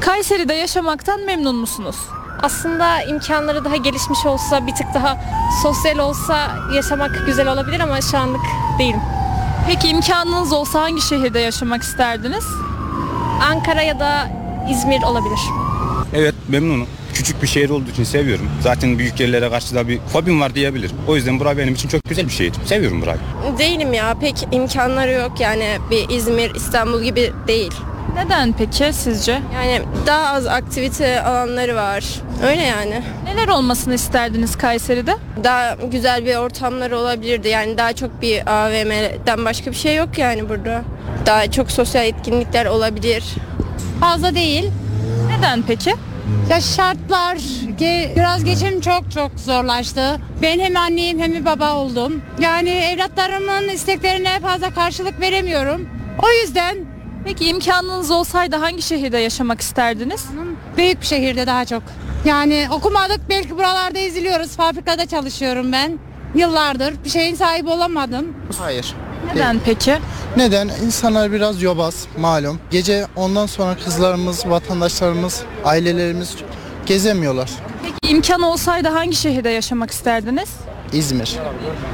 Kayseri'de 0.00 0.54
yaşamaktan 0.54 1.20
memnun 1.20 1.56
musunuz? 1.56 1.96
Aslında 2.42 3.02
imkanları 3.02 3.64
daha 3.64 3.76
gelişmiş 3.76 4.26
olsa 4.26 4.66
bir 4.66 4.74
tık 4.74 4.86
daha 4.94 5.20
sosyal 5.62 5.98
olsa 5.98 6.50
yaşamak 6.74 7.26
güzel 7.26 7.52
olabilir 7.52 7.80
ama 7.80 8.00
şu 8.00 8.18
anlık 8.18 8.40
değilim. 8.78 9.00
Peki 9.66 9.88
imkanınız 9.88 10.52
olsa 10.52 10.80
hangi 10.82 11.00
şehirde 11.02 11.40
yaşamak 11.40 11.82
isterdiniz? 11.82 12.44
Ankara 13.50 13.82
ya 13.82 14.00
da 14.00 14.28
İzmir 14.70 15.02
olabilir. 15.02 15.38
Evet 16.14 16.34
memnunum. 16.48 16.86
Küçük 17.14 17.42
bir 17.42 17.46
şehir 17.46 17.70
olduğu 17.70 17.90
için 17.90 18.04
seviyorum. 18.04 18.48
Zaten 18.60 18.98
büyük 18.98 19.20
yerlere 19.20 19.50
karşı 19.50 19.74
da 19.74 19.88
bir 19.88 19.98
fobim 20.12 20.40
var 20.40 20.54
diyebilirim. 20.54 20.96
O 21.08 21.16
yüzden 21.16 21.40
bura 21.40 21.58
benim 21.58 21.74
için 21.74 21.88
çok 21.88 22.04
güzel 22.04 22.24
bir 22.26 22.30
şehir. 22.32 22.52
Seviyorum 22.64 23.02
burayı. 23.02 23.18
Değilim 23.58 23.92
ya 23.92 24.14
pek 24.20 24.48
imkanları 24.52 25.12
yok 25.12 25.40
yani 25.40 25.78
bir 25.90 26.08
İzmir, 26.08 26.54
İstanbul 26.54 27.02
gibi 27.02 27.32
değil. 27.48 27.72
Neden 28.14 28.52
peki 28.52 28.92
sizce? 28.92 29.40
Yani 29.54 29.82
daha 30.06 30.32
az 30.34 30.46
aktivite 30.46 31.22
alanları 31.22 31.76
var. 31.76 32.04
Öyle 32.46 32.62
yani. 32.62 33.02
Neler 33.24 33.48
olmasını 33.48 33.94
isterdiniz 33.94 34.58
Kayseri'de? 34.58 35.14
Daha 35.44 35.74
güzel 35.92 36.24
bir 36.26 36.36
ortamları 36.36 36.98
olabilirdi. 36.98 37.48
Yani 37.48 37.78
daha 37.78 37.92
çok 37.92 38.22
bir 38.22 38.46
AVM'den 38.46 39.44
başka 39.44 39.70
bir 39.70 39.76
şey 39.76 39.96
yok 39.96 40.18
yani 40.18 40.48
burada. 40.48 40.82
Daha 41.26 41.50
çok 41.50 41.70
sosyal 41.70 42.06
etkinlikler 42.06 42.66
olabilir. 42.66 43.24
Fazla 44.00 44.34
değil. 44.34 44.70
Neden 45.28 45.62
peki? 45.62 45.94
Ya 46.50 46.60
şartlar 46.60 47.36
ge- 47.80 48.16
biraz 48.16 48.44
geçim 48.44 48.80
çok 48.80 49.10
çok 49.14 49.30
zorlaştı. 49.40 50.16
Ben 50.42 50.60
hem 50.60 50.76
anneyim 50.76 51.20
hem 51.20 51.32
bir 51.32 51.44
baba 51.44 51.74
oldum. 51.74 52.22
Yani 52.38 52.70
evlatlarımın 52.70 53.68
isteklerine 53.68 54.40
fazla 54.40 54.70
karşılık 54.74 55.20
veremiyorum. 55.20 55.88
O 56.22 56.26
yüzden 56.42 56.76
Peki 57.24 57.46
imkanınız 57.48 58.10
olsaydı 58.10 58.56
hangi 58.56 58.82
şehirde 58.82 59.18
yaşamak 59.18 59.60
isterdiniz? 59.60 60.24
büyük 60.76 61.00
bir 61.00 61.06
şehirde 61.06 61.46
daha 61.46 61.64
çok. 61.64 61.82
Yani 62.24 62.68
okumadık 62.70 63.20
belki 63.28 63.56
buralarda 63.58 63.98
eziliyoruz. 63.98 64.50
Fabrikada 64.56 65.06
çalışıyorum 65.06 65.72
ben. 65.72 65.98
Yıllardır 66.34 66.94
bir 67.04 67.10
şeyin 67.10 67.34
sahibi 67.34 67.70
olamadım. 67.70 68.34
Hayır. 68.58 68.94
Neden 69.34 69.60
peki? 69.64 69.98
Neden? 70.36 70.70
İnsanlar 70.84 71.32
biraz 71.32 71.62
yobaz 71.62 72.06
malum. 72.18 72.58
Gece 72.70 73.06
ondan 73.16 73.46
sonra 73.46 73.76
kızlarımız, 73.84 74.46
vatandaşlarımız, 74.46 75.42
ailelerimiz 75.64 76.36
gezemiyorlar. 76.86 77.50
Peki 77.82 78.12
imkan 78.14 78.42
olsaydı 78.42 78.88
hangi 78.88 79.16
şehirde 79.16 79.48
yaşamak 79.50 79.90
isterdiniz? 79.90 80.48
İzmir. 80.92 81.36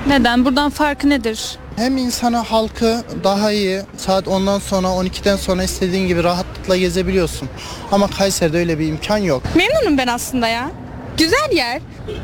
Neden? 0.08 0.44
Buradan 0.44 0.70
farkı 0.70 1.10
nedir? 1.10 1.58
Hem 1.76 1.96
insana 1.96 2.42
halkı 2.50 3.02
daha 3.24 3.52
iyi. 3.52 3.80
Saat 3.96 4.28
ondan 4.28 4.58
sonra 4.58 4.86
12'den 4.88 5.36
sonra 5.36 5.62
istediğin 5.64 6.08
gibi 6.08 6.24
rahatlıkla 6.24 6.76
gezebiliyorsun. 6.76 7.48
Ama 7.92 8.10
Kayseri'de 8.10 8.58
öyle 8.58 8.78
bir 8.78 8.86
imkan 8.88 9.18
yok. 9.18 9.42
Memnunum 9.54 9.98
ben 9.98 10.06
aslında 10.06 10.48
ya. 10.48 10.70
Güzel 11.18 11.52
yer. 11.52 11.80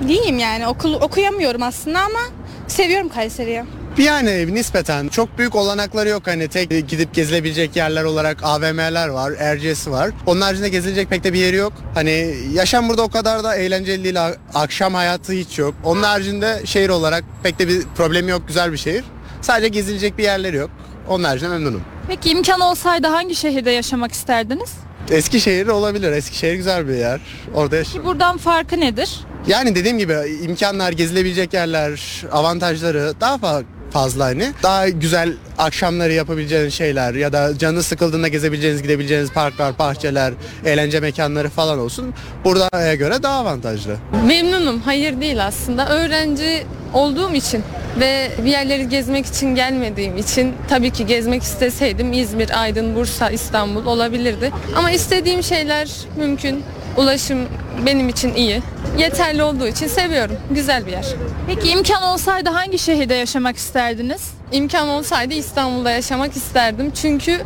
Diyeyim 0.09 0.39
yani 0.39 0.67
okul 0.69 0.95
okuyamıyorum 0.95 1.63
aslında 1.63 2.01
ama 2.01 2.21
seviyorum 2.69 3.09
Kayseri'yi. 3.09 3.63
Yani 3.99 4.55
nispeten 4.55 5.09
çok 5.09 5.39
büyük 5.39 5.55
olanakları 5.55 6.09
yok. 6.09 6.27
Hani 6.27 6.49
tek 6.49 6.89
gidip 6.89 7.15
gezilebilecek 7.15 7.77
yerler 7.77 8.05
olarak 8.05 8.39
AVM'ler 8.43 9.09
var, 9.09 9.33
Erciyes'i 9.39 9.91
var. 9.91 10.11
Onun 10.27 10.41
haricinde 10.41 10.69
gezilecek 10.69 11.11
pek 11.11 11.25
de 11.25 11.33
bir 11.33 11.39
yeri 11.39 11.57
yok. 11.57 11.73
Hani 11.95 12.35
yaşam 12.53 12.89
burada 12.89 13.03
o 13.03 13.09
kadar 13.09 13.45
da 13.45 13.57
eğlenceli 13.57 14.05
değil. 14.05 14.17
Akşam 14.55 14.95
hayatı 14.95 15.33
hiç 15.33 15.59
yok. 15.59 15.75
Onun 15.85 16.03
haricinde 16.03 16.63
şehir 16.65 16.89
olarak 16.89 17.25
pek 17.43 17.59
de 17.59 17.69
bir 17.69 17.83
problemi 17.97 18.31
yok. 18.31 18.43
Güzel 18.49 18.73
bir 18.73 18.79
şehir. 18.79 19.05
Sadece 19.43 19.69
gezilecek 19.69 20.19
bir 20.19 20.23
yerleri 20.23 20.57
yok. 20.57 20.71
Onun 21.09 21.25
haricinde 21.25 21.51
memnunum. 21.51 21.83
Peki 22.09 22.31
imkan 22.31 22.61
olsaydı 22.61 23.07
hangi 23.07 23.35
şehirde 23.35 23.71
yaşamak 23.71 24.13
isterdiniz? 24.13 24.71
Eskişehir 25.11 25.67
olabilir. 25.67 26.13
Eskişehir 26.13 26.55
güzel 26.55 26.89
bir 26.89 26.95
yer. 26.95 27.21
Orada 27.55 27.77
yaş- 27.77 27.93
Ki 27.93 28.05
buradan 28.05 28.37
farkı 28.37 28.81
nedir? 28.81 29.21
Yani 29.47 29.75
dediğim 29.75 29.99
gibi 29.99 30.15
imkanlar, 30.43 30.93
gezilebilecek 30.93 31.55
yerler, 31.55 32.23
avantajları 32.33 33.13
daha 33.21 33.35
fa- 33.35 33.63
fazla 33.91 34.25
hani. 34.25 34.53
Daha 34.63 34.89
güzel 34.89 35.33
akşamları 35.59 36.13
yapabileceğiniz 36.13 36.75
şeyler 36.75 37.15
ya 37.15 37.33
da 37.33 37.59
canı 37.59 37.83
sıkıldığında 37.83 38.29
gezebileceğiniz, 38.29 38.83
gidebileceğiniz 38.83 39.33
parklar, 39.33 39.79
bahçeler, 39.79 40.33
eğlence 40.65 41.01
mekanları 41.01 41.49
falan 41.51 41.79
olsun. 41.79 42.15
Burada'ya 42.45 42.95
göre 42.95 43.23
daha 43.23 43.39
avantajlı. 43.39 43.97
Memnunum. 44.27 44.81
Hayır 44.81 45.21
değil 45.21 45.47
aslında. 45.47 45.89
Öğrenci 45.89 46.67
olduğum 46.95 47.35
için 47.35 47.63
ve 48.01 48.31
bir 48.45 48.51
yerleri 48.51 48.89
gezmek 48.89 49.27
için 49.27 49.55
gelmediğim 49.55 50.17
için 50.17 50.55
tabii 50.69 50.91
ki 50.91 51.07
gezmek 51.07 51.43
isteseydim 51.43 52.13
İzmir, 52.13 52.63
Aydın, 52.63 52.95
Bursa, 52.95 53.31
İstanbul 53.31 53.87
olabilirdi. 53.87 54.51
Ama 54.77 54.91
istediğim 54.91 55.43
şeyler 55.43 55.91
mümkün. 56.17 56.65
Ulaşım 56.97 57.49
benim 57.87 58.09
için 58.09 58.35
iyi. 58.35 58.63
Yeterli 58.99 59.43
olduğu 59.43 59.67
için 59.67 59.87
seviyorum. 59.87 60.37
Güzel 60.51 60.87
bir 60.87 60.93
yer. 60.93 61.07
Peki 61.47 61.69
imkan 61.69 62.03
olsaydı 62.03 62.51
hangi 62.51 62.79
şehirde 62.79 63.15
yaşamak 63.15 63.57
isterdiniz? 63.57 64.31
İmkan 64.53 64.89
olsaydı 64.89 65.35
İstanbul'da 65.35 65.91
yaşamak 65.91 66.37
isterdim. 66.37 66.93
Çünkü 66.95 67.41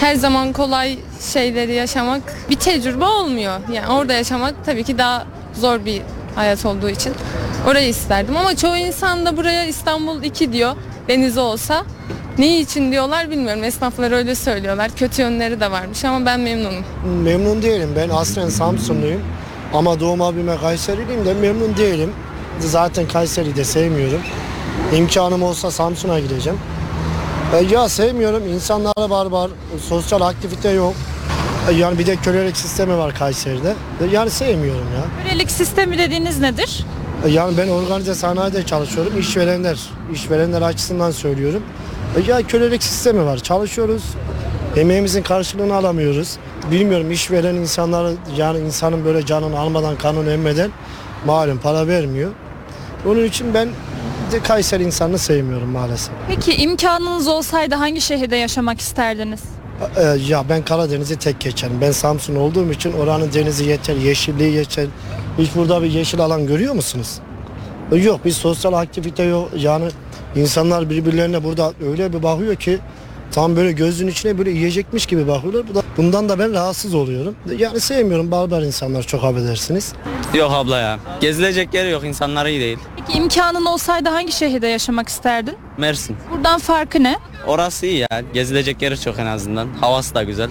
her 0.00 0.14
zaman 0.14 0.52
kolay 0.52 0.98
şeyleri 1.32 1.74
yaşamak 1.74 2.22
bir 2.50 2.56
tecrübe 2.56 3.04
olmuyor. 3.04 3.60
Yani 3.72 3.88
orada 3.88 4.12
yaşamak 4.12 4.54
tabii 4.66 4.84
ki 4.84 4.98
daha 4.98 5.26
zor 5.54 5.84
bir 5.84 6.02
hayat 6.38 6.66
olduğu 6.66 6.90
için 6.90 7.12
orayı 7.66 7.88
isterdim. 7.88 8.36
Ama 8.36 8.56
çoğu 8.56 8.76
insan 8.76 9.26
da 9.26 9.36
buraya 9.36 9.64
İstanbul 9.64 10.22
2 10.22 10.52
diyor 10.52 10.76
denizi 11.08 11.40
olsa. 11.40 11.84
Ne 12.38 12.60
için 12.60 12.92
diyorlar 12.92 13.30
bilmiyorum. 13.30 13.64
Esnaflar 13.64 14.12
öyle 14.12 14.34
söylüyorlar. 14.34 14.90
Kötü 14.96 15.22
yönleri 15.22 15.60
de 15.60 15.70
varmış 15.70 16.04
ama 16.04 16.26
ben 16.26 16.40
memnunum. 16.40 16.84
Memnun 17.22 17.62
değilim. 17.62 17.90
Ben 17.96 18.08
aslen 18.08 18.48
Samsunluyum. 18.48 19.22
Ama 19.74 20.00
doğma 20.00 20.34
büyüme 20.34 20.56
Kayseriliyim 20.56 21.24
de 21.26 21.34
memnun 21.34 21.76
değilim. 21.76 22.12
Zaten 22.60 23.08
Kayseri'yi 23.08 23.56
de 23.56 23.64
sevmiyorum. 23.64 24.20
İmkanım 24.96 25.42
olsa 25.42 25.70
Samsun'a 25.70 26.20
gideceğim. 26.20 26.58
E, 27.54 27.74
ya 27.74 27.88
sevmiyorum. 27.88 28.46
İnsanlara 28.54 29.10
barbar. 29.10 29.50
Sosyal 29.88 30.20
aktivite 30.20 30.70
yok. 30.70 30.94
Yani 31.70 31.98
bir 31.98 32.06
de 32.06 32.16
kölelik 32.16 32.56
sistemi 32.56 32.96
var 32.98 33.14
Kayseri'de. 33.14 33.74
Yani 34.12 34.30
sevmiyorum 34.30 34.86
ya. 34.96 35.24
Kölelik 35.24 35.50
sistemi 35.50 35.98
dediğiniz 35.98 36.40
nedir? 36.40 36.84
Yani 37.28 37.56
ben 37.58 37.68
organize 37.68 38.14
sanayide 38.14 38.66
çalışıyorum. 38.66 39.18
İşverenler, 39.18 39.78
işverenler 40.12 40.62
açısından 40.62 41.10
söylüyorum. 41.10 41.62
Ya 42.28 42.42
kölelik 42.42 42.82
sistemi 42.82 43.24
var. 43.24 43.38
Çalışıyoruz. 43.38 44.02
Emeğimizin 44.76 45.22
karşılığını 45.22 45.74
alamıyoruz. 45.74 46.36
Bilmiyorum 46.70 47.10
işveren 47.10 47.54
insanları 47.54 48.14
yani 48.36 48.58
insanın 48.58 49.04
böyle 49.04 49.26
canını 49.26 49.58
almadan 49.58 49.98
kanını 49.98 50.30
emmeden 50.32 50.70
malum 51.26 51.58
para 51.58 51.86
vermiyor. 51.86 52.30
Onun 53.06 53.24
için 53.24 53.54
ben 53.54 53.68
de 54.32 54.42
Kayseri 54.42 54.82
insanını 54.82 55.18
sevmiyorum 55.18 55.68
maalesef. 55.68 56.14
Peki 56.28 56.54
imkanınız 56.54 57.28
olsaydı 57.28 57.74
hangi 57.74 58.00
şehirde 58.00 58.36
yaşamak 58.36 58.80
isterdiniz? 58.80 59.40
E, 59.96 60.02
Ya 60.28 60.44
ben 60.48 60.64
Karadeniz'i 60.64 61.16
tek 61.16 61.40
geçerim. 61.40 61.80
Ben 61.80 61.92
Samsun 61.92 62.36
olduğum 62.36 62.72
için 62.72 62.92
oranın 62.92 63.32
denizi 63.32 63.64
yeter, 63.64 63.96
yeşilliği 63.96 64.52
yeter. 64.54 64.86
Hiç 65.38 65.50
burada 65.56 65.82
bir 65.82 65.90
yeşil 65.90 66.20
alan 66.20 66.46
görüyor 66.46 66.74
musunuz? 66.74 67.18
E, 67.92 67.96
Yok 67.96 68.24
bir 68.24 68.30
sosyal 68.30 68.72
aktivite 68.72 69.22
yok. 69.22 69.50
Yani 69.56 69.84
insanlar 70.36 70.90
birbirlerine 70.90 71.44
burada 71.44 71.72
öyle 71.90 72.12
bir 72.12 72.22
bakıyor 72.22 72.54
ki 72.56 72.78
tam 73.32 73.56
böyle 73.56 73.72
gözün 73.72 74.08
içine 74.08 74.38
böyle 74.38 74.50
yiyecekmiş 74.50 75.06
gibi 75.06 75.28
bakıyorlar. 75.28 75.68
Bu 75.68 75.74
da- 75.74 75.82
Bundan 75.96 76.28
da 76.28 76.38
ben 76.38 76.52
rahatsız 76.52 76.94
oluyorum. 76.94 77.36
Yani 77.58 77.80
sevmiyorum 77.80 78.30
barbar 78.30 78.62
insanlar 78.62 79.02
çok 79.02 79.24
affedersiniz. 79.24 79.92
Yok 80.34 80.50
abla 80.54 80.78
ya. 80.78 80.98
Gezilecek 81.20 81.74
yeri 81.74 81.90
yok. 81.90 82.04
insanlar 82.04 82.46
iyi 82.46 82.60
değil. 82.60 82.78
Peki 82.96 83.18
imkanın 83.18 83.64
olsaydı 83.64 84.08
hangi 84.08 84.32
şehirde 84.32 84.66
yaşamak 84.66 85.08
isterdin? 85.08 85.54
Mersin. 85.78 86.16
Buradan 86.30 86.58
farkı 86.58 87.02
ne? 87.02 87.18
Orası 87.46 87.86
iyi 87.86 87.98
ya. 87.98 88.22
Gezilecek 88.34 88.82
yeri 88.82 89.00
çok 89.00 89.18
en 89.18 89.26
azından. 89.26 89.68
Havası 89.80 90.14
da 90.14 90.22
güzel. 90.22 90.50